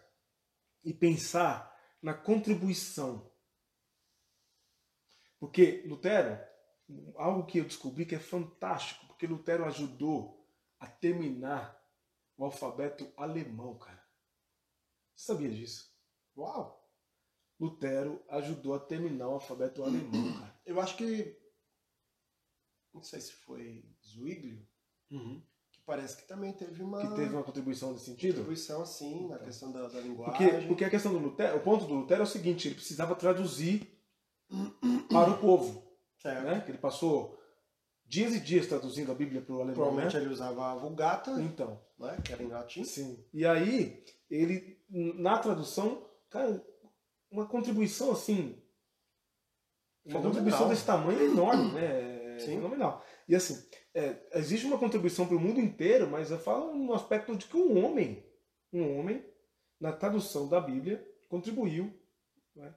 e 0.83 0.93
pensar 0.93 1.75
na 1.99 2.13
contribuição. 2.13 3.27
Porque 5.39 5.83
Lutero, 5.87 6.37
algo 7.15 7.47
que 7.47 7.57
eu 7.57 7.65
descobri 7.65 8.05
que 8.05 8.13
é 8.13 8.19
fantástico, 8.19 9.12
porque 9.23 9.27
Lutero 9.27 9.63
ajudou 9.65 10.45
a 10.79 10.85
terminar 10.87 11.81
o 12.37 12.43
alfabeto 12.43 13.09
alemão, 13.15 13.77
cara. 13.77 14.03
Você 15.15 15.27
sabia 15.27 15.49
disso? 15.49 15.89
Uau! 16.37 16.81
Lutero 17.57 18.21
ajudou 18.29 18.73
a 18.73 18.79
terminar 18.79 19.29
o 19.29 19.33
alfabeto 19.35 19.81
alemão, 19.81 20.33
cara. 20.39 20.59
Eu 20.65 20.81
acho 20.81 20.97
que. 20.97 21.39
Não 22.93 23.01
sei 23.01 23.21
se 23.21 23.31
foi 23.33 23.85
Zwinglio, 24.05 24.67
que 25.71 25.81
parece 25.85 26.17
que 26.17 26.27
também 26.27 26.51
teve 26.53 26.83
uma 26.83 26.99
Que 27.01 27.15
teve 27.15 27.33
uma 27.33 27.43
contribuição 27.43 27.93
nesse 27.93 28.05
sentido. 28.05 28.35
contribuição, 28.35 28.81
assim, 28.81 29.29
na 29.29 29.39
questão 29.39 29.71
da, 29.71 29.87
da 29.87 30.01
linguagem. 30.01 30.49
Porque, 30.49 30.67
porque 30.67 30.85
a 30.85 30.89
questão 30.89 31.13
do 31.13 31.19
Lutero, 31.19 31.57
o 31.57 31.61
ponto 31.63 31.85
do 31.85 31.93
Lutero 31.95 32.21
é 32.21 32.23
o 32.23 32.27
seguinte, 32.27 32.67
ele 32.67 32.75
precisava 32.75 33.15
traduzir 33.15 33.89
para 35.09 35.31
o 35.31 35.39
povo, 35.39 35.81
Certo. 36.19 36.43
né? 36.43 36.61
Que 36.61 36.71
ele 36.71 36.77
passou 36.77 37.41
dias 38.13 38.35
e 38.35 38.39
dias 38.39 38.67
traduzindo 38.67 39.11
a 39.11 39.15
Bíblia 39.15 39.41
para 39.41 39.53
o 39.55 39.57
alemão, 39.61 39.73
Provavelmente 39.75 40.15
né? 40.15 40.21
ele 40.21 40.31
usava 40.31 40.71
a 40.71 40.75
Vulgata, 40.75 41.31
Então, 41.41 41.81
né, 41.97 42.17
que 42.23 42.31
era 42.31 42.43
em 42.43 42.47
latim. 42.47 42.83
sim. 42.83 43.25
E 43.33 43.43
aí, 43.45 44.03
ele, 44.29 44.79
na 44.89 45.37
tradução, 45.39 46.05
cara, 46.29 46.63
uma 47.31 47.47
contribuição 47.47 48.11
assim, 48.11 48.61
uma 50.05 50.19
Fenomenal. 50.19 50.23
contribuição 50.31 50.69
desse 50.69 50.85
tamanho 50.85 51.19
é 51.19 51.25
enorme, 51.25 51.71
né? 51.73 52.35
É 52.35 52.39
Sim. 52.39 52.55
fenomenal. 52.55 53.03
E 53.27 53.35
assim, 53.35 53.55
é, 53.93 54.15
existe 54.39 54.65
uma 54.65 54.77
contribuição 54.77 55.25
para 55.27 55.35
o 55.37 55.39
mundo 55.39 55.59
inteiro, 55.59 56.07
mas 56.09 56.29
eu 56.31 56.37
falo 56.39 56.73
no 56.75 56.93
aspecto 56.93 57.35
de 57.35 57.45
que 57.45 57.55
um 57.57 57.83
homem, 57.83 58.23
um 58.71 58.99
homem, 58.99 59.23
na 59.79 59.91
tradução 59.93 60.47
da 60.49 60.59
Bíblia, 60.59 61.03
contribuiu 61.29 61.93
né, 62.55 62.73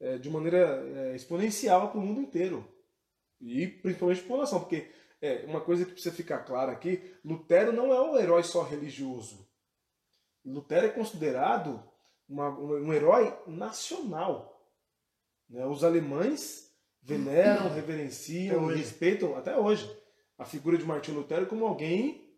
é, 0.00 0.18
de 0.18 0.28
maneira 0.28 0.58
é, 0.58 1.14
exponencial 1.16 1.90
para 1.90 1.98
o 1.98 2.02
mundo 2.02 2.20
inteiro. 2.20 2.66
E 3.40 3.66
principalmente 3.66 4.22
população, 4.22 4.60
porque 4.60 4.90
é, 5.20 5.44
uma 5.46 5.60
coisa 5.60 5.84
que 5.84 5.92
precisa 5.92 6.14
ficar 6.14 6.38
clara 6.40 6.72
aqui, 6.72 7.14
Lutero 7.24 7.72
não 7.72 7.92
é 7.92 8.00
um 8.00 8.16
herói 8.18 8.42
só 8.42 8.62
religioso. 8.62 9.46
Lutero 10.44 10.86
é 10.86 10.90
considerado 10.90 11.82
uma- 12.28 12.50
um, 12.58 12.86
um 12.88 12.92
herói 12.92 13.34
nacional. 13.46 14.52
né? 15.48 15.64
Os 15.66 15.84
alemães 15.84 16.72
veneram, 17.02 17.72
reverenciam, 17.72 18.66
respeitam 18.76 19.36
até 19.36 19.56
hoje 19.56 19.88
a 20.36 20.44
figura 20.44 20.76
de 20.76 20.84
Martinho 20.84 21.18
Lutero 21.18 21.46
como 21.46 21.64
alguém 21.66 22.28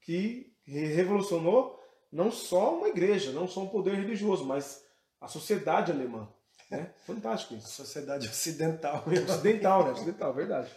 que 0.00 0.52
re- 0.64 0.86
revolucionou 0.86 1.78
não 2.10 2.30
só 2.32 2.76
uma 2.76 2.88
igreja, 2.88 3.32
não 3.32 3.46
só 3.46 3.60
um 3.62 3.68
poder 3.68 3.94
religioso, 3.94 4.44
mas 4.44 4.84
a 5.20 5.28
sociedade 5.28 5.92
alemã. 5.92 6.28
Né? 6.70 6.92
Fantástico 7.06 7.54
A 7.54 7.58
isso. 7.58 7.68
sociedade 7.70 8.28
ocidental. 8.28 9.04
Ocidental, 9.06 9.84
né? 9.86 9.90
Ocidental, 9.92 10.34
verdade. 10.34 10.70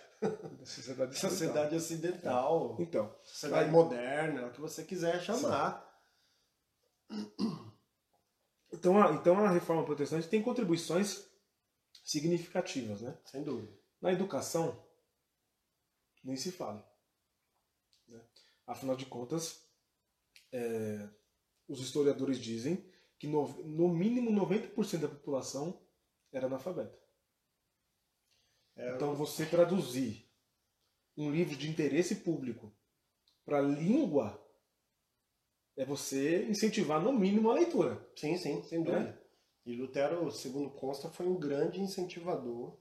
Sociedade 0.64 1.12
ocidental. 1.12 1.30
sociedade 1.30 1.76
ocidental. 1.76 2.78
Então, 2.80 3.16
Sociedade 3.24 3.66
Aí- 3.66 3.72
moderna, 3.72 4.48
o 4.48 4.52
que 4.52 4.62
você 4.62 4.84
quiser 4.86 5.22
chamar. 5.22 5.86
então, 8.72 9.02
a, 9.02 9.12
então 9.14 9.44
a 9.44 9.50
reforma 9.50 9.84
protestante 9.84 10.28
tem 10.30 10.42
contribuições 10.42 11.26
significativas, 12.04 13.02
né? 13.02 13.18
Sem 13.26 13.44
dúvida. 13.44 13.72
Na 14.00 14.12
educação, 14.14 14.82
nem 16.24 16.36
se 16.36 16.52
fala. 16.52 16.88
Né? 18.08 18.22
Afinal 18.66 18.96
de 18.96 19.06
contas, 19.06 19.62
é, 20.52 21.10
os 21.68 21.80
historiadores 21.82 22.40
dizem 22.40 22.90
que 23.22 23.28
no, 23.28 23.48
no 23.64 23.88
mínimo 23.88 24.32
90% 24.32 25.02
da 25.02 25.08
população 25.08 25.80
era 26.32 26.48
analfabeta. 26.48 27.00
É, 28.76 28.96
Então 28.96 29.14
você 29.14 29.46
traduzir 29.46 30.28
um 31.16 31.30
livro 31.30 31.56
de 31.56 31.70
interesse 31.70 32.16
público 32.16 32.76
para 33.46 33.62
língua 33.62 34.44
é 35.78 35.86
você 35.86 36.48
incentivar 36.48 37.00
no 37.00 37.14
mínimo 37.14 37.52
a 37.52 37.54
leitura. 37.54 38.04
Sim, 38.16 38.36
sim, 38.38 38.64
sem 38.64 38.82
dúvida. 38.82 39.22
E 39.68 39.76
Lutero, 39.76 40.32
segundo 40.32 40.72
consta, 40.72 41.08
foi 41.08 41.28
um 41.28 41.40
grande 41.40 41.80
incentivador 41.80 42.76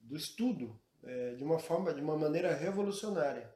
do 0.00 0.16
estudo, 0.16 0.82
é, 1.04 1.36
de 1.36 1.44
uma 1.44 1.60
forma, 1.60 1.94
de 1.94 2.00
uma 2.00 2.18
maneira 2.18 2.52
revolucionária. 2.52 3.54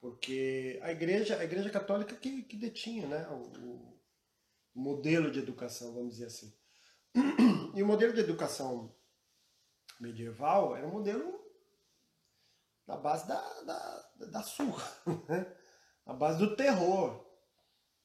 Porque 0.00 0.80
a 0.82 0.90
igreja, 0.90 1.38
a 1.38 1.44
igreja 1.44 1.70
católica 1.70 2.16
que, 2.16 2.42
que 2.42 2.56
detinha 2.56 3.06
né, 3.06 3.28
o 3.28 3.95
modelo 4.80 5.30
de 5.30 5.38
educação, 5.38 5.94
vamos 5.94 6.14
dizer 6.14 6.26
assim. 6.26 6.52
E 7.74 7.82
o 7.82 7.86
modelo 7.86 8.12
de 8.12 8.20
educação 8.20 8.94
medieval 10.00 10.76
era 10.76 10.86
um 10.86 10.90
modelo 10.90 11.44
na 12.86 12.96
base 12.96 13.26
da, 13.26 13.62
da, 13.62 14.10
da 14.30 14.42
surra, 14.42 14.86
né? 15.28 15.56
base 16.14 16.38
do 16.38 16.56
terror. 16.56 17.24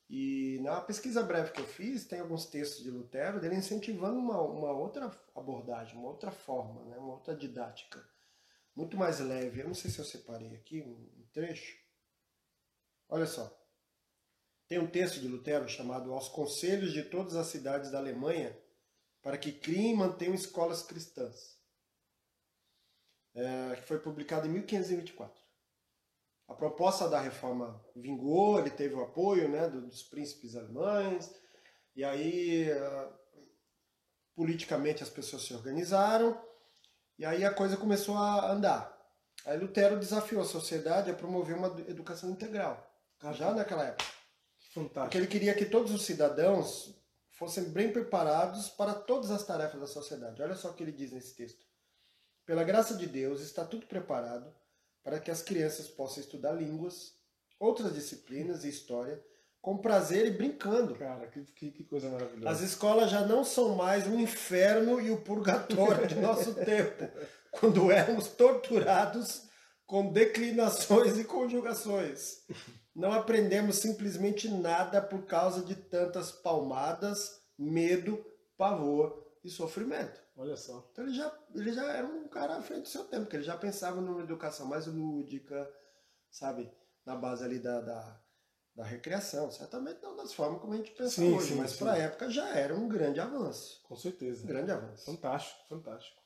E 0.10 0.60
na 0.62 0.82
pesquisa 0.82 1.24
breve 1.24 1.52
que 1.52 1.62
eu 1.62 1.66
fiz, 1.66 2.06
tem 2.06 2.20
alguns 2.20 2.46
textos 2.46 2.84
de 2.84 2.92
Lutero 2.92 3.40
dele 3.40 3.56
incentivando 3.56 4.20
uma, 4.20 4.42
uma 4.42 4.72
outra 4.72 5.10
abordagem, 5.34 5.98
uma 5.98 6.10
outra 6.10 6.32
forma, 6.32 6.84
né? 6.86 6.98
uma 6.98 7.14
outra 7.14 7.34
didática, 7.34 8.04
muito 8.76 8.98
mais 8.98 9.20
leve. 9.20 9.62
Eu 9.62 9.68
não 9.68 9.74
sei 9.74 9.90
se 9.90 10.00
eu 10.00 10.06
separei 10.06 10.54
aqui 10.56 10.82
um 10.82 11.26
trecho. 11.32 11.78
Olha 13.08 13.26
só. 13.26 13.61
Tem 14.72 14.80
um 14.80 14.88
texto 14.88 15.20
de 15.20 15.28
Lutero 15.28 15.68
chamado 15.68 16.14
Aos 16.14 16.30
Conselhos 16.30 16.94
de 16.94 17.04
Todas 17.04 17.36
as 17.36 17.48
Cidades 17.48 17.92
da 17.92 17.98
Alemanha 17.98 18.58
para 19.22 19.38
que 19.38 19.52
criem 19.52 19.92
e 19.92 19.98
mantenham 19.98 20.34
escolas 20.34 20.82
cristãs, 20.82 21.60
é, 23.36 23.76
que 23.76 23.82
foi 23.82 24.00
publicado 24.00 24.48
em 24.48 24.52
1524. 24.52 25.38
A 26.48 26.54
proposta 26.54 27.10
da 27.10 27.20
reforma 27.20 27.86
vingou, 27.94 28.60
ele 28.60 28.70
teve 28.70 28.94
o 28.96 29.04
apoio 29.04 29.50
né, 29.50 29.68
dos 29.68 30.04
príncipes 30.04 30.56
alemães, 30.56 31.30
e 31.94 32.06
aí 32.06 32.72
ah, 32.72 33.12
politicamente 34.34 35.04
as 35.04 35.10
pessoas 35.10 35.42
se 35.42 35.54
organizaram, 35.54 36.42
e 37.20 37.26
aí 37.26 37.44
a 37.44 37.54
coisa 37.54 37.76
começou 37.76 38.16
a 38.16 38.50
andar. 38.50 38.98
Aí 39.46 39.58
Lutero 39.58 40.00
desafiou 40.00 40.42
a 40.42 40.46
sociedade 40.46 41.12
a 41.12 41.14
promover 41.14 41.58
uma 41.58 41.78
educação 41.90 42.32
integral, 42.32 42.90
já 43.34 43.54
naquela 43.54 43.84
época. 43.84 44.21
Porque 44.74 44.90
Fantástico. 44.90 45.18
ele 45.18 45.28
queria 45.28 45.54
que 45.54 45.66
todos 45.66 45.94
os 45.94 46.04
cidadãos 46.04 46.96
fossem 47.32 47.66
bem 47.66 47.92
preparados 47.92 48.70
para 48.70 48.94
todas 48.94 49.32
as 49.32 49.46
tarefas 49.46 49.80
da 49.80 49.88
sociedade. 49.88 50.42
Olha 50.42 50.56
só 50.56 50.70
o 50.70 50.74
que 50.74 50.84
ele 50.84 50.92
diz 50.92 51.12
nesse 51.12 51.36
texto. 51.36 51.66
Pela 52.46 52.64
graça 52.64 52.96
de 52.96 53.06
Deus, 53.06 53.42
está 53.42 53.66
tudo 53.66 53.86
preparado 53.86 54.54
para 55.04 55.20
que 55.20 55.32
as 55.32 55.42
crianças 55.42 55.88
possam 55.88 56.22
estudar 56.22 56.54
línguas, 56.54 57.14
outras 57.60 57.94
disciplinas 57.94 58.64
e 58.64 58.70
história 58.70 59.22
com 59.62 59.78
prazer 59.78 60.26
e 60.26 60.32
brincando. 60.32 60.96
Cara, 60.96 61.28
que, 61.28 61.44
que, 61.44 61.72
que 61.72 61.84
coisa 61.84 62.10
maravilhosa. 62.10 62.50
As 62.50 62.62
escolas 62.62 63.12
já 63.12 63.26
não 63.26 63.44
são 63.44 63.76
mais 63.76 64.08
o 64.08 64.20
inferno 64.20 65.00
e 65.00 65.12
o 65.12 65.22
purgatório 65.22 66.08
de 66.08 66.16
nosso 66.16 66.56
tempo, 66.66 67.08
quando 67.52 67.92
éramos 67.92 68.30
torturados 68.30 69.44
com 69.86 70.12
declinações 70.12 71.18
e 71.18 71.24
conjugações. 71.24 72.44
Não 72.94 73.12
aprendemos 73.12 73.78
simplesmente 73.78 74.50
nada 74.50 75.02
por 75.02 75.26
causa 75.26 75.64
de 75.64 75.76
tantas 75.76 76.32
palmadas, 76.32 77.42
medo, 77.58 78.24
pavor 78.58 79.32
e 79.44 79.50
sofrimento. 79.50 80.22
Olha 80.36 80.56
só. 80.58 80.88
Então 80.92 81.06
ele 81.06 81.14
já, 81.14 81.40
ele 81.56 81.74
já 81.74 81.92
era 81.92 82.08
um 82.08 82.28
cara 82.28 82.58
à 82.58 82.62
frente 82.62 82.84
do 82.84 82.88
seu 82.90 83.06
tempo, 83.06 83.24
porque 83.24 83.38
ele 83.38 83.44
já 83.44 83.58
pensava 83.58 84.02
numa 84.02 84.22
educação 84.22 84.66
mais 84.66 84.88
lúdica, 84.88 85.70
sabe? 86.30 86.72
Na 87.06 87.16
base 87.16 87.44
ali 87.44 87.60
da, 87.60 87.82
da, 87.82 88.22
da 88.76 88.84
recreação. 88.84 89.52
Certamente 89.52 90.02
não 90.02 90.16
das 90.16 90.34
formas 90.34 90.62
como 90.62 90.74
a 90.74 90.78
gente 90.78 90.92
pensa 90.92 91.22
Sim, 91.22 91.34
hoje, 91.34 91.50
sim, 91.50 91.56
mas 91.56 91.76
para 91.76 91.94
a 91.94 91.98
época 91.98 92.30
já 92.30 92.50
era 92.56 92.76
um 92.76 92.88
grande 92.88 93.20
avanço. 93.20 93.82
Com 93.84 93.96
certeza. 93.96 94.44
Um 94.44 94.48
grande 94.48 94.72
avanço. 94.72 95.06
Fantástico, 95.06 95.68
fantástico. 95.68 96.22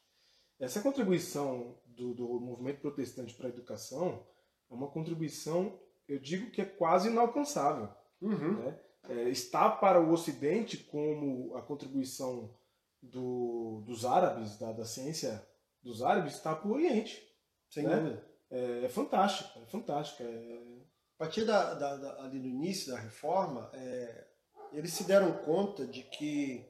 Essa 0.60 0.82
contribuição 0.82 1.78
do, 1.86 2.14
do 2.14 2.40
movimento 2.40 2.80
protestante 2.80 3.34
para 3.36 3.48
a 3.48 3.50
educação 3.50 4.26
é 4.70 4.74
uma 4.74 4.90
contribuição, 4.90 5.80
eu 6.08 6.20
digo 6.20 6.52
que 6.52 6.62
é 6.62 6.66
quase 6.66 7.10
inalcançável. 7.10 7.90
Uhum. 8.22 8.64
né? 8.64 8.80
É, 9.08 9.30
está 9.30 9.70
para 9.70 10.02
o 10.02 10.12
Ocidente 10.12 10.78
como 10.78 11.56
a 11.56 11.62
contribuição 11.62 12.56
do- 13.02 13.84
dos 13.86 14.04
árabes, 14.06 14.58
da, 14.58 14.72
da 14.72 14.86
ciência 14.86 15.46
dos 15.84 16.02
árabes, 16.02 16.34
está 16.34 16.56
para 16.56 16.68
o 16.68 16.74
Oriente. 16.74 17.22
Sem 17.70 17.84
Né? 17.84 17.96
dúvida. 17.96 18.26
É, 18.50 18.86
é 18.86 18.90
fantástico, 18.90 19.60
é 19.60 19.66
fantástico. 19.68 20.24
É, 20.24 20.86
A 21.16 21.18
partir 21.18 21.46
da, 21.46 21.74
da- 21.76 21.96
da- 21.98 22.24
ali 22.24 22.40
do 22.40 22.48
início 22.48 22.92
da 22.92 23.00
reforma, 23.00 23.70
é, 23.74 24.28
eles 24.74 24.92
se 24.94 25.04
deram 25.06 25.32
conta 25.44 25.86
de 25.88 26.04
que 26.04 26.66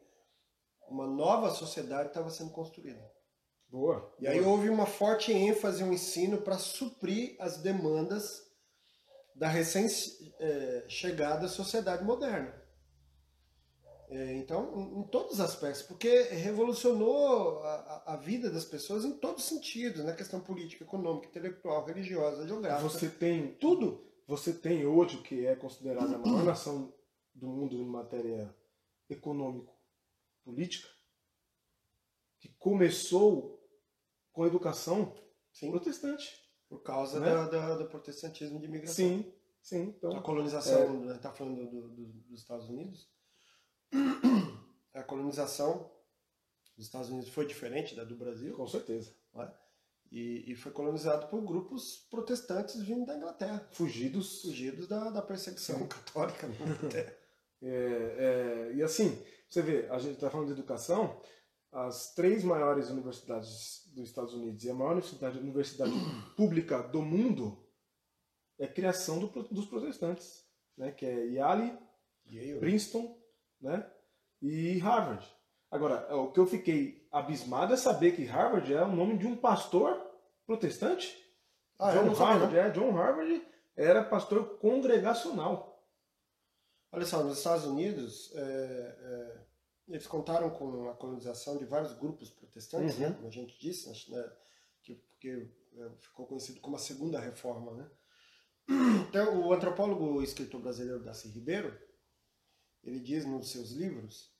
uma 0.90 1.08
nova 1.08 1.50
sociedade 1.52 2.10
estava 2.10 2.30
sendo 2.30 2.52
construída. 2.52 3.02
boa. 3.68 4.14
E 4.20 4.28
aí 4.28 4.40
boa. 4.42 4.52
houve 4.54 4.70
uma 4.70 4.86
forte 4.86 5.32
ênfase 5.34 5.84
no 5.84 5.92
ensino 5.94 6.38
para 6.42 6.58
suprir 6.58 7.36
as 7.40 7.58
demandas 7.62 8.45
da 9.36 9.48
recém-chegada 9.50 11.48
sociedade 11.48 12.04
moderna. 12.04 12.66
É, 14.08 14.34
então, 14.36 14.80
em, 15.00 15.04
todos 15.08 15.34
os 15.34 15.40
aspectos, 15.40 15.82
porque 15.82 16.22
revolucionou 16.24 17.60
a, 17.64 18.04
a- 18.14 18.18
vida 18.18 18.52
das 18.52 18.64
pessoas 18.64 19.04
em 19.04 19.14
todos 19.18 19.44
os 19.44 19.50
sentidos, 19.50 20.06
na 20.06 20.14
questão 20.14 20.40
política, 20.40 20.84
econômica, 20.84 21.28
intelectual, 21.28 21.84
religiosa, 21.86 22.48
geográfica, 22.48 22.88
Você 22.88 23.10
tem 23.10 23.56
tudo. 23.56 24.06
Você 24.28 24.54
tem 24.54 24.86
hoje 24.86 25.18
o 25.18 25.24
que 25.24 25.46
é 25.46 25.56
considerada 25.56 26.16
a 26.16 26.20
maior 26.20 26.44
nação 26.44 26.94
do 27.34 27.48
mundo 27.48 27.76
em 27.76 27.84
matéria 27.86 28.56
econômico-política, 29.10 30.88
que 32.40 32.50
começou 32.60 33.60
com 34.32 34.44
a 34.44 34.48
educação 34.48 35.16
Sim, 35.52 35.72
protestante. 35.72 36.45
Por 36.68 36.82
causa 36.82 37.20
Né? 37.20 37.26
da- 37.28 37.48
da- 37.48 37.76
do 37.76 37.86
protestantismo 37.88 38.60
de 38.60 38.66
imigração. 38.66 38.96
Sim, 38.96 39.34
sim. 39.62 39.82
A 39.82 39.84
Então, 39.98 40.22
colonização, 40.22 41.12
está 41.12 41.32
falando 41.32 41.66
do- 41.70 41.90
do- 41.90 42.06
dos 42.08 42.40
Estados 42.42 42.70
Unidos, 42.70 43.08
a 44.94 45.04
colonização 45.04 45.92
dos 46.76 46.86
Estados 46.86 47.10
Unidos 47.10 47.30
foi 47.30 47.46
diferente 47.46 47.96
da 47.96 48.04
do 48.04 48.16
Brasil 48.16 48.56
com 48.56 48.68
certeza. 48.68 49.14
e, 50.12 50.52
e 50.52 50.56
foi 50.56 50.72
colonizado 50.72 51.28
por 51.28 51.42
grupos 51.42 52.08
protestantes 52.10 52.82
vindo 52.82 53.06
da 53.06 53.16
Inglaterra, 53.18 53.68
Fugidos. 53.72 54.42
fugidos 54.44 54.88
da, 54.88 55.10
da 55.10 55.22
perseguição 55.22 55.80
Sim. 55.80 55.88
católica. 55.88 56.48
na 56.48 56.54
Inglaterra. 56.56 57.16
É, 57.68 58.70
é, 58.70 58.76
e 58.76 58.84
assim, 58.84 59.18
você 59.50 59.62
vê, 59.62 59.88
a 59.90 59.98
gente 59.98 60.16
está 60.16 60.30
falando 60.30 60.48
de 60.48 60.54
educação, 60.54 61.20
as 61.76 62.14
três 62.14 62.44
maiores 62.44 62.90
universidades 62.90 63.84
dos 63.94 64.08
Estados 64.08 64.34
Unidos 64.34 64.64
e 64.64 64.70
a 64.70 64.74
maior 64.74 64.92
universidade, 64.94 65.38
universidade 65.40 65.92
pública 66.38 66.82
do 66.84 67.02
mundo 67.02 67.62
é 68.58 68.66
criação 68.68 69.20
do 69.20 69.28
dos 69.44 69.66
protestantes, 69.66 70.46
né? 70.78 70.92
que 70.92 71.06
é 71.06 71.26
Yale, 71.28 71.78
E 72.28 72.38
eu- 72.52 72.60
Princeton 72.60 73.18
né? 73.60 73.86
e 74.42 74.78
Harvard. 74.80 75.26
Agora, 75.70 76.16
o 76.16 76.32
que 76.32 76.40
eu 76.40 76.46
fiquei 76.48 77.06
abismado 77.12 77.74
é 77.74 77.78
saber 77.78 78.16
que 78.16 78.24
Harvard 78.24 78.74
é 78.74 78.82
o 78.82 78.96
nome 78.96 79.18
de 79.18 79.28
um 79.28 79.36
pastor 79.36 80.00
protestante. 80.46 81.14
ah, 81.78 81.94
eu 81.94 82.04
John 82.08 82.14
Harvard, 82.14 82.56
é, 82.58 82.70
John 82.70 82.92
Harvard 82.94 83.46
era 83.76 84.02
pastor 84.04 84.58
congregacional. 84.60 85.84
Olha 86.94 87.06
só, 87.06 87.22
nos 87.24 87.40
Estados 87.40 87.66
Unidos, 87.66 88.32
é, 88.36 88.40
é, 88.42 89.46
eles 89.88 90.08
contaram 90.08 90.50
com 90.50 90.90
a 90.90 90.96
colonização 90.96 91.58
de 91.58 91.66
vários 91.66 91.94
grupos 91.94 92.30
protestantes, 92.30 92.96
Uhum. 92.96 93.02
né, 93.02 93.14
como 93.14 93.28
a 93.28 93.32
gente 93.32 93.58
disse, 93.60 94.12
né, 94.12 94.32
que, 94.82 94.96
que 95.20 95.30
é, 95.78 95.90
ficou 96.02 96.26
conhecido 96.26 96.60
como 96.60 96.76
a 96.76 96.80
Segunda 96.80 97.20
Reforma. 97.20 97.72
Né? 97.74 97.92
Então, 99.10 99.48
o 99.48 99.54
antropólogo 99.54 100.22
e 100.22 100.24
escritor 100.24 100.62
brasileiro 100.62 101.04
Darcy 101.04 101.28
Ribeiro, 101.30 101.78
ele 102.84 103.00
diz 103.00 103.26
nos 103.26 103.52
seus 103.52 103.72
livros 103.72 104.34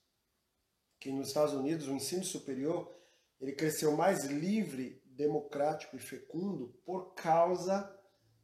que 0.98 1.12
nos 1.12 1.28
Estados 1.28 1.54
Unidos 1.54 1.86
o 1.88 1.92
ensino 1.92 2.24
superior 2.24 2.92
ele 3.40 3.52
cresceu 3.52 3.94
mais 3.96 4.24
livre, 4.24 5.02
democrático 5.04 5.96
e 5.96 6.00
fecundo 6.00 6.68
por 6.84 7.14
causa 7.14 7.92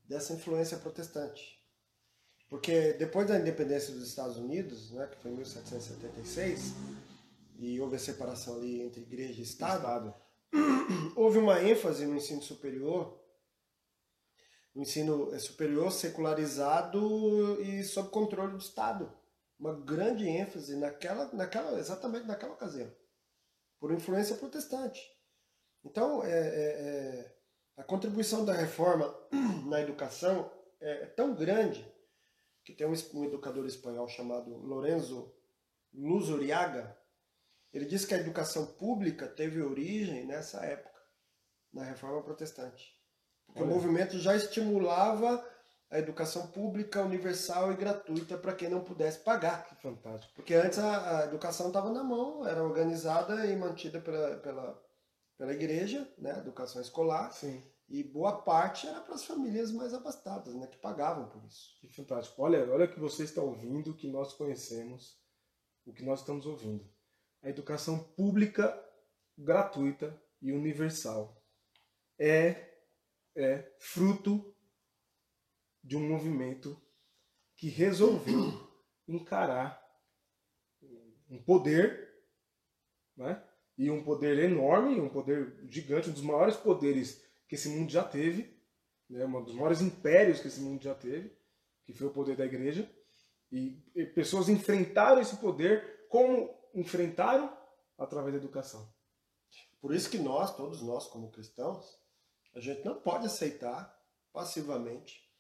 dessa 0.05 0.35
influência 0.35 0.79
protestante. 0.79 1.62
Porque 2.53 2.93
depois 2.93 3.27
da 3.27 3.39
independência 3.39 3.95
dos 3.95 4.07
Estados 4.07 4.37
Unidos, 4.37 4.91
né, 4.91 5.07
que 5.07 5.17
foi 5.23 5.31
em 5.31 5.37
1776, 5.37 6.75
e 7.59 7.81
houve 7.81 7.97
a 7.97 7.99
separação 7.99 8.57
ali 8.57 8.83
entre 8.83 9.01
igreja 9.01 9.41
e 9.41 9.43
Estado, 9.43 9.79
Estado. 9.79 10.15
houve 11.17 11.39
uma 11.39 11.63
ênfase 11.63 12.05
no 12.05 12.15
ensino 12.15 12.43
superior, 12.43 13.19
no 14.75 14.83
ensino 14.83 15.35
eh, 15.35 15.39
superior 15.39 15.91
secularizado 15.91 17.59
e 17.63 17.83
sob 17.85 18.11
controle 18.11 18.53
do 18.53 18.59
Estado. 18.59 19.11
uma 19.59 19.73
grande 19.73 20.29
ênfase 20.29 20.77
naquela, 20.77 21.33
naquela, 21.33 21.79
exatamente 21.79 22.27
naquela 22.27 22.53
ocasião, 22.53 22.95
por 23.81 23.91
influência 23.95 24.37
protestante. 24.37 25.01
Então, 25.83 26.23
é, 26.23 26.29
é, 26.29 26.65
é, 26.67 27.37
a 27.79 27.83
contribuição 27.83 28.45
da 28.45 28.53
reforma 28.53 29.11
na 29.65 29.81
educação 29.81 30.53
é, 30.83 31.05
é 31.05 31.07
tão 31.07 31.35
grande 31.35 31.91
que 32.65 32.73
tem 32.73 32.87
um, 32.87 32.95
um 33.15 33.25
educador 33.25 33.67
espanhol 33.67 34.09
chamado 34.09 34.51
Lorenzo 34.57 35.33
Luzuriaga, 35.93 36.97
ele 37.73 37.87
diz 37.87 38.05
que 38.05 38.15
a 38.15 38.19
educação 38.19 38.67
pública 38.67 39.27
teve 39.27 39.63
origem 39.63 40.27
nessa 40.27 40.65
época, 40.65 41.01
na 41.73 41.85
reforma 41.85 42.23
protestante. 42.23 42.93
Porque 43.47 43.63
Olha. 43.63 43.71
o 43.71 43.75
movimento 43.75 44.19
já 44.19 44.37
estimulava 44.37 45.45
a 45.91 45.99
educação 45.99 46.47
pública, 46.47 47.03
universal 47.03 47.73
e 47.73 47.77
gratuita 47.77 48.39
para 48.39 48.55
quem 48.55 48.69
não 48.69 48.83
pudesse 48.83 49.19
pagar. 49.19 49.67
Que 49.69 49.75
fantástico. 49.77 50.33
Porque 50.35 50.55
antes 50.55 50.79
a, 50.79 51.21
a 51.21 51.25
educação 51.25 51.69
estava 51.69 51.91
na 51.91 52.03
mão, 52.03 52.47
era 52.47 52.63
organizada 52.63 53.45
e 53.47 53.55
mantida 53.57 54.01
pela, 54.01 54.37
pela, 54.39 54.83
pela 55.37 55.53
igreja, 55.53 56.11
né, 56.17 56.39
educação 56.39 56.81
escolar. 56.81 57.31
Sim. 57.33 57.63
E 57.93 58.03
boa 58.03 58.41
parte 58.41 58.87
era 58.87 59.03
para 59.03 59.17
as 59.17 59.27
famílias 59.27 59.71
mais 59.71 59.93
abastadas, 59.93 60.55
né, 60.55 60.67
que 60.67 60.79
pagavam 60.79 61.29
por 61.29 61.45
isso. 61.45 61.77
Que 61.79 61.87
fantástico. 61.89 62.41
Olha, 62.41 62.67
olha 62.73 62.89
que 62.89 62.99
você 62.99 63.23
está 63.23 63.43
ouvindo, 63.43 63.95
que 63.95 64.09
nós 64.09 64.33
conhecemos, 64.33 65.21
o 65.85 65.93
que 65.93 66.03
nós 66.03 66.21
estamos 66.21 66.47
ouvindo. 66.47 66.91
A 67.43 67.51
educação 67.51 68.03
pública, 68.03 68.83
gratuita 69.37 70.19
e 70.41 70.53
universal 70.53 71.45
é, 72.19 72.81
é 73.37 73.77
fruto 73.79 74.57
de 75.85 75.95
um 75.95 76.09
movimento 76.09 76.81
que 77.57 77.69
resolveu 77.69 78.73
encarar 79.07 79.87
um 81.29 81.43
poder, 81.43 82.11
né? 83.15 83.47
e 83.77 83.91
um 83.91 84.03
poder 84.03 84.39
enorme, 84.39 84.99
um 84.99 85.11
poder 85.11 85.67
gigante, 85.69 86.09
um 86.09 86.13
dos 86.15 86.23
maiores 86.23 86.57
poderes 86.57 87.31
que 87.53 87.57
esse 87.57 87.69
mundo 87.69 87.93
já 87.93 88.03
teve, 88.03 88.59
né? 89.11 89.27
um 89.27 89.45
dos 89.45 89.55
maiores 89.55 89.83
impérios 89.83 90.41
que 90.41 90.49
esse 90.49 90.59
mundo 90.59 90.83
já 90.83 90.95
teve, 90.95 91.37
que 91.85 91.93
foi 91.93 92.07
o 92.07 92.11
poder 92.11 92.35
da 92.35 92.47
igreja, 92.47 92.91
e, 93.51 93.79
e 93.95 94.07
pessoas 94.07 94.49
enfrentaram 94.49 95.21
esse 95.21 95.37
poder 95.37 96.07
como 96.09 96.49
enfrentaram 96.75 97.55
através 97.99 98.33
da 98.33 98.41
educação. 98.41 98.91
Por 99.83 99.95
isso 99.95 100.09
que 100.09 100.17
nós, 100.17 100.57
todos 100.57 100.81
nós 100.81 101.07
como 101.09 101.31
cristãos, 101.31 102.01
a 102.55 102.59
gente 102.59 102.87
não 102.87 102.99
pode 102.99 103.27
aceitar 103.27 104.03
passivamente 104.33 105.31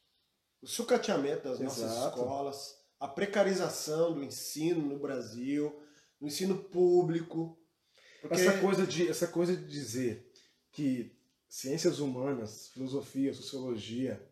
o 0.60 0.66
sucateamento 0.66 1.44
das 1.44 1.60
Exato. 1.62 1.80
nossas 1.80 2.04
escolas, 2.04 2.78
a 3.00 3.08
precarização 3.08 4.12
do 4.12 4.22
ensino 4.22 4.86
no 4.86 4.98
Brasil, 4.98 5.82
no 6.20 6.26
ensino 6.26 6.62
público. 6.62 7.58
Porque... 8.20 8.34
Essa, 8.34 8.60
coisa 8.60 8.86
de, 8.86 9.08
essa 9.08 9.26
coisa 9.26 9.56
de 9.56 9.64
dizer 9.64 10.30
que 10.70 11.21
ciências 11.52 11.98
humanas, 11.98 12.68
filosofia, 12.68 13.34
sociologia 13.34 14.26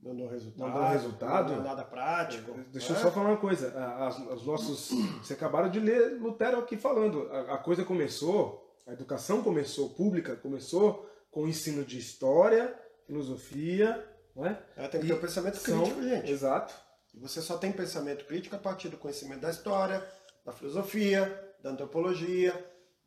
não 0.00 0.14
dão 0.14 0.28
resultado, 0.28 0.68
não 0.68 0.72
dão 0.72 0.88
resultado, 0.90 1.52
não 1.54 1.60
é 1.60 1.64
nada 1.64 1.84
prático. 1.84 2.52
Deixa 2.70 2.92
eu 2.92 2.96
é? 2.96 3.00
só 3.00 3.10
falar 3.10 3.30
uma 3.30 3.36
coisa. 3.36 3.76
As, 3.98 4.18
os 4.18 4.46
nossos, 4.46 4.90
você 5.18 5.32
acabaram 5.32 5.68
de 5.68 5.80
ler 5.80 6.20
Lutero 6.20 6.58
aqui 6.58 6.76
falando. 6.76 7.28
A, 7.32 7.54
a 7.54 7.58
coisa 7.58 7.84
começou, 7.84 8.80
a 8.86 8.92
educação 8.92 9.42
começou, 9.42 9.90
pública 9.90 10.36
começou 10.36 11.10
com 11.32 11.42
o 11.42 11.48
ensino 11.48 11.84
de 11.84 11.98
história, 11.98 12.78
filosofia, 13.08 14.08
né? 14.36 14.62
Ela 14.76 14.88
tem 14.88 15.00
que 15.00 15.08
ter 15.08 15.14
um 15.14 15.20
pensamento 15.20 15.60
crítico, 15.60 16.00
são... 16.00 16.08
gente. 16.08 16.30
Exato. 16.30 16.74
E 17.12 17.18
você 17.18 17.42
só 17.42 17.58
tem 17.58 17.72
pensamento 17.72 18.24
crítico 18.26 18.54
a 18.54 18.60
partir 18.60 18.88
do 18.88 18.98
conhecimento 18.98 19.40
da 19.40 19.50
história, 19.50 20.06
da 20.44 20.52
filosofia, 20.52 21.56
da 21.60 21.70
antropologia, 21.70 22.54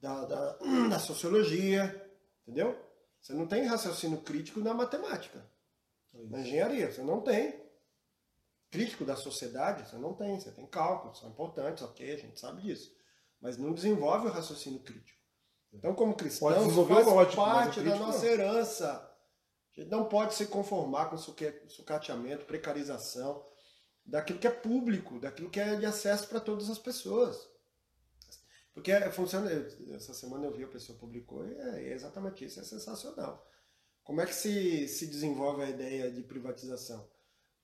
da, 0.02 0.26
da, 0.26 0.58
da 0.90 1.00
sociologia, 1.00 2.06
entendeu? 2.46 2.87
Você 3.22 3.34
não 3.34 3.48
tem 3.48 3.66
raciocínio 3.66 4.22
crítico 4.22 4.60
na 4.60 4.74
matemática, 4.74 5.46
na 6.14 6.40
engenharia, 6.40 6.92
você 6.92 7.02
não 7.02 7.22
tem. 7.22 7.66
Crítico 8.70 9.06
da 9.06 9.16
sociedade, 9.16 9.88
você 9.88 9.98
não 9.98 10.14
tem. 10.14 10.40
Você 10.40 10.52
tem 10.52 10.66
cálculos, 10.66 11.20
são 11.20 11.30
importantes, 11.30 11.84
ok, 11.84 12.14
a 12.14 12.18
gente 12.18 12.40
sabe 12.40 12.62
disso. 12.62 12.96
Mas 13.40 13.58
não 13.58 13.74
desenvolve 13.74 14.28
o 14.28 14.32
raciocínio 14.32 14.80
crítico. 14.80 15.18
Então, 15.74 15.94
como 15.94 16.16
cristãos, 16.16 16.74
faz 16.88 17.36
parte 17.36 17.82
da 17.82 17.96
nossa 17.96 18.26
não. 18.26 18.32
herança 18.32 19.08
a 19.78 19.82
gente 19.82 19.92
não 19.92 20.06
pode 20.06 20.34
se 20.34 20.48
conformar 20.48 21.06
com 21.06 21.18
sucateamento, 21.18 22.46
precarização 22.46 23.46
daquilo 24.04 24.40
que 24.40 24.48
é 24.48 24.52
público, 24.52 25.20
daquilo 25.20 25.52
que 25.52 25.60
é 25.60 25.76
de 25.76 25.86
acesso 25.86 26.28
para 26.28 26.40
todas 26.40 26.68
as 26.68 26.80
pessoas. 26.80 27.48
Porque 28.78 28.92
é, 28.92 29.10
funciona. 29.10 29.50
Essa 29.96 30.14
semana 30.14 30.46
eu 30.46 30.52
vi, 30.52 30.64
a 30.64 30.68
pessoa 30.68 30.96
publicou, 31.00 31.44
e 31.48 31.52
é, 31.52 31.90
é 31.90 31.94
exatamente 31.94 32.46
isso, 32.46 32.60
é 32.60 32.64
sensacional. 32.64 33.44
Como 34.04 34.22
é 34.22 34.26
que 34.28 34.36
se, 34.36 34.88
se 34.88 35.08
desenvolve 35.08 35.64
a 35.64 35.70
ideia 35.70 36.12
de 36.12 36.22
privatização? 36.22 37.04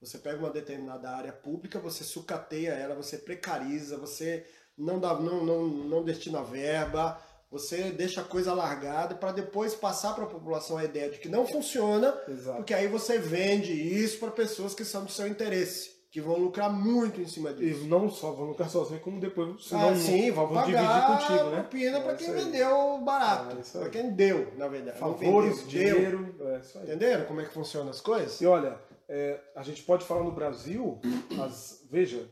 Você 0.00 0.18
pega 0.18 0.40
uma 0.40 0.50
determinada 0.50 1.08
área 1.08 1.32
pública, 1.32 1.78
você 1.78 2.02
sucateia 2.02 2.70
ela, 2.72 2.96
você 2.96 3.16
precariza, 3.16 3.96
você 3.96 4.44
não, 4.76 4.98
dá, 4.98 5.14
não, 5.14 5.44
não, 5.44 5.68
não 5.68 6.04
destina 6.04 6.42
verba, 6.42 7.22
você 7.48 7.92
deixa 7.92 8.20
a 8.20 8.24
coisa 8.24 8.52
largada 8.52 9.14
para 9.14 9.30
depois 9.30 9.72
passar 9.72 10.14
para 10.14 10.24
a 10.24 10.28
população 10.28 10.76
a 10.76 10.84
ideia 10.84 11.10
de 11.10 11.20
que 11.20 11.28
não 11.28 11.46
funciona, 11.46 12.20
Exato. 12.26 12.56
porque 12.56 12.74
aí 12.74 12.88
você 12.88 13.18
vende 13.18 13.72
isso 13.72 14.18
para 14.18 14.32
pessoas 14.32 14.74
que 14.74 14.84
são 14.84 15.04
do 15.04 15.12
seu 15.12 15.28
interesse, 15.28 15.93
que 16.14 16.20
vão 16.20 16.38
lucrar 16.38 16.72
muito 16.72 17.20
em 17.20 17.26
cima 17.26 17.52
disso. 17.52 17.86
E 17.86 17.88
não 17.88 18.08
só 18.08 18.30
vão 18.30 18.46
lucrar 18.46 18.70
sozinho, 18.70 19.00
como 19.00 19.18
depois 19.18 19.66
senão, 19.66 19.88
ah, 19.88 19.96
sim, 19.96 20.30
vão, 20.30 20.46
vão 20.46 20.62
pagar 20.62 21.16
dividir 21.16 21.26
contigo, 21.26 21.50
né? 21.50 21.60
propina 21.62 22.00
para 22.00 22.12
é 22.12 22.16
quem 22.16 22.32
vendeu 22.32 22.98
barato, 22.98 23.58
é 23.58 23.80
para 23.80 23.90
quem 23.90 24.14
deu, 24.14 24.56
na 24.56 24.68
verdade. 24.68 24.96
Favores, 24.96 25.62
vendeu, 25.62 25.96
dinheiro, 25.96 26.36
é 26.40 26.58
isso 26.60 26.78
aí. 26.78 26.84
Entenderam 26.84 27.24
como 27.24 27.40
é 27.40 27.44
que 27.44 27.52
funcionam 27.52 27.90
as 27.90 28.00
coisas? 28.00 28.40
E 28.40 28.46
olha, 28.46 28.80
é, 29.08 29.42
a 29.56 29.64
gente 29.64 29.82
pode 29.82 30.04
falar 30.04 30.22
no 30.22 30.30
Brasil, 30.30 31.00
as, 31.42 31.84
veja, 31.90 32.30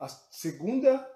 a 0.00 0.08
segunda 0.08 1.06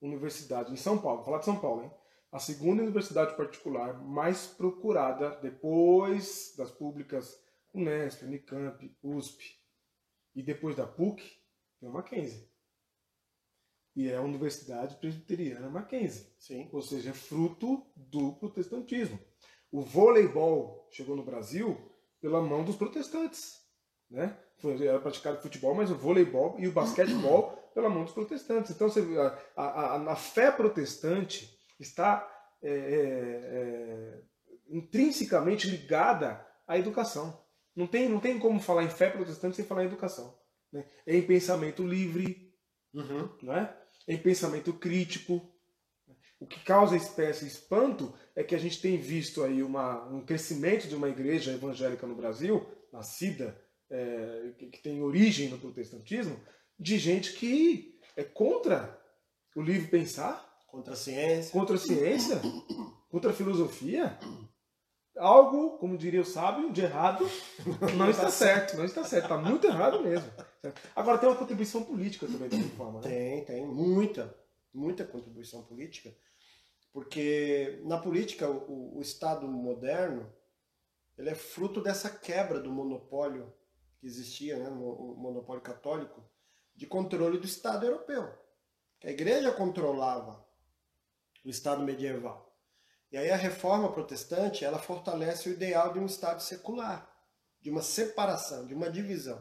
universidade 0.00 0.72
em 0.72 0.76
São 0.76 0.96
Paulo, 0.96 1.16
vou 1.16 1.24
falar 1.24 1.38
de 1.38 1.46
São 1.46 1.58
Paulo, 1.58 1.82
hein? 1.82 1.90
A 2.30 2.38
segunda 2.38 2.84
universidade 2.84 3.36
particular 3.36 4.00
mais 4.00 4.46
procurada 4.46 5.30
depois 5.42 6.54
das 6.56 6.70
públicas 6.70 7.36
Unesp, 7.74 8.22
Unicamp, 8.22 8.96
USP 9.02 9.65
e 10.36 10.42
depois 10.42 10.76
da 10.76 10.86
PUC 10.86 11.22
é 11.82 11.86
a 11.86 11.90
Mackenzie. 11.90 12.46
E 13.96 14.10
é 14.10 14.16
a 14.16 14.20
Universidade 14.20 14.96
Presbiteriana 14.96 15.70
Mackenzie. 15.70 16.30
Sim. 16.38 16.68
Ou 16.70 16.82
seja, 16.82 17.10
é 17.10 17.14
fruto 17.14 17.86
do 17.96 18.34
protestantismo. 18.34 19.18
O 19.72 19.80
voleibol 19.80 20.86
chegou 20.90 21.16
no 21.16 21.24
Brasil 21.24 21.90
pela 22.20 22.42
mão 22.42 22.62
dos 22.62 22.76
protestantes. 22.76 23.64
Né? 24.10 24.38
Era 24.82 25.00
praticado 25.00 25.40
futebol, 25.40 25.74
mas 25.74 25.90
o 25.90 25.96
voleibol 25.96 26.56
e 26.58 26.68
o 26.68 26.72
basquetebol 26.72 27.52
pela 27.74 27.88
mão 27.88 28.04
dos 28.04 28.12
protestantes. 28.12 28.70
Então, 28.70 28.88
você, 28.90 29.00
a, 29.56 29.62
a, 29.62 30.12
a 30.12 30.16
fé 30.16 30.50
protestante 30.50 31.58
está 31.80 32.30
é, 32.62 32.68
é, 32.68 32.74
é, 32.74 34.22
intrinsecamente 34.68 35.68
ligada 35.68 36.46
à 36.66 36.78
educação. 36.78 37.42
Não 37.76 37.86
tem, 37.86 38.08
não 38.08 38.18
tem 38.18 38.38
como 38.38 38.58
falar 38.58 38.84
em 38.84 38.90
fé 38.90 39.10
protestante 39.10 39.56
sem 39.56 39.64
falar 39.64 39.84
em 39.84 39.88
educação. 39.88 40.34
Né? 40.72 40.84
É 41.06 41.14
em 41.14 41.22
pensamento 41.22 41.86
livre, 41.86 42.52
uhum. 42.94 43.28
né? 43.42 43.76
em 44.08 44.16
pensamento 44.16 44.72
crítico. 44.72 45.52
O 46.40 46.46
que 46.46 46.60
causa 46.64 46.96
espécie 46.96 47.46
espanto 47.46 48.14
é 48.34 48.42
que 48.42 48.54
a 48.54 48.58
gente 48.58 48.80
tem 48.80 48.98
visto 48.98 49.44
aí 49.44 49.62
uma, 49.62 50.06
um 50.08 50.24
crescimento 50.24 50.88
de 50.88 50.94
uma 50.94 51.08
igreja 51.08 51.52
evangélica 51.52 52.06
no 52.06 52.14
Brasil, 52.14 52.66
nascida, 52.92 53.58
é, 53.90 54.52
que, 54.58 54.66
que 54.68 54.82
tem 54.82 55.02
origem 55.02 55.48
no 55.48 55.58
protestantismo, 55.58 56.38
de 56.78 56.98
gente 56.98 57.34
que 57.34 57.98
é 58.16 58.24
contra 58.24 59.00
o 59.54 59.62
livre 59.62 59.88
pensar, 59.88 60.46
contra 60.66 60.92
a 60.92 60.96
ciência, 60.96 61.52
contra 61.52 61.76
a 61.76 61.78
ciência, 61.78 62.40
contra 63.08 63.30
a 63.30 63.34
filosofia. 63.34 64.18
Algo, 65.16 65.78
como 65.78 65.96
diria 65.96 66.20
o 66.20 66.24
sábio, 66.24 66.72
de 66.72 66.82
errado 66.82 67.24
não 67.96 68.10
está 68.10 68.30
certo, 68.30 68.76
não 68.76 68.84
está 68.84 69.02
certo, 69.04 69.24
está 69.24 69.38
muito 69.38 69.66
errado 69.66 70.02
mesmo. 70.02 70.30
Agora 70.94 71.18
tem 71.18 71.28
uma 71.28 71.38
contribuição 71.38 71.82
política 71.82 72.26
também 72.26 72.48
dessa 72.48 72.68
forma, 72.76 73.00
né? 73.00 73.08
Tem, 73.08 73.44
tem 73.44 73.66
muita, 73.66 74.34
muita 74.72 75.04
contribuição 75.04 75.62
política, 75.62 76.14
porque 76.92 77.80
na 77.84 77.98
política 77.98 78.48
o, 78.48 78.98
o 78.98 79.00
Estado 79.00 79.46
moderno 79.48 80.30
ele 81.16 81.30
é 81.30 81.34
fruto 81.34 81.80
dessa 81.80 82.10
quebra 82.10 82.60
do 82.60 82.70
monopólio 82.70 83.52
que 83.98 84.06
existia, 84.06 84.58
né, 84.58 84.68
o 84.68 85.14
monopólio 85.16 85.62
católico, 85.62 86.22
de 86.74 86.86
controle 86.86 87.38
do 87.38 87.46
Estado 87.46 87.86
europeu. 87.86 88.30
A 89.02 89.10
igreja 89.10 89.50
controlava 89.52 90.44
o 91.44 91.48
Estado 91.48 91.82
medieval. 91.82 92.45
E 93.12 93.16
aí 93.16 93.30
a 93.30 93.36
reforma 93.36 93.90
protestante, 93.92 94.64
ela 94.64 94.78
fortalece 94.78 95.48
o 95.48 95.52
ideal 95.52 95.92
de 95.92 95.98
um 95.98 96.06
Estado 96.06 96.42
secular, 96.42 97.08
de 97.60 97.70
uma 97.70 97.82
separação, 97.82 98.66
de 98.66 98.74
uma 98.74 98.90
divisão. 98.90 99.40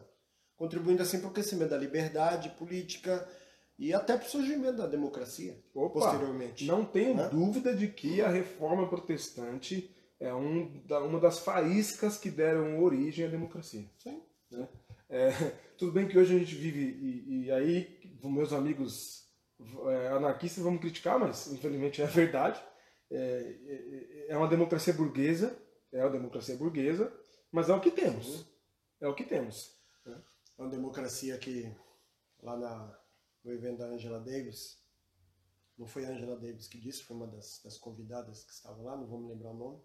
contribuindo 0.58 1.02
assim 1.02 1.20
para 1.20 1.28
o 1.30 1.34
crescimento 1.34 1.72
da 1.72 1.78
liberdade 1.78 2.50
política 2.52 3.28
e 3.78 3.94
até 3.94 4.16
para 4.18 4.26
o 4.26 4.30
surgimento 4.30 4.78
da 4.78 4.88
democracia 4.88 5.62
Opa, 5.74 6.00
posteriormente. 6.00 6.66
Não 6.66 6.86
tenho 6.86 7.14
Né? 7.16 7.28
dúvida 7.30 7.76
de 7.76 7.90
que 7.90 8.22
a 8.22 8.30
reforma 8.30 8.88
protestante 8.88 9.94
é 10.18 10.34
um 10.34 10.82
uma 10.90 11.20
das 11.20 11.40
faíscas 11.40 12.18
que 12.18 12.30
deram 12.32 12.82
origem 12.82 13.26
à 13.26 13.30
democracia. 13.30 13.84
Sim. 13.98 14.22
É, 15.10 15.30
tudo 15.78 15.92
bem 15.92 16.08
que 16.08 16.18
hoje 16.18 16.36
a 16.36 16.40
gente 16.40 16.56
vive, 16.56 16.80
e, 16.80 17.46
e 17.46 17.52
aí 17.52 18.00
meus 18.24 18.54
amigos 18.54 19.26
é, 19.88 20.08
anarquistas 20.08 20.64
vão 20.64 20.72
me 20.74 20.80
criticar, 20.80 21.20
mas 21.20 21.48
infelizmente 21.52 22.02
é 22.02 22.06
a 22.06 22.08
verdade. 22.08 22.60
É, 23.16 24.28
é- 24.28 24.28
é 24.30 24.38
uma 24.38 24.48
democracia 24.48 24.94
burguesa, 24.94 25.58
é 25.92 26.02
uma 26.02 26.12
democracia 26.12 26.56
burguesa, 26.58 27.14
mas 27.52 27.70
é 27.70 27.74
o 27.74 27.80
que 27.82 27.92
temos. 27.92 28.46
É 29.00 29.08
o 29.08 29.16
que 29.16 29.24
temos. 29.24 29.76
É 30.06 30.62
uma 30.62 30.70
democracia 30.70 31.38
que, 31.38 31.72
lá 32.42 32.58
na, 32.58 33.00
no 33.44 33.52
evento 33.54 33.80
da 33.80 33.88
Angela 33.88 34.20
Davis, 34.20 34.78
não 35.78 35.86
foi 35.86 36.06
a 36.06 36.10
Angela 36.10 36.38
Davis 36.38 36.68
que 36.68 36.80
disse, 36.80 37.04
foi 37.04 37.16
uma 37.16 37.28
das, 37.28 37.62
das 37.64 37.78
convidadas 37.78 38.44
que 38.44 38.54
estavam 38.54 38.84
lá, 38.86 38.96
não 38.96 39.06
vou 39.06 39.20
me 39.20 39.30
lembrar 39.30 39.52
o 39.52 39.58
nome. 39.58 39.82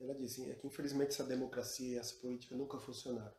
Ela 0.00 0.14
disse 0.14 0.50
é 0.50 0.54
que 0.54 0.66
infelizmente 0.66 1.10
essa 1.10 1.24
democracia 1.24 1.94
e 1.94 1.98
essa 1.98 2.14
política 2.16 2.56
nunca 2.56 2.78
funcionaram. 2.78 3.34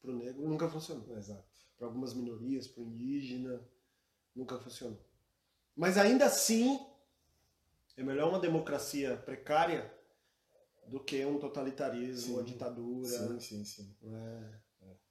Para 0.00 0.10
o 0.10 0.14
negro 0.14 0.46
nunca 0.46 0.68
funcionou. 0.68 1.16
Exato. 1.16 1.48
Para 1.78 1.86
algumas 1.86 2.12
minorias, 2.12 2.68
para 2.68 2.82
o 2.82 2.86
indígena, 2.86 3.66
nunca 4.34 4.58
funcionou. 4.58 5.02
Mas 5.74 5.96
ainda 5.96 6.26
assim, 6.26 6.78
é 7.96 8.02
melhor 8.02 8.28
uma 8.28 8.38
democracia 8.40 9.16
precária 9.16 9.92
do 10.88 11.02
que 11.02 11.24
um 11.24 11.38
totalitarismo, 11.38 12.26
Sim. 12.28 12.32
uma 12.34 12.42
ditadura, 12.42 13.08
Sim, 13.08 13.40
sim, 13.40 13.64
sim. 13.64 13.96
né? 14.02 14.60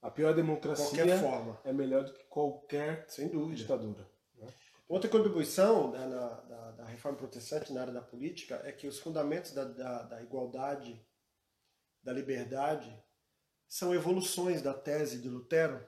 A 0.01 0.11
pior 0.11 0.35
democracia 0.35 0.85
qualquer 1.05 1.19
forma. 1.19 1.59
é 1.63 1.71
melhor 1.73 2.03
do 2.03 2.13
que 2.13 2.23
qualquer 2.25 3.05
Sem 3.09 3.29
dúvida. 3.29 3.55
ditadura. 3.55 4.11
Outra 4.87 5.09
contribuição 5.09 5.91
né, 5.91 6.05
na- 6.05 6.41
da, 6.41 6.71
da 6.71 6.85
reforma 6.85 7.17
protestante 7.17 7.71
na 7.73 7.81
área 7.81 7.93
da 7.93 8.01
política 8.01 8.61
é 8.65 8.71
que 8.71 8.85
os 8.85 8.99
fundamentos 8.99 9.51
da, 9.53 9.63
da- 9.63 10.03
da 10.03 10.21
igualdade, 10.21 11.03
da 12.03 12.11
liberdade, 12.13 12.93
são 13.67 13.95
evoluções 13.95 14.61
da 14.61 14.73
tese 14.73 15.19
de 15.19 15.29
Lutero, 15.29 15.83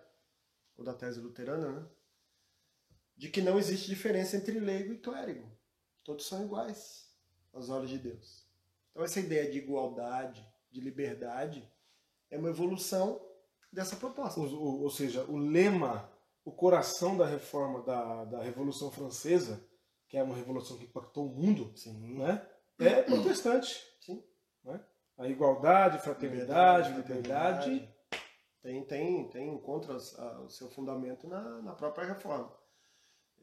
ou 0.77 0.83
da 0.83 0.93
tese 0.93 1.19
luterana, 1.19 1.71
né? 1.81 1.87
de 3.17 3.29
que 3.29 3.41
não 3.41 3.59
existe 3.59 3.87
diferença 3.87 4.35
entre 4.37 4.59
leigo 4.59 4.93
e 4.93 4.97
clérigo. 4.97 5.54
Todos 6.05 6.25
são 6.27 6.41
iguais 6.45 7.09
aos 7.51 7.69
olhos 7.69 7.89
de 7.89 7.97
Deus. 7.97 8.45
Então, 8.91 9.03
essa 9.03 9.19
ideia 9.19 9.51
de 9.51 9.57
igualdade, 9.57 10.47
de 10.71 10.79
liberdade, 10.79 11.69
é 12.31 12.37
uma 12.37 12.49
evolução 12.49 13.21
dessa 13.73 13.95
proposta. 13.97 14.39
O- 14.39 14.45
o- 14.45 14.83
ou 14.83 14.89
seja, 14.89 15.23
o 15.25 15.35
lema, 15.35 16.09
o 16.45 16.51
coração 16.51 17.17
da 17.17 17.25
reforma 17.25 17.81
da, 17.81 18.23
da 18.25 18.41
Revolução 18.41 18.91
Francesa, 18.91 19.59
que 20.07 20.15
é 20.15 20.23
uma 20.23 20.35
revolução 20.35 20.77
que 20.77 20.83
impactou 20.85 21.25
o 21.25 21.33
mundo, 21.35 21.73
Sim. 21.75 22.19
né, 22.19 22.47
é 22.79 23.01
protestante. 23.01 23.83
Sim. 23.99 24.23
Né? 24.63 24.79
A 25.17 25.27
igualdade, 25.27 25.99
fraternidade, 25.99 26.93
liberdade. 26.93 27.89
Tem, 28.61 28.83
tem, 28.85 29.29
tem, 29.29 29.53
encontra 29.55 29.95
o 29.95 30.49
seu 30.49 30.69
fundamento 30.69 31.27
na, 31.27 31.61
na 31.61 31.73
própria 31.73 32.05
reforma. 32.07 32.51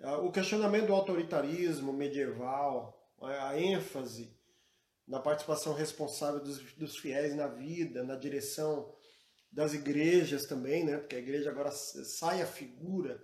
Ah, 0.03 0.19
O 0.19 0.33
questionamento 0.33 0.87
do 0.87 0.95
autoritarismo 0.95 1.93
medieval, 1.93 2.99
a 3.21 3.51
a 3.51 3.61
ênfase 3.61 4.37
na 5.07 5.21
participação 5.21 5.75
responsável 5.75 6.41
dos, 6.41 6.75
dos 6.75 6.97
fiéis 6.97 7.35
na 7.35 7.47
vida, 7.47 8.03
na 8.03 8.17
direção 8.17 8.95
das 9.51 9.75
igrejas 9.75 10.47
também, 10.47 10.85
né? 10.85 10.97
porque 10.97 11.17
a 11.17 11.21
igreja 11.21 11.51
agora 11.51 11.71
sai 11.71 12.41
a 12.41 12.47
figura 12.47 13.23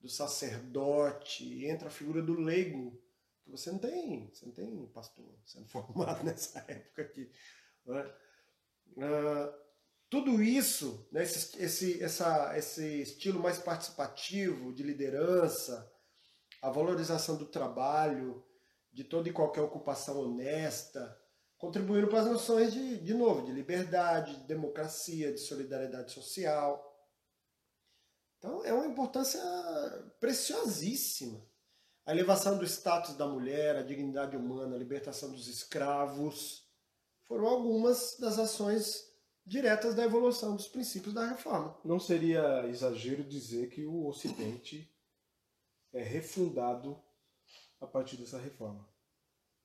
do 0.00 0.08
sacerdote, 0.08 1.66
entra 1.66 1.88
a 1.88 1.90
figura 1.90 2.22
do 2.22 2.34
leigo, 2.34 3.02
que 3.42 3.50
você 3.50 3.70
não 3.70 3.78
tem, 3.78 4.30
você 4.32 4.46
não 4.46 4.52
tem 4.52 4.86
pastor 4.94 5.26
sendo 5.44 5.66
formado 5.68 6.22
nessa 6.24 6.64
época 6.68 7.02
aqui. 7.02 7.30
né? 7.84 8.14
Ah, 8.98 9.54
tudo 10.08 10.40
isso, 10.42 11.08
né, 11.10 11.24
esse, 11.24 11.60
esse, 11.60 12.02
essa, 12.02 12.56
esse 12.56 13.02
estilo 13.02 13.40
mais 13.40 13.58
participativo 13.58 14.72
de 14.72 14.84
liderança, 14.84 15.90
a 16.64 16.70
valorização 16.70 17.36
do 17.36 17.44
trabalho, 17.44 18.42
de 18.90 19.04
toda 19.04 19.28
e 19.28 19.32
qualquer 19.32 19.60
ocupação 19.60 20.18
honesta, 20.18 21.14
contribuíram 21.58 22.08
para 22.08 22.20
as 22.20 22.26
noções 22.26 22.72
de, 22.72 23.00
de 23.00 23.12
novo, 23.12 23.44
de 23.44 23.52
liberdade, 23.52 24.36
de 24.36 24.46
democracia, 24.46 25.30
de 25.30 25.40
solidariedade 25.40 26.12
social. 26.12 26.82
Então 28.38 28.64
é 28.64 28.72
uma 28.72 28.86
importância 28.86 29.42
preciosíssima. 30.18 31.46
A 32.06 32.12
elevação 32.12 32.56
do 32.56 32.64
status 32.64 33.14
da 33.14 33.26
mulher, 33.26 33.76
a 33.76 33.82
dignidade 33.82 34.34
humana, 34.34 34.74
a 34.74 34.78
libertação 34.78 35.32
dos 35.32 35.48
escravos, 35.48 36.66
foram 37.24 37.46
algumas 37.46 38.16
das 38.18 38.38
ações 38.38 39.04
diretas 39.44 39.94
da 39.94 40.04
evolução 40.04 40.56
dos 40.56 40.68
princípios 40.68 41.12
da 41.12 41.26
reforma. 41.26 41.78
Não 41.84 42.00
seria 42.00 42.66
exagero 42.68 43.22
dizer 43.22 43.68
que 43.68 43.84
o 43.84 44.06
Ocidente 44.06 44.93
é 45.94 46.02
refundado 46.02 47.00
a 47.80 47.86
partir 47.86 48.16
dessa 48.16 48.38
reforma. 48.38 48.86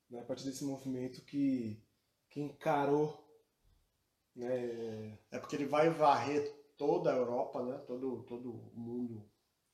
Né? 0.10 0.20
A 0.20 0.24
partir 0.24 0.46
desse 0.46 0.64
movimento 0.64 1.22
que, 1.26 1.82
que 2.30 2.40
encarou 2.42 3.28
né, 4.36 5.18
É 5.32 5.40
porque 5.40 5.56
ele 5.56 5.66
vai 5.66 5.90
varrer 5.90 6.56
toda 6.78 7.12
a 7.12 7.16
Europa, 7.18 7.64
né? 7.64 7.78
todo, 7.80 8.24
todo 8.24 8.52
o 8.52 8.80
mundo 8.80 9.30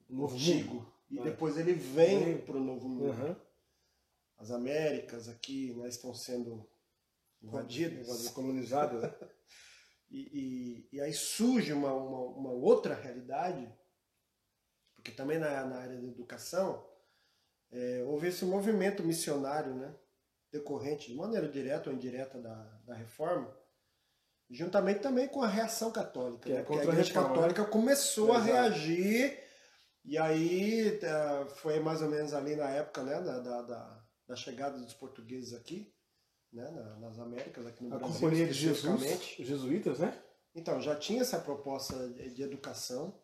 novo 0.10 0.36
antigo. 0.36 0.74
mundo. 0.76 0.94
E 1.10 1.20
É. 1.20 1.24
depois 1.24 1.58
ele 1.58 1.74
vem 1.74 2.38
para 2.40 2.58
o 2.58 2.64
novo 2.64 2.88
mundo. 2.90 3.12
Uhum. 3.12 3.36
As 4.38 4.52
Américas 4.52 5.30
aqui 5.30 5.74
né, 5.76 5.88
estão 5.88 6.14
sendo 6.14 6.68
invadidas. 7.42 8.08
Invadidas, 8.08 8.32
colonizadas. 8.32 9.02
né? 9.02 9.14
E, 10.08 10.88
e, 10.92 10.98
e 10.98 11.02
aí 11.02 11.12
surge 11.12 11.74
uma, 11.74 11.92
uma, 11.92 12.20
uma 12.38 12.52
outra 12.52 12.94
realidade, 12.94 13.68
porque 15.06 15.12
também 15.16 15.38
na, 15.38 15.64
na 15.66 15.78
área 15.78 15.96
da 16.02 16.08
educação 16.08 16.84
é, 17.72 18.04
houve 18.08 18.28
esse 18.30 18.44
movimento 18.44 19.04
missionário 19.04 19.76
né, 19.76 19.94
decorrente, 20.52 21.12
de 21.12 21.16
maneira 21.16 21.48
direta 21.48 21.92
ou 21.92 21.96
indireta, 21.96 22.42
da, 22.42 22.56
da 22.88 22.96
reforma, 22.96 23.56
juntamente 24.50 25.02
também 25.02 25.28
com 25.28 25.44
a 25.44 25.48
reação 25.48 25.92
católica. 25.92 26.48
Que 26.48 26.54
é 26.54 26.56
né, 26.56 26.64
porque 26.64 26.80
a 26.80 26.82
a 26.82 26.86
Igreja 26.94 27.14
reforma, 27.14 27.36
Católica 27.36 27.66
começou 27.66 28.34
a 28.34 28.38
Exato. 28.38 28.52
reagir, 28.52 29.40
e 30.04 30.18
aí 30.18 30.98
tá, 30.98 31.46
foi 31.58 31.80
mais 31.80 32.02
ou 32.02 32.10
menos 32.10 32.34
ali 32.34 32.56
na 32.56 32.70
época 32.72 33.04
né, 33.04 33.22
da, 33.22 33.40
da, 33.40 33.62
da, 33.62 34.04
da 34.28 34.36
chegada 34.36 34.80
dos 34.80 34.96
portugueses 34.96 35.54
aqui, 35.54 35.94
né, 36.52 36.68
na- 36.72 36.96
nas 37.00 37.20
Américas, 37.20 37.64
aqui 37.68 37.84
no 37.84 37.94
A 37.94 38.00
Brasil. 38.00 38.16
Companhia 38.22 38.48
de 38.48 38.54
Jesus, 38.54 39.36
jesuítas, 39.38 40.00
né? 40.00 40.20
Então, 40.56 40.82
já 40.82 40.96
tinha 40.96 41.22
essa 41.22 41.38
proposta 41.38 42.10
de 42.10 42.42
educação 42.42 43.22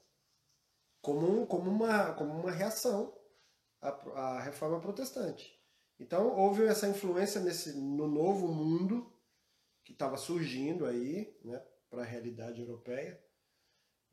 como, 1.01 1.45
como, 1.47 1.69
uma, 1.69 2.13
como 2.13 2.31
uma 2.39 2.51
reação 2.51 3.13
à, 3.81 3.89
à 3.89 4.41
reforma 4.41 4.79
protestante. 4.79 5.59
Então, 5.99 6.35
houve 6.37 6.65
essa 6.65 6.87
influência 6.87 7.41
nesse, 7.41 7.73
no 7.79 8.07
novo 8.07 8.47
mundo 8.47 9.11
que 9.83 9.93
estava 9.93 10.17
surgindo 10.17 10.85
aí 10.85 11.37
né, 11.43 11.61
para 11.89 12.01
a 12.03 12.05
realidade 12.05 12.61
europeia 12.61 13.21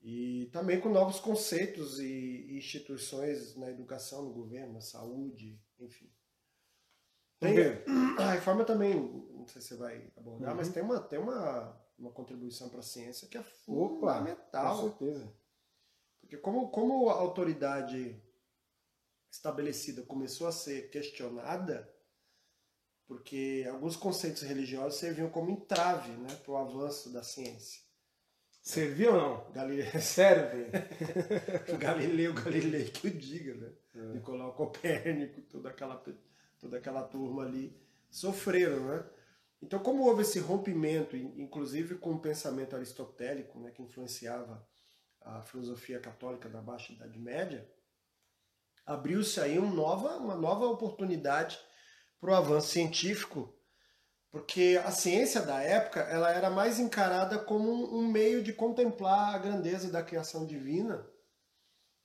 e 0.01 0.49
também 0.53 0.81
com 0.81 0.89
novos 0.89 1.21
conceitos 1.21 1.99
e, 2.01 2.57
instituições 2.57 3.57
na 3.57 3.71
educação, 3.71 4.23
no 4.25 4.33
governo, 4.33 4.75
na 4.75 4.81
saúde, 4.81 5.61
enfim. 5.79 6.11
Tem, 7.41 7.57
a 8.19 8.33
reforma 8.33 8.65
também, 8.65 8.95
não 9.33 9.47
sei 9.47 9.61
se 9.63 9.69
você 9.69 9.77
vai 9.77 10.13
abordar, 10.17 10.51
Uhum. 10.51 10.57
mas 10.57 10.69
tem 10.69 10.83
uma, 10.83 11.01
tem 11.01 11.19
uma, 11.19 11.81
uma 11.99 12.11
contribuição 12.13 12.69
para 12.69 12.81
a 12.81 12.83
ciência 12.83 13.29
que 13.29 13.39
é 13.39 13.45
Opa, 13.67 14.15
fundamental. 14.15 14.77
com 14.77 14.83
certeza. 14.99 15.33
Porque 16.29 16.37
como, 16.43 16.69
como 16.69 17.09
a 17.09 17.15
autoridade 17.15 18.15
estabelecida 19.31 20.03
começou 20.03 20.47
a 20.47 20.53
ser 20.53 20.91
questionada, 20.91 21.91
porque 23.07 23.67
alguns 23.71 23.97
conceitos 23.97 24.43
religiosos 24.43 25.01
serviam 25.01 25.31
como 25.31 25.51
entrave 25.51 26.11
né, 26.11 26.29
para 26.45 26.53
o 26.53 26.59
avanço 26.59 27.11
da 27.11 27.23
ciência. 27.23 27.81
Serviu 28.61 29.15
ou 29.15 29.21
não? 29.23 29.53
Galileu, 29.53 29.87
Serve. 30.03 30.67
Galileu 31.81 32.35
Galilei 32.35 32.85
que 32.91 33.07
o 33.07 33.11
diga, 33.11 33.55
né? 33.55 33.73
É. 33.95 33.99
Nicolau 34.13 34.53
Copérnico, 34.53 35.41
toda 35.51 35.71
aquela, 35.71 36.05
toda 36.61 36.77
aquela 36.77 37.05
turma 37.05 37.45
ali 37.47 37.75
sofreram, 38.11 38.85
né? 38.87 39.03
Então, 39.63 39.79
como 39.79 40.05
houve 40.05 40.21
esse 40.21 40.39
rompimento, 40.41 41.17
in- 41.17 41.41
inclusive 41.43 41.95
com 41.95 42.13
o 42.13 42.21
pensamento 42.21 42.77
aristotélico, 42.77 43.59
né, 43.59 43.71
que 43.71 43.83
influenciava 43.83 44.63
a 45.21 45.43
filosofia 45.43 46.01
católica 46.01 46.49
da 46.49 46.61
Baixa 46.61 46.93
Idade 46.93 47.19
Média, 47.19 47.71
abriu-se 48.87 49.41
aí 49.41 49.59
um 49.59 49.73
nova, 49.73 50.17
uma 50.17 50.35
nova 50.35 50.67
oportunidade 50.67 51.59
para 52.21 52.31
o 52.31 52.35
avanço 52.35 52.69
científico 52.69 53.55
Porque 54.31 54.81
a 54.85 54.91
ciência 54.91 55.41
da 55.41 55.63
época 55.63 56.01
ela 56.01 56.31
era 56.31 56.51
mais 56.51 56.79
encarada 56.79 57.39
como 57.39 57.97
um 57.97 58.07
meio 58.07 58.43
de 58.43 58.53
contemplar 58.53 59.35
a 59.35 59.39
grandeza 59.39 59.91
da 59.91 60.03
criação 60.03 60.47
divina 60.47 61.09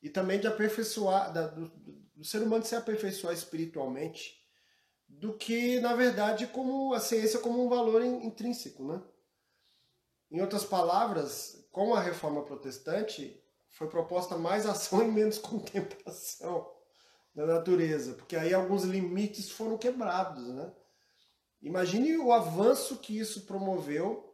e 0.01 0.09
também 0.09 0.39
de 0.39 0.47
aperfeiçoar, 0.47 1.33
da, 1.33 1.47
do, 1.47 1.67
do 2.15 2.23
ser 2.23 2.41
humano 2.41 2.65
se 2.65 2.75
aperfeiçoar 2.75 3.33
espiritualmente, 3.33 4.41
do 5.07 5.37
que, 5.37 5.79
na 5.79 5.95
verdade, 5.95 6.47
como 6.47 6.93
a 6.93 6.99
ciência 6.99 7.39
como 7.39 7.65
um 7.65 7.69
valor 7.69 8.03
intrínseco. 8.03 8.85
Né? 8.85 9.01
Em 10.33 10.41
outras 10.41 10.65
palavras, 10.65 11.63
com 11.71 11.93
a 11.93 12.01
reforma 12.01 12.43
protestante, 12.43 13.39
foi 13.69 13.87
proposta 13.87 14.35
mais 14.35 14.65
ação 14.65 15.03
e 15.03 15.11
menos 15.11 15.37
contemplação 15.39 16.67
da 17.35 17.45
natureza, 17.45 18.13
porque 18.15 18.35
aí 18.35 18.51
alguns 18.51 18.83
limites 18.83 19.51
foram 19.51 19.77
quebrados. 19.77 20.47
Né? 20.47 20.73
Imagine 21.61 22.17
o 22.17 22.33
avanço 22.33 22.97
que 22.97 23.15
isso 23.15 23.45
promoveu 23.45 24.27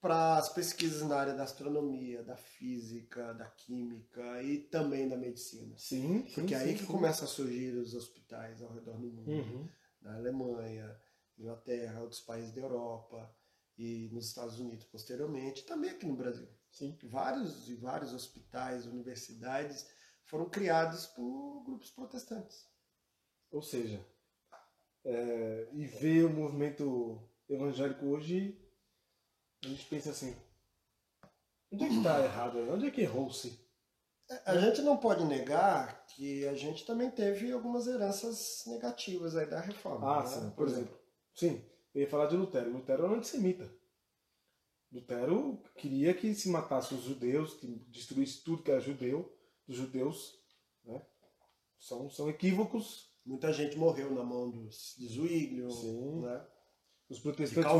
para 0.00 0.36
as 0.36 0.48
pesquisas 0.48 1.02
na 1.02 1.16
área 1.16 1.34
da 1.34 1.42
astronomia, 1.42 2.22
da 2.22 2.36
física, 2.36 3.34
da 3.34 3.46
química 3.46 4.40
e 4.44 4.58
também 4.58 5.08
da 5.08 5.16
medicina. 5.16 5.76
Sim, 5.76 6.22
Porque 6.36 6.54
sim, 6.54 6.62
aí 6.62 6.68
sim, 6.68 6.74
que 6.74 6.86
sim. 6.86 6.92
começa 6.92 7.24
a 7.24 7.28
surgir 7.28 7.74
os 7.76 7.94
hospitais 7.94 8.62
ao 8.62 8.72
redor 8.72 8.96
do 8.96 9.08
mundo. 9.08 9.28
Uhum. 9.28 9.68
Na 10.00 10.14
Alemanha, 10.14 10.96
Inglaterra, 11.36 12.00
outros 12.00 12.20
países 12.20 12.52
da 12.52 12.60
Europa 12.60 13.28
e 13.78 14.08
nos 14.12 14.28
Estados 14.28 14.58
Unidos 14.58 14.86
posteriormente, 14.86 15.64
também 15.64 15.90
aqui 15.90 16.06
no 16.06 16.16
Brasil. 16.16 16.48
Sim. 16.70 16.98
Vários 17.04 17.68
e 17.68 17.74
vários 17.74 18.12
hospitais, 18.12 18.86
universidades 18.86 19.86
foram 20.24 20.48
criados 20.48 21.06
por 21.06 21.62
grupos 21.64 21.90
protestantes. 21.90 22.66
Ou 23.50 23.62
seja, 23.62 24.04
é, 25.04 25.68
e 25.72 25.86
ver 25.86 26.24
o 26.24 26.30
movimento 26.30 27.22
evangélico 27.48 28.06
hoje, 28.06 28.60
a 29.64 29.68
gente 29.68 29.86
pensa 29.86 30.10
assim, 30.10 30.36
onde 31.72 31.84
é 31.84 31.88
que 31.88 31.96
está 31.96 32.22
errado? 32.22 32.58
Onde 32.70 32.86
é 32.86 32.90
que 32.90 33.02
errou-se? 33.02 33.64
A 34.44 34.58
gente 34.58 34.82
não 34.82 34.96
pode 34.96 35.24
negar 35.24 36.04
que 36.08 36.46
a 36.48 36.54
gente 36.54 36.84
também 36.84 37.08
teve 37.10 37.52
algumas 37.52 37.86
heranças 37.86 38.64
negativas 38.66 39.36
aí 39.36 39.46
da 39.46 39.60
reforma. 39.60 40.18
Ah, 40.18 40.22
né? 40.24 40.28
sim, 40.28 40.50
por 40.50 40.66
exemplo. 40.66 40.98
Sim, 41.32 41.64
eu 41.96 42.02
ia 42.02 42.08
falar 42.10 42.26
de 42.26 42.36
Lutero. 42.36 42.70
Lutero 42.72 43.04
era 43.04 43.12
um 43.12 43.16
antissemita. 43.16 43.70
Lutero 44.92 45.58
queria 45.76 46.14
que 46.14 46.34
se 46.34 46.48
matasse 46.48 46.94
os 46.94 47.02
judeus, 47.02 47.54
que 47.54 47.66
destruísse 47.88 48.42
tudo 48.44 48.62
que 48.62 48.70
era 48.70 48.80
judeu, 48.80 49.34
dos 49.66 49.76
judeus. 49.76 50.38
Né? 50.84 51.04
São, 51.78 52.08
são 52.10 52.28
equívocos. 52.30 53.10
Muita 53.24 53.52
gente 53.52 53.76
morreu 53.76 54.14
na 54.14 54.22
mão 54.22 54.50
dos 54.50 54.94
de 54.96 55.08
Zwinglio, 55.08 55.68
né? 56.22 56.46
Os 57.08 57.18
protestantes 57.18 57.70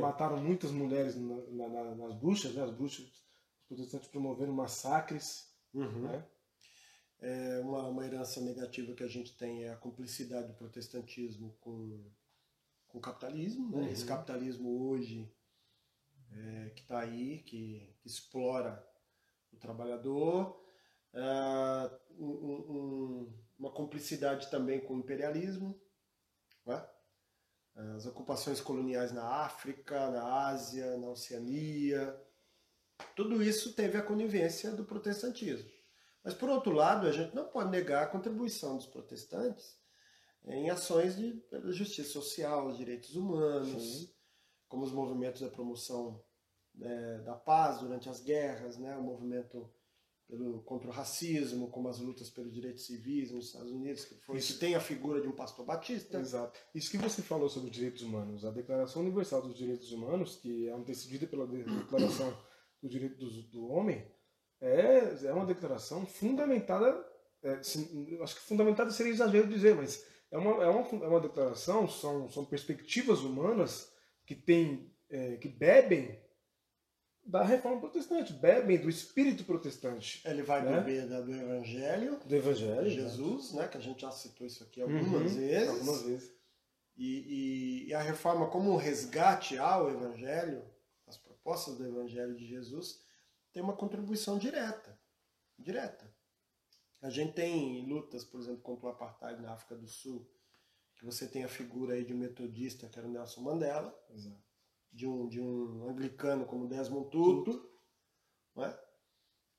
mataram 0.00 0.36
muitas 0.42 0.70
mulheres 0.70 1.16
na- 1.16 1.68
na- 1.68 1.94
nas 1.94 2.14
bruxas, 2.14 2.54
né? 2.54 2.62
As 2.62 2.70
bruxas, 2.70 3.04
os 3.06 3.66
protestantes 3.68 4.08
promoveram 4.08 4.52
massacres. 4.52 5.52
Uhum. 5.74 6.02
Né? 6.02 6.26
É 7.20 7.60
uma, 7.60 7.86
uma 7.88 8.06
herança 8.06 8.40
negativa 8.40 8.94
que 8.94 9.02
a 9.02 9.08
gente 9.08 9.36
tem 9.36 9.64
é 9.64 9.70
a 9.72 9.76
cumplicidade 9.76 10.48
do 10.48 10.54
protestantismo 10.54 11.54
com, 11.60 12.02
com 12.90 12.98
o 12.98 13.00
capitalismo. 13.00 13.70
Né? 13.70 13.82
Uhum. 13.84 13.88
Esse 13.92 14.04
capitalismo 14.04 14.88
hoje 14.88 15.32
é, 16.32 16.70
que 16.70 16.82
está 16.82 17.00
aí, 17.00 17.38
que, 17.42 17.96
que 18.00 18.06
explora 18.08 18.86
o 19.52 19.56
trabalhador. 19.56 20.60
Um- 22.18 22.24
um- 22.26 22.70
um- 22.70 23.40
uma 23.58 23.70
cumplicidade 23.72 24.48
também 24.50 24.80
com 24.80 24.94
o 24.94 24.98
imperialismo. 24.98 25.80
né? 26.66 26.86
As 27.96 28.04
ocupações 28.06 28.60
coloniais 28.60 29.10
na 29.12 29.24
África, 29.24 30.10
na 30.10 30.46
Ásia, 30.48 30.96
na 30.98 31.08
Oceania. 31.08 32.20
Tudo 33.16 33.42
isso 33.42 33.72
teve 33.74 33.96
a 33.96 34.02
conivência 34.02 34.70
do 34.72 34.84
protestantismo. 34.84 35.68
Mas, 36.22 36.34
por 36.34 36.50
outro 36.50 36.72
lado, 36.72 37.06
a 37.06 37.12
gente 37.12 37.34
não 37.34 37.48
pode 37.48 37.70
negar 37.70 38.04
a 38.04 38.08
contribuição 38.08 38.76
dos 38.76 38.86
protestantes 38.86 39.79
em 40.46 40.70
ações 40.70 41.16
de 41.16 41.32
pela 41.50 41.70
justiça 41.72 42.10
social, 42.10 42.68
os 42.68 42.78
direitos 42.78 43.14
humanos, 43.14 43.82
Sim. 43.82 44.10
como 44.68 44.84
os 44.84 44.92
movimentos 44.92 45.40
da 45.40 45.48
promoção 45.48 46.22
né, 46.74 47.18
da 47.24 47.34
paz 47.34 47.80
durante 47.80 48.08
as 48.08 48.20
guerras, 48.20 48.78
né, 48.78 48.96
o 48.96 49.02
movimento 49.02 49.70
pelo, 50.28 50.62
contra 50.62 50.88
o 50.88 50.92
racismo, 50.92 51.68
como 51.70 51.88
as 51.88 51.98
lutas 51.98 52.30
pelos 52.30 52.52
direitos 52.54 52.86
civis 52.86 53.32
nos 53.32 53.46
Estados 53.46 53.72
Unidos, 53.72 54.04
que, 54.04 54.14
foi, 54.14 54.38
Isso. 54.38 54.54
que 54.54 54.60
tem 54.60 54.74
a 54.76 54.80
figura 54.80 55.20
de 55.20 55.26
um 55.26 55.32
pastor 55.32 55.66
batista. 55.66 56.18
Exato. 56.20 56.58
Isso 56.74 56.90
que 56.90 56.96
você 56.98 57.20
falou 57.20 57.48
sobre 57.48 57.68
os 57.68 57.74
direitos 57.76 58.02
humanos, 58.02 58.44
a 58.44 58.50
Declaração 58.50 59.02
Universal 59.02 59.42
dos 59.42 59.56
Direitos 59.56 59.90
Humanos, 59.92 60.36
que 60.36 60.68
é 60.68 60.72
antecedida 60.72 61.26
pela 61.26 61.46
de- 61.48 61.64
Declaração 61.64 62.32
dos 62.80 62.90
Direitos 62.90 63.18
do, 63.18 63.50
do 63.50 63.66
Homem, 63.68 64.08
é, 64.60 65.26
é 65.26 65.32
uma 65.32 65.46
declaração 65.46 66.06
fundamentada, 66.06 67.04
é, 67.42 67.54
acho 68.22 68.36
que 68.36 68.42
fundamentada 68.42 68.90
seria 68.90 69.12
exagero 69.12 69.48
dizer, 69.48 69.74
mas 69.74 70.04
é 70.30 70.38
uma, 70.38 70.62
é 70.64 70.68
uma, 70.68 71.04
é 71.04 71.08
uma 71.08 71.20
declaração, 71.20 71.88
são, 71.88 72.28
são 72.30 72.44
perspectivas 72.44 73.20
humanas 73.20 73.92
que 74.26 74.34
tem, 74.34 74.90
é, 75.08 75.36
que 75.36 75.48
bebem 75.48 76.18
da 77.24 77.42
reforma 77.44 77.80
protestante, 77.80 78.32
bebem 78.32 78.78
do 78.78 78.88
espírito 78.88 79.44
protestante, 79.44 80.22
Ele 80.26 80.42
vai 80.42 80.62
Né? 80.64 80.76
beber 80.80 81.06
da- 81.08 81.20
do 81.20 81.32
Evangelho 81.34 82.18
do 82.24 82.34
Evangelho. 82.34 82.84
de 82.84 82.90
Jesus, 82.94 83.52
né, 83.52 83.68
que 83.68 83.76
a 83.76 83.80
gente 83.80 84.00
já 84.02 84.10
citou 84.10 84.46
isso 84.46 84.62
aqui 84.64 84.80
algumas 84.80 85.32
Uhum, 85.32 85.38
vezes. 85.38 85.68
Algumas 85.68 86.02
vezes. 86.02 86.32
E, 86.96 87.84
e- 87.84 87.88
e 87.88 87.94
a 87.94 88.00
reforma 88.02 88.48
como 88.48 88.72
um 88.72 88.76
resgate 88.76 89.56
ao 89.58 89.90
Evangelho, 89.90 90.62
as 91.06 91.16
propostas 91.16 91.76
do 91.76 91.86
Evangelho 91.86 92.34
de 92.36 92.46
Jesus, 92.46 93.02
tem 93.52 93.62
uma 93.62 93.76
contribuição 93.76 94.38
direta. 94.38 94.98
Direta. 95.58 96.09
A 97.00 97.08
gente 97.08 97.32
tem 97.32 97.86
lutas, 97.86 98.24
por 98.24 98.40
exemplo, 98.40 98.60
contra 98.60 98.86
o 98.86 98.90
apartheid 98.90 99.40
na 99.40 99.52
África 99.52 99.74
do 99.74 99.86
Sul, 99.86 100.28
que 100.96 101.04
você 101.04 101.26
tem 101.26 101.44
a 101.44 101.48
figura 101.48 101.94
aí 101.94 102.04
de 102.04 102.12
um 102.12 102.18
metodista, 102.18 102.88
que 102.88 102.98
era 102.98 103.08
o 103.08 103.10
Nelson 103.10 103.40
Mandela, 103.40 103.98
Exato. 104.10 104.42
de 104.92 105.06
um, 105.06 105.26
de 105.26 105.40
um 105.40 105.88
anglicano 105.88 106.44
como 106.44 106.68
Desmond 106.68 107.10
Tutu, 107.10 107.70
não 108.54 108.64
é? 108.64 108.90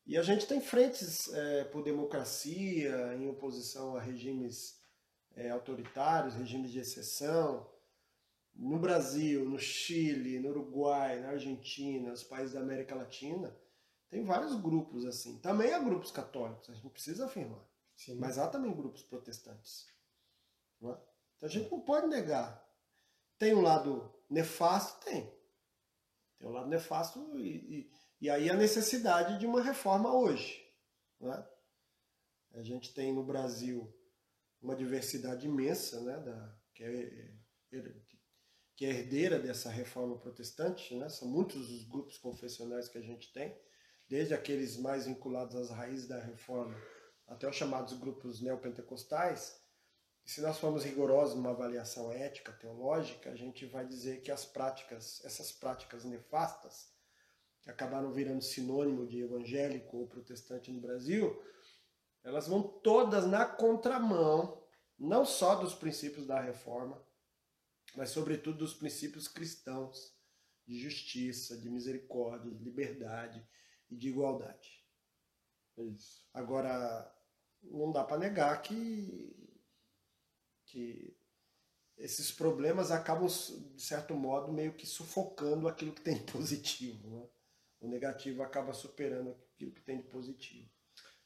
E 0.05 0.17
a 0.17 0.23
gente 0.23 0.47
tem 0.47 0.59
frentes 0.59 1.31
é, 1.33 1.63
por 1.65 1.83
democracia, 1.83 3.13
em 3.15 3.29
oposição 3.29 3.95
a 3.95 4.01
regimes 4.01 4.79
é, 5.35 5.49
autoritários, 5.49 6.35
regimes 6.35 6.71
de 6.71 6.79
exceção. 6.79 7.69
No 8.53 8.77
Brasil, 8.79 9.47
no 9.47 9.57
Chile, 9.57 10.39
no 10.39 10.49
Uruguai, 10.49 11.19
na 11.19 11.29
Argentina, 11.29 12.09
nos 12.09 12.23
países 12.23 12.53
da 12.53 12.59
América 12.59 12.95
Latina, 12.95 13.55
tem 14.11 14.25
vários 14.25 14.53
grupos 14.59 15.05
assim. 15.05 15.39
Também 15.39 15.73
há 15.73 15.79
grupos 15.79 16.11
católicos, 16.11 16.69
a 16.69 16.73
gente 16.73 16.89
precisa 16.89 17.25
afirmar. 17.25 17.65
Sim. 17.95 18.15
Mas 18.15 18.37
há 18.37 18.47
também 18.47 18.75
grupos 18.75 19.01
protestantes. 19.03 19.87
é? 20.83 20.97
Então 21.37 21.47
a 21.47 21.47
gente 21.47 21.71
não 21.71 21.79
pode 21.79 22.07
negar. 22.07 22.61
Tem 23.39 23.55
um 23.55 23.61
lado 23.61 24.13
nefasto? 24.29 25.05
Tem. 25.05 25.33
Tem 26.37 26.47
um 26.47 26.51
lado 26.51 26.67
nefasto 26.67 27.39
e, 27.39 27.79
e, 27.79 27.91
e 28.19 28.29
aí 28.29 28.49
a 28.49 28.55
necessidade 28.55 29.39
de 29.39 29.47
uma 29.47 29.61
reforma 29.61 30.13
hoje. 30.13 30.61
é? 31.21 31.51
A 32.59 32.61
gente 32.61 32.93
tem 32.93 33.13
no 33.13 33.23
Brasil 33.23 33.91
uma 34.61 34.75
diversidade 34.75 35.47
imensa, 35.47 36.01
né, 36.01 36.19
da, 36.19 36.59
que, 36.75 36.83
é, 36.83 37.33
que 38.75 38.85
é 38.85 38.89
herdeira 38.89 39.39
dessa 39.39 39.69
reforma 39.69 40.19
protestante. 40.19 40.93
Né? 40.95 41.07
São 41.07 41.29
muitos 41.29 41.71
os 41.71 41.85
grupos 41.85 42.17
confessionais 42.17 42.89
que 42.89 42.97
a 42.97 43.01
gente 43.01 43.31
tem, 43.31 43.57
desde 44.11 44.33
aqueles 44.33 44.75
mais 44.75 45.05
vinculados 45.05 45.55
às 45.55 45.69
raízes 45.69 46.05
da 46.05 46.19
reforma 46.19 46.75
até 47.25 47.47
os 47.47 47.55
chamados 47.55 47.93
grupos 47.93 48.41
neopentecostais. 48.41 49.57
E 50.25 50.29
se 50.29 50.41
nós 50.41 50.59
formos 50.59 50.83
rigorosos 50.83 51.33
numa 51.33 51.51
avaliação 51.51 52.11
ética, 52.11 52.51
teológica, 52.51 53.31
a 53.31 53.35
gente 53.37 53.65
vai 53.65 53.87
dizer 53.87 54.21
que 54.21 54.29
as 54.29 54.43
práticas, 54.43 55.23
essas 55.23 55.53
práticas 55.53 56.03
nefastas, 56.03 56.91
que 57.61 57.71
acabaram 57.71 58.11
virando 58.11 58.43
sinônimo 58.43 59.07
de 59.07 59.21
evangélico 59.21 59.95
ou 59.95 60.07
protestante 60.09 60.73
no 60.73 60.81
Brasil, 60.81 61.41
elas 62.21 62.49
vão 62.49 62.61
todas 62.61 63.25
na 63.25 63.45
contramão, 63.45 64.61
não 64.99 65.23
só 65.23 65.55
dos 65.55 65.73
princípios 65.73 66.27
da 66.27 66.41
reforma, 66.41 67.01
mas 67.95 68.09
sobretudo 68.09 68.57
dos 68.57 68.73
princípios 68.73 69.29
cristãos 69.29 70.13
de 70.67 70.77
justiça, 70.77 71.57
de 71.57 71.69
misericórdia, 71.69 72.51
de 72.51 72.61
liberdade 72.61 73.47
e 73.91 73.95
de 73.95 74.09
igualdade. 74.09 74.83
É 75.77 75.83
isso. 75.83 76.25
Agora, 76.33 77.13
não 77.61 77.91
dá 77.91 78.03
para 78.03 78.17
negar 78.17 78.61
que, 78.61 79.35
que 80.65 81.15
esses 81.97 82.31
problemas 82.31 82.89
acabam, 82.89 83.27
de 83.27 83.81
certo 83.81 84.15
modo, 84.15 84.51
meio 84.51 84.73
que 84.73 84.87
sufocando 84.87 85.67
aquilo 85.67 85.93
que 85.93 86.01
tem 86.01 86.15
de 86.15 86.31
positivo. 86.31 87.07
Né? 87.09 87.27
O 87.81 87.87
negativo 87.87 88.41
acaba 88.41 88.73
superando 88.73 89.35
aquilo 89.53 89.71
que 89.71 89.81
tem 89.81 89.97
de 89.97 90.07
positivo. 90.07 90.69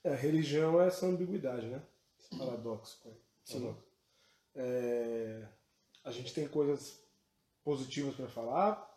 É, 0.03 0.13
religião 0.13 0.82
é 0.82 0.88
essa 0.88 1.05
ambiguidade, 1.05 1.68
né? 1.68 1.82
Esse 2.20 2.38
paradoxo. 2.38 3.01
Sim. 3.43 3.76
É, 4.53 5.47
a 6.03 6.11
gente 6.11 6.34
tem 6.34 6.47
coisas 6.47 7.03
positivas 7.63 8.16
para 8.16 8.28
falar, 8.28 8.95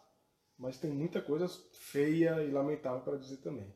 mas 0.59 0.76
tem 0.78 0.90
muita 0.90 1.22
coisa 1.22 1.48
feia 1.72 2.42
e 2.42 2.50
lamentável 2.50 3.00
para 3.00 3.16
dizer 3.16 3.36
também. 3.38 3.72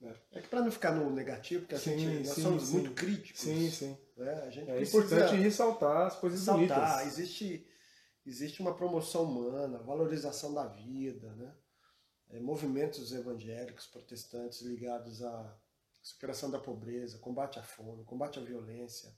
Né? 0.00 0.14
É 0.32 0.40
que 0.40 0.48
para 0.48 0.60
não 0.60 0.70
ficar 0.70 0.92
no 0.92 1.10
negativo, 1.10 1.62
porque 1.62 1.74
a 1.74 1.78
Sim, 1.78 1.98
gente, 1.98 2.26
nós 2.26 2.34
sim, 2.34 2.42
somos 2.42 2.62
sim. 2.64 2.72
muito 2.74 2.92
críticos. 2.92 3.40
Sim, 3.40 3.70
sim. 3.70 3.98
né? 4.16 4.32
A 4.42 4.50
gente 4.50 4.70
É 4.70 4.82
importante 4.82 5.34
ressaltar 5.36 6.06
as 6.06 6.16
coisas 6.16 6.38
ressaltar. 6.40 6.98
bonitas. 6.98 7.18
Existe, 7.18 7.66
existe 8.24 8.60
uma 8.60 8.76
promoção 8.76 9.24
humana, 9.24 9.78
valorização 9.78 10.52
da 10.54 10.66
vida, 10.66 11.34
né? 11.34 11.56
É, 12.30 12.38
movimentos 12.40 13.10
evangélicos, 13.12 13.86
protestantes 13.86 14.60
ligados 14.60 15.22
à 15.22 15.58
superação 16.02 16.50
da 16.50 16.60
pobreza, 16.60 17.18
combate 17.18 17.58
à 17.58 17.62
fome, 17.62 18.04
combate 18.04 18.38
à 18.38 18.42
violência, 18.42 19.10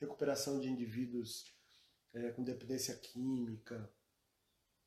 recuperação 0.00 0.58
de 0.58 0.68
indivíduos 0.68 1.44
é, 2.12 2.30
com 2.32 2.42
dependência 2.42 2.94
química, 2.96 3.88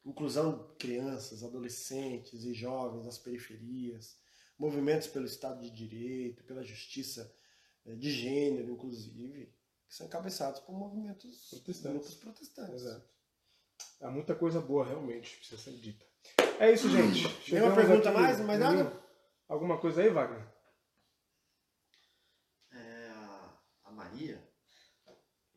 inclusão 0.06 0.58
de 0.58 0.76
crianças, 0.76 1.44
adolescentes 1.44 2.44
e 2.44 2.54
jovens 2.54 3.06
nas 3.06 3.18
periferias, 3.18 4.18
movimentos 4.58 5.08
pelo 5.08 5.26
Estado 5.26 5.62
de 5.62 5.70
Direito, 5.72 6.44
pela 6.44 6.64
justiça 6.64 7.34
eh, 7.86 7.96
de 7.96 8.12
gênero, 8.12 8.72
inclusive, 8.72 9.54
que 9.88 9.96
são 9.96 10.08
encabeçados 10.08 10.60
por 10.62 10.74
movimentos 10.74 11.50
Protestantes. 11.50 11.82
grupos 11.92 12.16
protestantes. 12.16 12.74
Exato. 12.82 13.10
Há 14.02 14.10
muita 14.12 14.36
coisa 14.36 14.60
boa, 14.62 14.86
realmente, 14.86 15.38
precisa 15.38 15.62
ser 15.62 15.74
dita. 15.78 16.06
É 16.60 16.72
isso, 16.72 16.90
gente. 16.90 17.24
Nenhuma 17.24 17.42
Chegamos 17.44 17.76
pergunta 17.76 18.10
aqui- 18.10 18.20
mais? 18.20 18.40
Mais 18.42 18.60
nada? 18.60 18.84
Nenhum? 18.84 19.02
Alguma 19.48 19.80
coisa 19.80 20.02
aí, 20.02 20.10
Wagner? 20.10 20.48
É, 22.72 23.10
a, 23.84 23.92
Maria, 23.92 24.48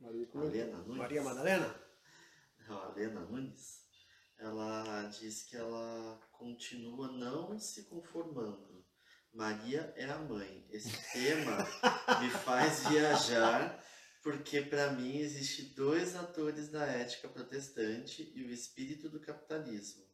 Maria, 0.00 0.26
é 0.62 0.66
Nunes. 0.66 0.96
Maria 0.96 1.22
Madalena? 1.22 1.74
Não, 2.66 2.78
a 2.82 2.88
Lena 2.92 3.20
Nunes, 3.20 3.83
ela 4.44 5.04
diz 5.04 5.42
que 5.44 5.56
ela 5.56 6.20
continua 6.32 7.10
não 7.12 7.58
se 7.58 7.84
conformando. 7.84 8.84
Maria 9.32 9.92
é 9.96 10.04
a 10.04 10.18
mãe. 10.18 10.66
Esse 10.70 10.92
tema 11.12 11.56
me 12.20 12.30
faz 12.30 12.86
viajar, 12.86 13.82
porque 14.22 14.60
para 14.60 14.92
mim 14.92 15.16
existe 15.16 15.74
dois 15.74 16.14
atores 16.14 16.68
da 16.68 16.84
ética 16.84 17.28
protestante 17.28 18.32
e 18.34 18.44
o 18.44 18.50
espírito 18.50 19.08
do 19.08 19.18
capitalismo. 19.18 20.04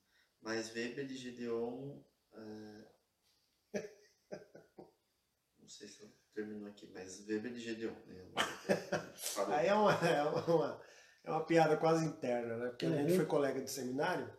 Mas 0.41 0.73
Weber 0.73 1.11
e 1.11 1.17
Gideon. 1.17 2.01
é, 2.33 3.81
Não 5.59 5.69
sei 5.69 5.89
se 5.89 6.03
eu 6.03 6.11
termino 6.33 6.67
aqui, 6.69 6.87
mas 6.95 7.27
Weber 7.27 7.53
e 7.53 7.61
Gideon. 7.61 7.95
Né? 8.07 8.33
Aí 9.49 9.67
é 9.67 9.75
uma, 9.75 9.93
é, 9.93 10.23
uma, 10.23 10.81
é 11.25 11.31
uma 11.31 11.45
piada 11.45 11.77
quase 11.77 12.05
interna, 12.07 12.57
né? 12.57 12.69
Porque 12.71 12.87
a 12.87 12.91
gente 12.91 13.11
Uhum. 13.11 13.17
foi 13.17 13.27
colega 13.27 13.61
de 13.63 13.71
seminário 13.71 14.31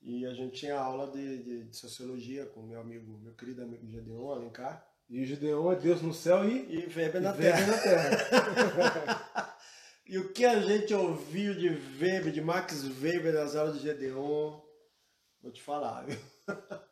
e 0.00 0.24
a 0.26 0.32
gente 0.32 0.58
tinha 0.60 0.78
aula 0.78 1.10
de, 1.10 1.42
de, 1.42 1.64
de 1.64 1.76
sociologia 1.76 2.46
com 2.46 2.62
meu 2.62 2.80
amigo, 2.80 3.18
meu 3.18 3.34
querido 3.34 3.62
amigo 3.62 3.86
Gedeon 3.90 4.30
Alencar 4.32 4.86
E 5.08 5.22
o 5.22 5.26
Gideon 5.26 5.72
é 5.72 5.76
Deus 5.76 6.02
no 6.02 6.14
céu 6.14 6.44
e, 6.48 6.74
e 6.74 6.86
Weber 6.86 7.20
na 7.20 7.34
e 7.34 7.66
na 7.66 7.78
terra. 7.78 9.58
E 10.10 10.16
o 10.16 10.32
que 10.32 10.42
a 10.46 10.58
gente 10.58 10.94
ouviu 10.94 11.54
de 11.54 11.68
Weber, 11.68 12.32
de 12.32 12.40
Max 12.40 12.82
Weber 13.02 13.34
nas 13.34 13.54
aulas 13.54 13.74
de 13.76 13.82
Gedeon, 13.82 14.58
vou 15.42 15.52
te 15.52 15.62
falar, 15.62 16.06
viu? 16.06 16.18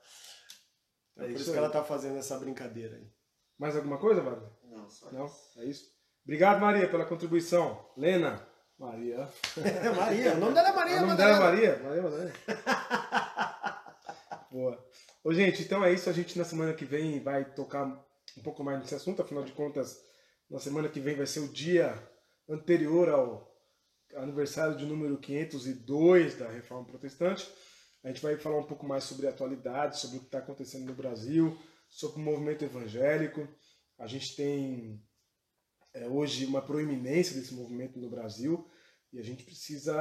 É, 1.18 1.22
É 1.24 1.28
por 1.28 1.30
isso 1.30 1.42
isso 1.44 1.44
que 1.52 1.58
aí. 1.58 1.64
ela 1.64 1.70
tá 1.70 1.82
fazendo 1.82 2.18
essa 2.18 2.38
brincadeira 2.38 2.94
aí. 2.94 3.10
Mais 3.58 3.74
alguma 3.74 3.96
coisa, 3.98 4.20
Wagner? 4.20 4.50
Não, 4.64 4.90
só 4.90 5.10
Não? 5.10 5.24
isso. 5.24 5.60
É 5.60 5.64
isso? 5.64 5.95
Obrigado, 6.26 6.60
Maria, 6.60 6.88
pela 6.88 7.04
contribuição. 7.04 7.88
Lena. 7.96 8.44
Maria. 8.76 9.28
É 9.64 9.90
Maria, 9.94 10.34
o 10.34 10.38
nome 10.38 10.54
dela 10.54 10.68
é 10.70 10.72
Maria 10.72 10.96
o 10.96 11.00
nome 11.02 11.16
dela 11.16 11.30
é 11.30 11.38
Madalena. 11.38 11.78
Maria? 11.78 11.82
Maria 11.84 12.02
Madalena. 12.02 12.32
Boa. 14.50 14.84
Ô, 15.22 15.32
gente, 15.32 15.62
então 15.62 15.84
é 15.84 15.92
isso. 15.92 16.10
A 16.10 16.12
gente 16.12 16.36
na 16.36 16.44
semana 16.44 16.74
que 16.74 16.84
vem 16.84 17.22
vai 17.22 17.44
tocar 17.44 17.86
um 18.36 18.42
pouco 18.42 18.64
mais 18.64 18.80
nesse 18.80 18.96
assunto. 18.96 19.22
Afinal 19.22 19.44
de 19.44 19.52
contas, 19.52 20.02
na 20.50 20.58
semana 20.58 20.88
que 20.88 20.98
vem 20.98 21.14
vai 21.14 21.26
ser 21.26 21.38
o 21.40 21.48
dia 21.48 21.96
anterior 22.48 23.08
ao 23.08 23.56
aniversário 24.16 24.76
de 24.76 24.84
número 24.84 25.18
502 25.18 26.34
da 26.36 26.48
Reforma 26.48 26.86
Protestante. 26.86 27.48
A 28.02 28.08
gente 28.08 28.20
vai 28.20 28.36
falar 28.36 28.58
um 28.58 28.66
pouco 28.66 28.84
mais 28.84 29.04
sobre 29.04 29.28
a 29.28 29.30
atualidade, 29.30 30.00
sobre 30.00 30.16
o 30.16 30.20
que 30.20 30.26
está 30.26 30.38
acontecendo 30.38 30.86
no 30.86 30.94
Brasil, 30.94 31.56
sobre 31.88 32.20
o 32.20 32.24
movimento 32.24 32.64
evangélico. 32.64 33.46
A 33.96 34.08
gente 34.08 34.34
tem 34.34 35.00
é, 35.96 36.06
hoje 36.06 36.44
uma 36.44 36.60
proeminência 36.60 37.34
desse 37.34 37.54
movimento 37.54 37.98
no 37.98 38.10
Brasil 38.10 38.68
e 39.12 39.18
a 39.18 39.22
gente 39.22 39.44
precisa, 39.44 39.94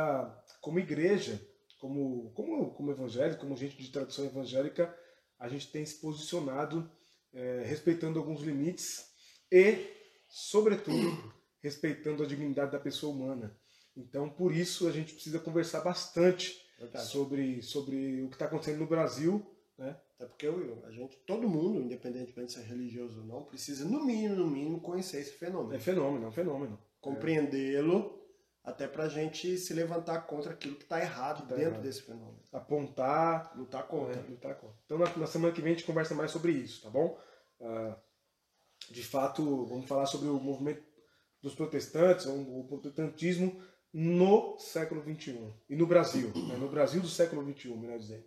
como 0.62 0.80
igreja, 0.80 1.42
como, 1.80 2.32
como, 2.34 2.74
como 2.74 2.92
evangélico, 2.92 3.42
como 3.42 3.56
gente 3.56 3.78
de 3.78 3.92
tradição 3.92 4.26
evangélica, 4.26 4.94
a 5.40 5.48
gente 5.48 5.72
tem 5.72 5.86
se 5.86 5.96
posicionado 6.02 6.90
é, 7.34 7.64
respeitando 7.66 8.20
alguns 8.20 8.42
limites 8.42 9.06
e, 9.52 9.88
sobretudo, 10.28 11.34
respeitando 11.62 12.24
a 12.24 12.28
dignidade 12.28 12.72
da 12.72 12.80
pessoa 12.80 13.14
humana. 13.14 13.58
Então, 13.96 14.30
por 14.30 14.54
isso, 14.54 14.88
a 14.88 14.92
gente 14.92 15.14
precisa 15.14 15.40
conversar 15.40 15.82
bastante 15.82 16.62
Verdade. 16.78 17.08
sobre, 17.08 17.62
sobre 17.62 18.22
o 18.22 18.28
que 18.28 18.36
está 18.36 18.46
acontecendo 18.46 18.80
no 18.80 18.88
Brasil. 18.88 19.46
Porque 20.36 20.48
eu- 20.48 20.84
a 20.86 20.92
gente, 20.92 21.16
todo 21.26 21.48
mundo, 21.48 21.80
independentemente 21.82 22.48
de 22.48 22.54
ser 22.60 22.64
religioso 22.68 23.22
ou 23.22 23.26
não, 23.26 23.44
precisa, 23.46 23.86
no 23.86 24.04
mínimo, 24.04 24.36
no 24.36 24.48
mínimo, 24.48 24.82
conhecer 24.82 25.22
esse 25.22 25.32
É 25.32 25.34
fenômeno. 25.38 25.80
fenômeno, 25.80 26.26
é 26.26 26.28
um 26.28 26.32
fenômeno. 26.32 26.80
Compreendê-lo, 27.00 28.22
até 28.62 28.86
pra 28.88 29.08
gente 29.08 29.58
se 29.58 29.74
levantar 29.74 30.22
contra 30.28 30.52
aquilo 30.52 30.76
que 30.76 30.84
está 30.84 31.00
errado 31.00 31.44
Que 31.44 31.50
tá 31.50 31.56
dentro 31.56 31.72
errado. 31.72 31.84
desse 31.84 32.02
fenômeno. 32.02 32.40
Apontar, 32.52 33.58
Lutar 33.58 33.88
contra. 33.88 34.20
É, 34.20 34.24
lutar 34.30 34.56
contra. 34.56 34.76
Então 34.86 34.98
na, 34.98 35.16
na 35.16 35.28
semana 35.28 35.54
que 35.54 35.62
vem 35.62 35.72
a 35.74 35.76
gente 35.78 35.86
conversa 35.88 36.14
mais 36.14 36.32
sobre 36.32 36.52
isso, 36.52 36.82
tá 36.84 36.90
bom? 36.90 37.18
Ah, 37.62 37.98
de 38.92 39.04
fato, 39.04 39.66
vamos 39.66 39.86
falar 39.88 40.06
sobre 40.06 40.28
o 40.28 40.40
movimento 40.40 40.84
dos 41.42 41.56
protestantes, 41.56 42.26
o, 42.26 42.60
o 42.60 42.68
protestantismo 42.68 43.62
no 43.94 44.58
século 44.60 45.02
XXI 45.02 45.54
e 45.70 45.76
no 45.78 45.88
Brasil, 45.88 46.30
né? 46.50 46.58
no 46.58 46.68
Brasil 46.68 47.00
do 47.02 47.08
século 47.08 47.42
XXI, 47.54 47.70
melhor 47.78 47.98
dizendo. 48.00 48.26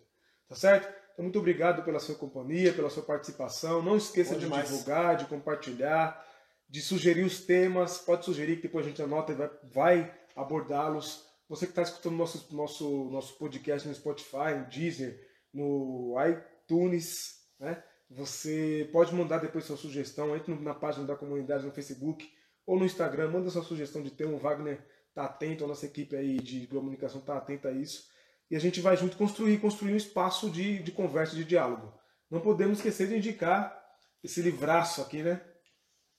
Tá 0.48 0.54
certo? 0.54 0.88
Então 1.18 1.24
muito 1.24 1.38
obrigado 1.40 1.82
pela 1.82 1.98
sua 1.98 2.14
companhia, 2.14 2.72
pela 2.72 2.88
sua 2.88 3.02
participação. 3.02 3.82
Não 3.82 3.96
esqueça 3.96 4.34
Bom 4.34 4.38
de 4.38 4.44
demais. 4.44 4.70
divulgar, 4.70 5.16
de 5.16 5.24
compartilhar, 5.24 6.24
de 6.68 6.80
sugerir 6.80 7.24
os 7.24 7.40
temas. 7.40 7.98
Pode 7.98 8.24
sugerir 8.24 8.54
que 8.54 8.62
depois 8.62 8.86
a 8.86 8.88
gente 8.88 9.02
anota 9.02 9.32
e 9.32 9.34
vai, 9.34 9.50
vai 9.64 10.14
abordá-los. 10.36 11.26
Você 11.48 11.66
que 11.66 11.72
está 11.72 11.82
escutando 11.82 12.14
nosso, 12.14 12.54
nosso, 12.54 13.10
nosso 13.10 13.36
podcast 13.36 13.88
no 13.88 13.94
Spotify, 13.96 14.54
no 14.60 14.66
Deezer, 14.66 15.20
no 15.52 16.14
iTunes, 16.24 17.40
né? 17.58 17.82
Você 18.08 18.88
pode 18.92 19.12
mandar 19.12 19.38
depois 19.38 19.64
sua 19.64 19.76
sugestão, 19.76 20.36
entre 20.36 20.54
na 20.54 20.72
página 20.72 21.04
da 21.04 21.16
comunidade 21.16 21.66
no 21.66 21.72
Facebook 21.72 22.30
ou 22.64 22.78
no 22.78 22.86
Instagram, 22.86 23.32
manda 23.32 23.50
sua 23.50 23.64
sugestão 23.64 24.04
de 24.04 24.12
tema. 24.12 24.34
O 24.34 24.38
Wagner 24.38 24.86
tá 25.12 25.24
atento, 25.24 25.64
a 25.64 25.66
nossa 25.66 25.84
equipe 25.84 26.14
aí 26.14 26.38
de 26.38 26.68
comunicação 26.68 27.20
tá 27.20 27.36
atenta 27.36 27.70
a 27.70 27.72
isso. 27.72 28.06
E 28.50 28.56
a 28.56 28.58
gente 28.58 28.80
vai 28.80 28.96
junto 28.96 29.16
construir, 29.16 29.58
construir 29.60 29.92
um 29.92 29.96
espaço 29.96 30.50
de, 30.50 30.82
de 30.82 30.90
conversa, 30.92 31.36
de 31.36 31.44
diálogo. 31.44 31.92
Não 32.30 32.40
podemos 32.40 32.78
esquecer 32.78 33.08
de 33.08 33.16
indicar 33.16 33.76
esse 34.22 34.40
livraço 34.42 35.02
aqui, 35.02 35.22
né? 35.22 35.40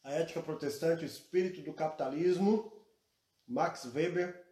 A 0.03 0.13
ética 0.13 0.41
protestante, 0.41 1.03
o 1.03 1.05
espírito 1.07 1.61
do 1.61 1.73
capitalismo, 1.73 2.71
Max 3.47 3.86
Weber. 3.93 4.45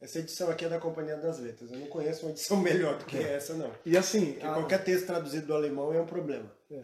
Essa 0.00 0.18
edição 0.18 0.50
aqui 0.50 0.64
é 0.64 0.68
da 0.68 0.80
Companhia 0.80 1.16
das 1.16 1.38
Letras. 1.38 1.70
Eu 1.70 1.78
não 1.78 1.86
conheço 1.86 2.26
uma 2.26 2.32
edição 2.32 2.56
melhor 2.60 2.98
do 2.98 3.04
que 3.04 3.16
essa, 3.16 3.54
não. 3.54 3.72
E 3.86 3.96
assim, 3.96 4.36
a- 4.42 4.54
qualquer 4.54 4.82
texto 4.82 5.06
traduzido 5.06 5.46
do 5.46 5.54
alemão 5.54 5.92
é 5.92 6.00
um 6.00 6.06
problema. 6.06 6.52
É, 6.70 6.78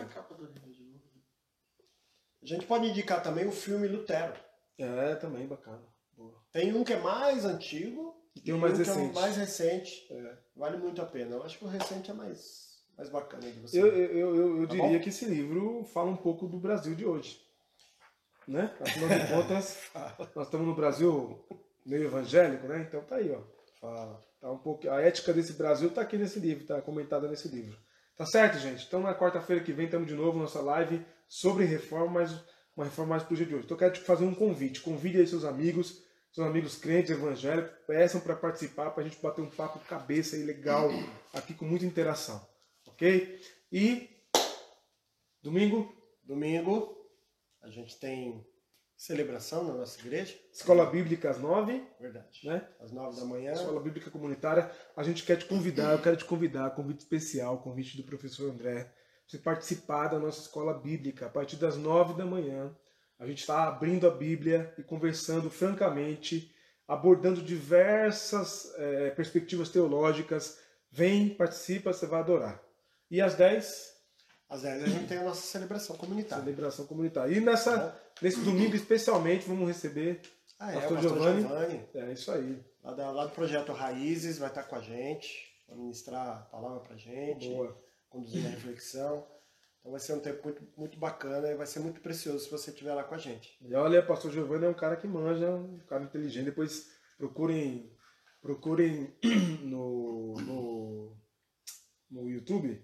a 0.00 0.04
capa 0.06 0.34
do 0.34 0.46
livro 0.46 0.70
de 0.72 0.82
novo. 0.84 1.02
A 2.42 2.46
gente 2.46 2.66
pode 2.66 2.86
indicar 2.88 3.22
também 3.22 3.46
o 3.46 3.52
filme 3.52 3.86
Lutero. 3.86 4.34
é, 4.78 5.14
também 5.16 5.46
bacana. 5.46 5.86
Boa. 6.12 6.42
Tem 6.50 6.72
um 6.74 6.82
que 6.82 6.92
é 6.94 6.98
mais 6.98 7.44
antigo 7.44 8.20
tem 8.40 8.54
um 8.54 8.58
mais 8.58 8.74
que 8.74 8.82
é 8.82 8.84
recente. 8.84 9.10
um 9.10 9.20
mais 9.20 9.36
recente. 9.36 10.06
É. 10.10 10.36
Vale 10.56 10.76
muito 10.78 11.00
a 11.02 11.04
pena. 11.06 11.36
Eu 11.36 11.42
acho 11.42 11.58
que 11.58 11.64
o 11.64 11.68
recente 11.68 12.10
é 12.10 12.14
mais, 12.14 12.78
mais 12.96 13.08
bacana 13.10 13.50
de 13.50 13.60
você. 13.60 13.80
Eu, 13.80 13.86
eu, 13.88 14.08
eu, 14.18 14.36
eu- 14.36 14.56
eu 14.62 14.66
Tá 14.68 14.74
diria 14.74 14.88
bom? 14.98 15.00
que 15.00 15.08
esse 15.10 15.24
livro 15.26 15.84
fala 15.92 16.10
um 16.10 16.16
pouco 16.16 16.46
do 16.46 16.58
Brasil 16.58 16.94
de 16.94 17.04
hoje. 17.04 17.40
Né? 18.48 18.74
Afinal 18.80 19.08
de 19.08 19.26
contas, 19.28 19.78
nós 20.34 20.46
estamos 20.46 20.66
no 20.66 20.74
Brasil 20.74 21.38
meio 21.86 22.04
evangélico, 22.04 22.66
né? 22.66 22.84
Então 22.88 23.00
tá 23.02 23.16
aí, 23.16 23.30
ó. 23.30 23.40
Fala. 23.80 24.20
Tá 24.40 24.50
um 24.50 24.58
pouco, 24.58 24.88
a 24.90 25.00
ética 25.00 25.32
desse 25.32 25.52
Brasil 25.52 25.90
tá 25.90 26.00
aqui 26.00 26.16
nesse 26.18 26.40
livro, 26.40 26.66
tá 26.66 26.82
comentada 26.82 27.28
nesse 27.28 27.46
livro. 27.48 27.78
Tá 28.16 28.26
certo, 28.26 28.58
gente? 28.58 28.84
Então 28.86 29.00
na 29.00 29.14
quarta-feira 29.14 29.62
que 29.62 29.72
vem 29.72 29.84
estamos 29.86 30.08
de 30.08 30.14
novo 30.14 30.38
nossa 30.38 30.60
live 30.60 31.04
sobre 31.28 31.64
reforma, 31.64 32.20
mas 32.20 32.32
uma 32.76 32.84
reforma 32.84 33.10
mais 33.10 33.22
pro 33.22 33.36
dia 33.36 33.46
de 33.46 33.54
hoje. 33.54 33.64
Então 33.64 33.76
eu 33.76 33.78
quero 33.78 33.92
te 33.94 34.00
fazer 34.00 34.24
um 34.24 34.34
convite. 34.34 34.80
Convide 34.80 35.18
aí 35.18 35.26
seus 35.26 35.44
amigos, 35.44 36.02
seus 36.32 36.46
amigos 36.46 36.76
crentes 36.76 37.10
evangélicos, 37.10 37.70
peçam 37.86 38.20
para 38.20 38.34
participar, 38.34 38.90
para 38.90 39.04
a 39.04 39.08
gente 39.08 39.20
bater 39.20 39.42
um 39.42 39.50
papo 39.50 39.78
cabeça 39.80 40.34
aí 40.36 40.42
legal, 40.42 40.88
aqui 41.32 41.54
com 41.54 41.64
muita 41.64 41.84
interação. 41.84 42.44
Ok? 42.86 43.40
E 43.70 44.08
domingo, 45.42 45.94
Domingo, 46.24 46.96
a 47.60 47.68
gente 47.68 47.98
tem 47.98 48.46
celebração 48.96 49.64
na 49.64 49.74
nossa 49.74 50.00
igreja. 50.00 50.34
Escola 50.52 50.86
Bíblica 50.86 51.30
às 51.30 51.38
nove, 51.38 51.84
Verdade. 52.00 52.46
né? 52.46 52.66
Às 52.80 52.92
nove 52.92 53.18
da 53.18 53.26
manhã. 53.26 53.52
Escola 53.52 53.80
Bíblica 53.80 54.10
Comunitária. 54.10 54.70
A 54.96 55.02
gente 55.02 55.24
quer 55.24 55.36
te 55.36 55.46
convidar, 55.46 55.92
eu 55.92 56.00
quero 56.00 56.16
te 56.16 56.24
convidar, 56.24 56.70
convite 56.70 57.00
especial, 57.00 57.60
convite 57.60 57.96
do 57.96 58.04
professor 58.04 58.50
André, 58.50 58.90
você 59.26 59.36
participar 59.38 60.08
da 60.08 60.18
nossa 60.18 60.40
escola 60.40 60.78
bíblica 60.78 61.26
a 61.26 61.28
partir 61.28 61.56
das 61.56 61.76
nove 61.76 62.14
da 62.14 62.24
manhã. 62.24 62.74
A 63.22 63.26
gente 63.26 63.38
está 63.38 63.68
abrindo 63.68 64.04
a 64.06 64.10
Bíblia 64.10 64.74
e 64.76 64.82
conversando 64.82 65.48
francamente, 65.48 66.52
abordando 66.88 67.40
diversas 67.40 68.72
eh, 68.76 69.10
perspectivas 69.10 69.68
teológicas. 69.68 70.58
Vem, 70.90 71.28
participa, 71.28 71.92
você 71.92 72.04
vai 72.04 72.18
adorar. 72.20 72.60
E 73.08 73.20
às 73.20 73.34
10, 73.36 73.92
Às 74.48 74.62
10 74.62 74.82
a 74.82 74.86
gente 74.88 75.06
tem 75.06 75.18
a 75.18 75.22
nossa 75.22 75.40
celebração 75.42 75.96
comunitária. 75.96 76.42
celebração 76.44 76.84
comunitária. 76.84 77.32
E 77.32 77.40
nessa, 77.40 77.96
nesse 78.20 78.40
domingo, 78.40 78.74
especialmente, 78.74 79.46
vamos 79.46 79.68
receber. 79.68 80.20
Ah, 80.58 80.72
é, 80.72 80.74
Pastor 80.80 80.90
o 80.92 80.94
pastor 80.96 81.12
Giovanni. 81.18 81.42
Giovanni, 81.42 81.88
É 81.94 82.12
isso 82.12 82.32
aí. 82.32 82.60
lá, 82.82 82.92
da- 82.92 83.10
lá 83.12 83.26
do 83.26 83.30
projeto 83.32 83.72
Raízes, 83.72 84.38
vai 84.38 84.48
estar 84.48 84.64
com 84.64 84.74
a 84.76 84.80
gente, 84.80 85.28
vai 85.68 85.76
ministrar 85.78 86.28
a 86.28 86.34
palavra 86.50 86.80
pra 86.80 86.96
gente, 86.96 87.48
Boa. 87.48 87.80
conduzir 88.10 88.44
a 88.46 88.50
reflexão. 88.50 89.24
Então 89.82 89.90
vai 89.90 90.00
ser 90.00 90.12
um 90.12 90.20
tempo 90.20 90.40
muito, 90.44 90.62
muito 90.76 90.98
bacana 90.98 91.48
e 91.50 91.56
vai 91.56 91.66
ser 91.66 91.80
muito 91.80 92.00
precioso 92.00 92.44
se 92.44 92.50
você 92.50 92.70
estiver 92.70 92.94
lá 92.94 93.02
com 93.02 93.16
a 93.16 93.18
gente. 93.18 93.58
E 93.60 93.74
olha, 93.74 94.00
pastor 94.00 94.30
Giovanni 94.30 94.64
é 94.64 94.68
um 94.68 94.74
cara 94.74 94.96
que 94.96 95.08
manja, 95.08 95.50
um 95.50 95.80
cara 95.88 96.04
inteligente. 96.04 96.44
Depois 96.44 96.88
procurem, 97.18 97.92
procurem 98.40 99.12
no, 99.64 100.34
no, 100.40 101.16
no 102.08 102.28
YouTube. 102.30 102.80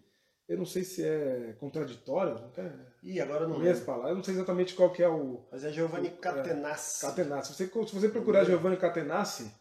Eu 0.49 0.59
não 0.59 0.67
sei 0.67 0.83
se 0.83 1.05
é 1.05 1.55
contraditório, 1.61 2.35
não 2.41 2.51
quer? 2.51 2.75
E 3.01 3.21
agora 3.21 3.47
não 3.47 3.61
Minhas 3.61 3.79
lembro. 3.79 3.87
palavras. 3.87 4.11
Eu 4.11 4.17
não 4.17 4.25
sei 4.25 4.35
exatamente 4.35 4.75
qual 4.75 4.91
que 4.91 5.03
é 5.03 5.09
o 5.09 5.47
Mas 5.53 5.63
é 5.63 5.71
Giovanni 5.71 6.11
Catenassi. 6.11 7.07
Catenassi. 7.07 7.55
Se 7.55 7.69
você, 7.69 7.87
se 7.87 7.95
você 7.95 8.09
procurar 8.09 8.45
Giovanni 8.45 8.77
Catenassi 8.77 9.53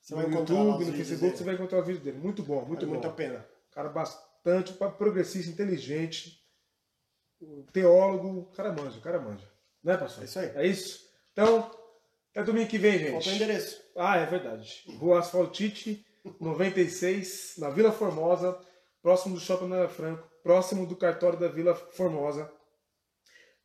Você 0.00 0.14
no 0.14 0.20
YouTube, 0.30 0.84
no 0.84 0.92
Facebook, 0.92 1.36
você 1.38 1.42
vai 1.44 1.54
encontrar 1.54 1.80
o 1.80 1.84
vídeo 1.84 2.02
dele. 2.02 2.18
Muito 2.18 2.42
bom, 2.42 2.64
muito 2.64 2.74
Vale 2.80 2.86
bom. 2.86 2.92
muito 2.92 3.08
a 3.08 3.12
pena. 3.12 3.44
Cara 3.72 3.88
bastante 3.88 4.74
progressista, 4.74 5.50
inteligente, 5.50 6.43
teólogo, 7.72 8.50
cara 8.56 8.72
manja, 8.72 9.00
cara 9.00 9.20
manja. 9.20 9.48
Né, 9.82 9.96
pastor? 9.96 10.22
É 10.22 10.26
isso 10.26 10.38
aí. 10.38 10.52
É 10.54 10.66
isso? 10.66 11.00
Então, 11.32 11.70
até 12.30 12.42
domingo 12.42 12.68
que 12.68 12.78
vem, 12.78 12.98
gente. 12.98 13.12
Faltou 13.12 13.32
o 13.32 13.36
endereço. 13.36 13.82
Ah, 13.96 14.16
é 14.16 14.26
verdade. 14.26 14.84
Rua 14.98 15.18
Asfaltite, 15.18 16.04
96, 16.40 17.54
na 17.58 17.70
Vila 17.70 17.92
Formosa, 17.92 18.58
próximo 19.02 19.34
do 19.34 19.40
Shopping 19.40 19.68
Nara 19.68 19.88
Franco, 19.88 20.28
próximo 20.42 20.86
do 20.86 20.96
cartório 20.96 21.38
da 21.38 21.48
Vila 21.48 21.74
Formosa. 21.74 22.50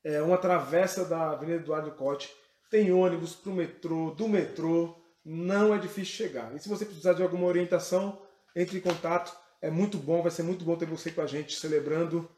É 0.04 0.22
uma 0.22 0.38
travessa 0.38 1.06
da 1.06 1.32
Avenida 1.32 1.62
Eduardo 1.62 1.92
Cote. 1.92 2.34
Tem 2.70 2.92
ônibus 2.92 3.36
pro 3.36 3.52
metrô, 3.52 4.12
do 4.12 4.28
metrô, 4.28 4.96
não 5.26 5.74
é 5.74 5.78
difícil 5.78 6.28
chegar. 6.28 6.56
E 6.56 6.60
se 6.60 6.70
você 6.70 6.86
precisar 6.86 7.14
de 7.14 7.24
alguma 7.24 7.48
orientação, 7.48 8.22
entre 8.56 8.78
em 8.78 8.82
contato. 8.82 9.36
É 9.62 9.70
muito 9.70 9.98
bom, 9.98 10.22
vai 10.22 10.32
ser 10.32 10.44
muito 10.44 10.64
bom 10.64 10.76
ter 10.76 10.86
você 10.86 11.12
com 11.12 11.22
a 11.22 11.28
gente 11.28 11.56
celebrando 11.56 12.30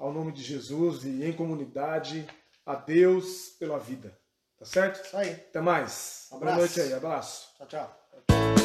ao 0.00 0.12
nome 0.12 0.32
de 0.32 0.42
Jesus 0.42 1.04
e 1.04 1.22
em 1.24 1.32
comunidade 1.32 2.26
a 2.64 2.74
Deus 2.74 3.50
pela 3.58 3.78
vida. 3.78 4.18
Tá 4.58 4.64
certo? 4.64 5.04
Isso 5.04 5.16
aí. 5.16 5.30
Até 5.30 5.60
mais. 5.60 6.26
Boa 6.30 6.42
Abraço. 6.42 6.58
noite 6.58 6.80
aí, 6.80 6.92
abraço. 6.94 7.54
Tchau, 7.58 7.66
tchau. 7.66 8.59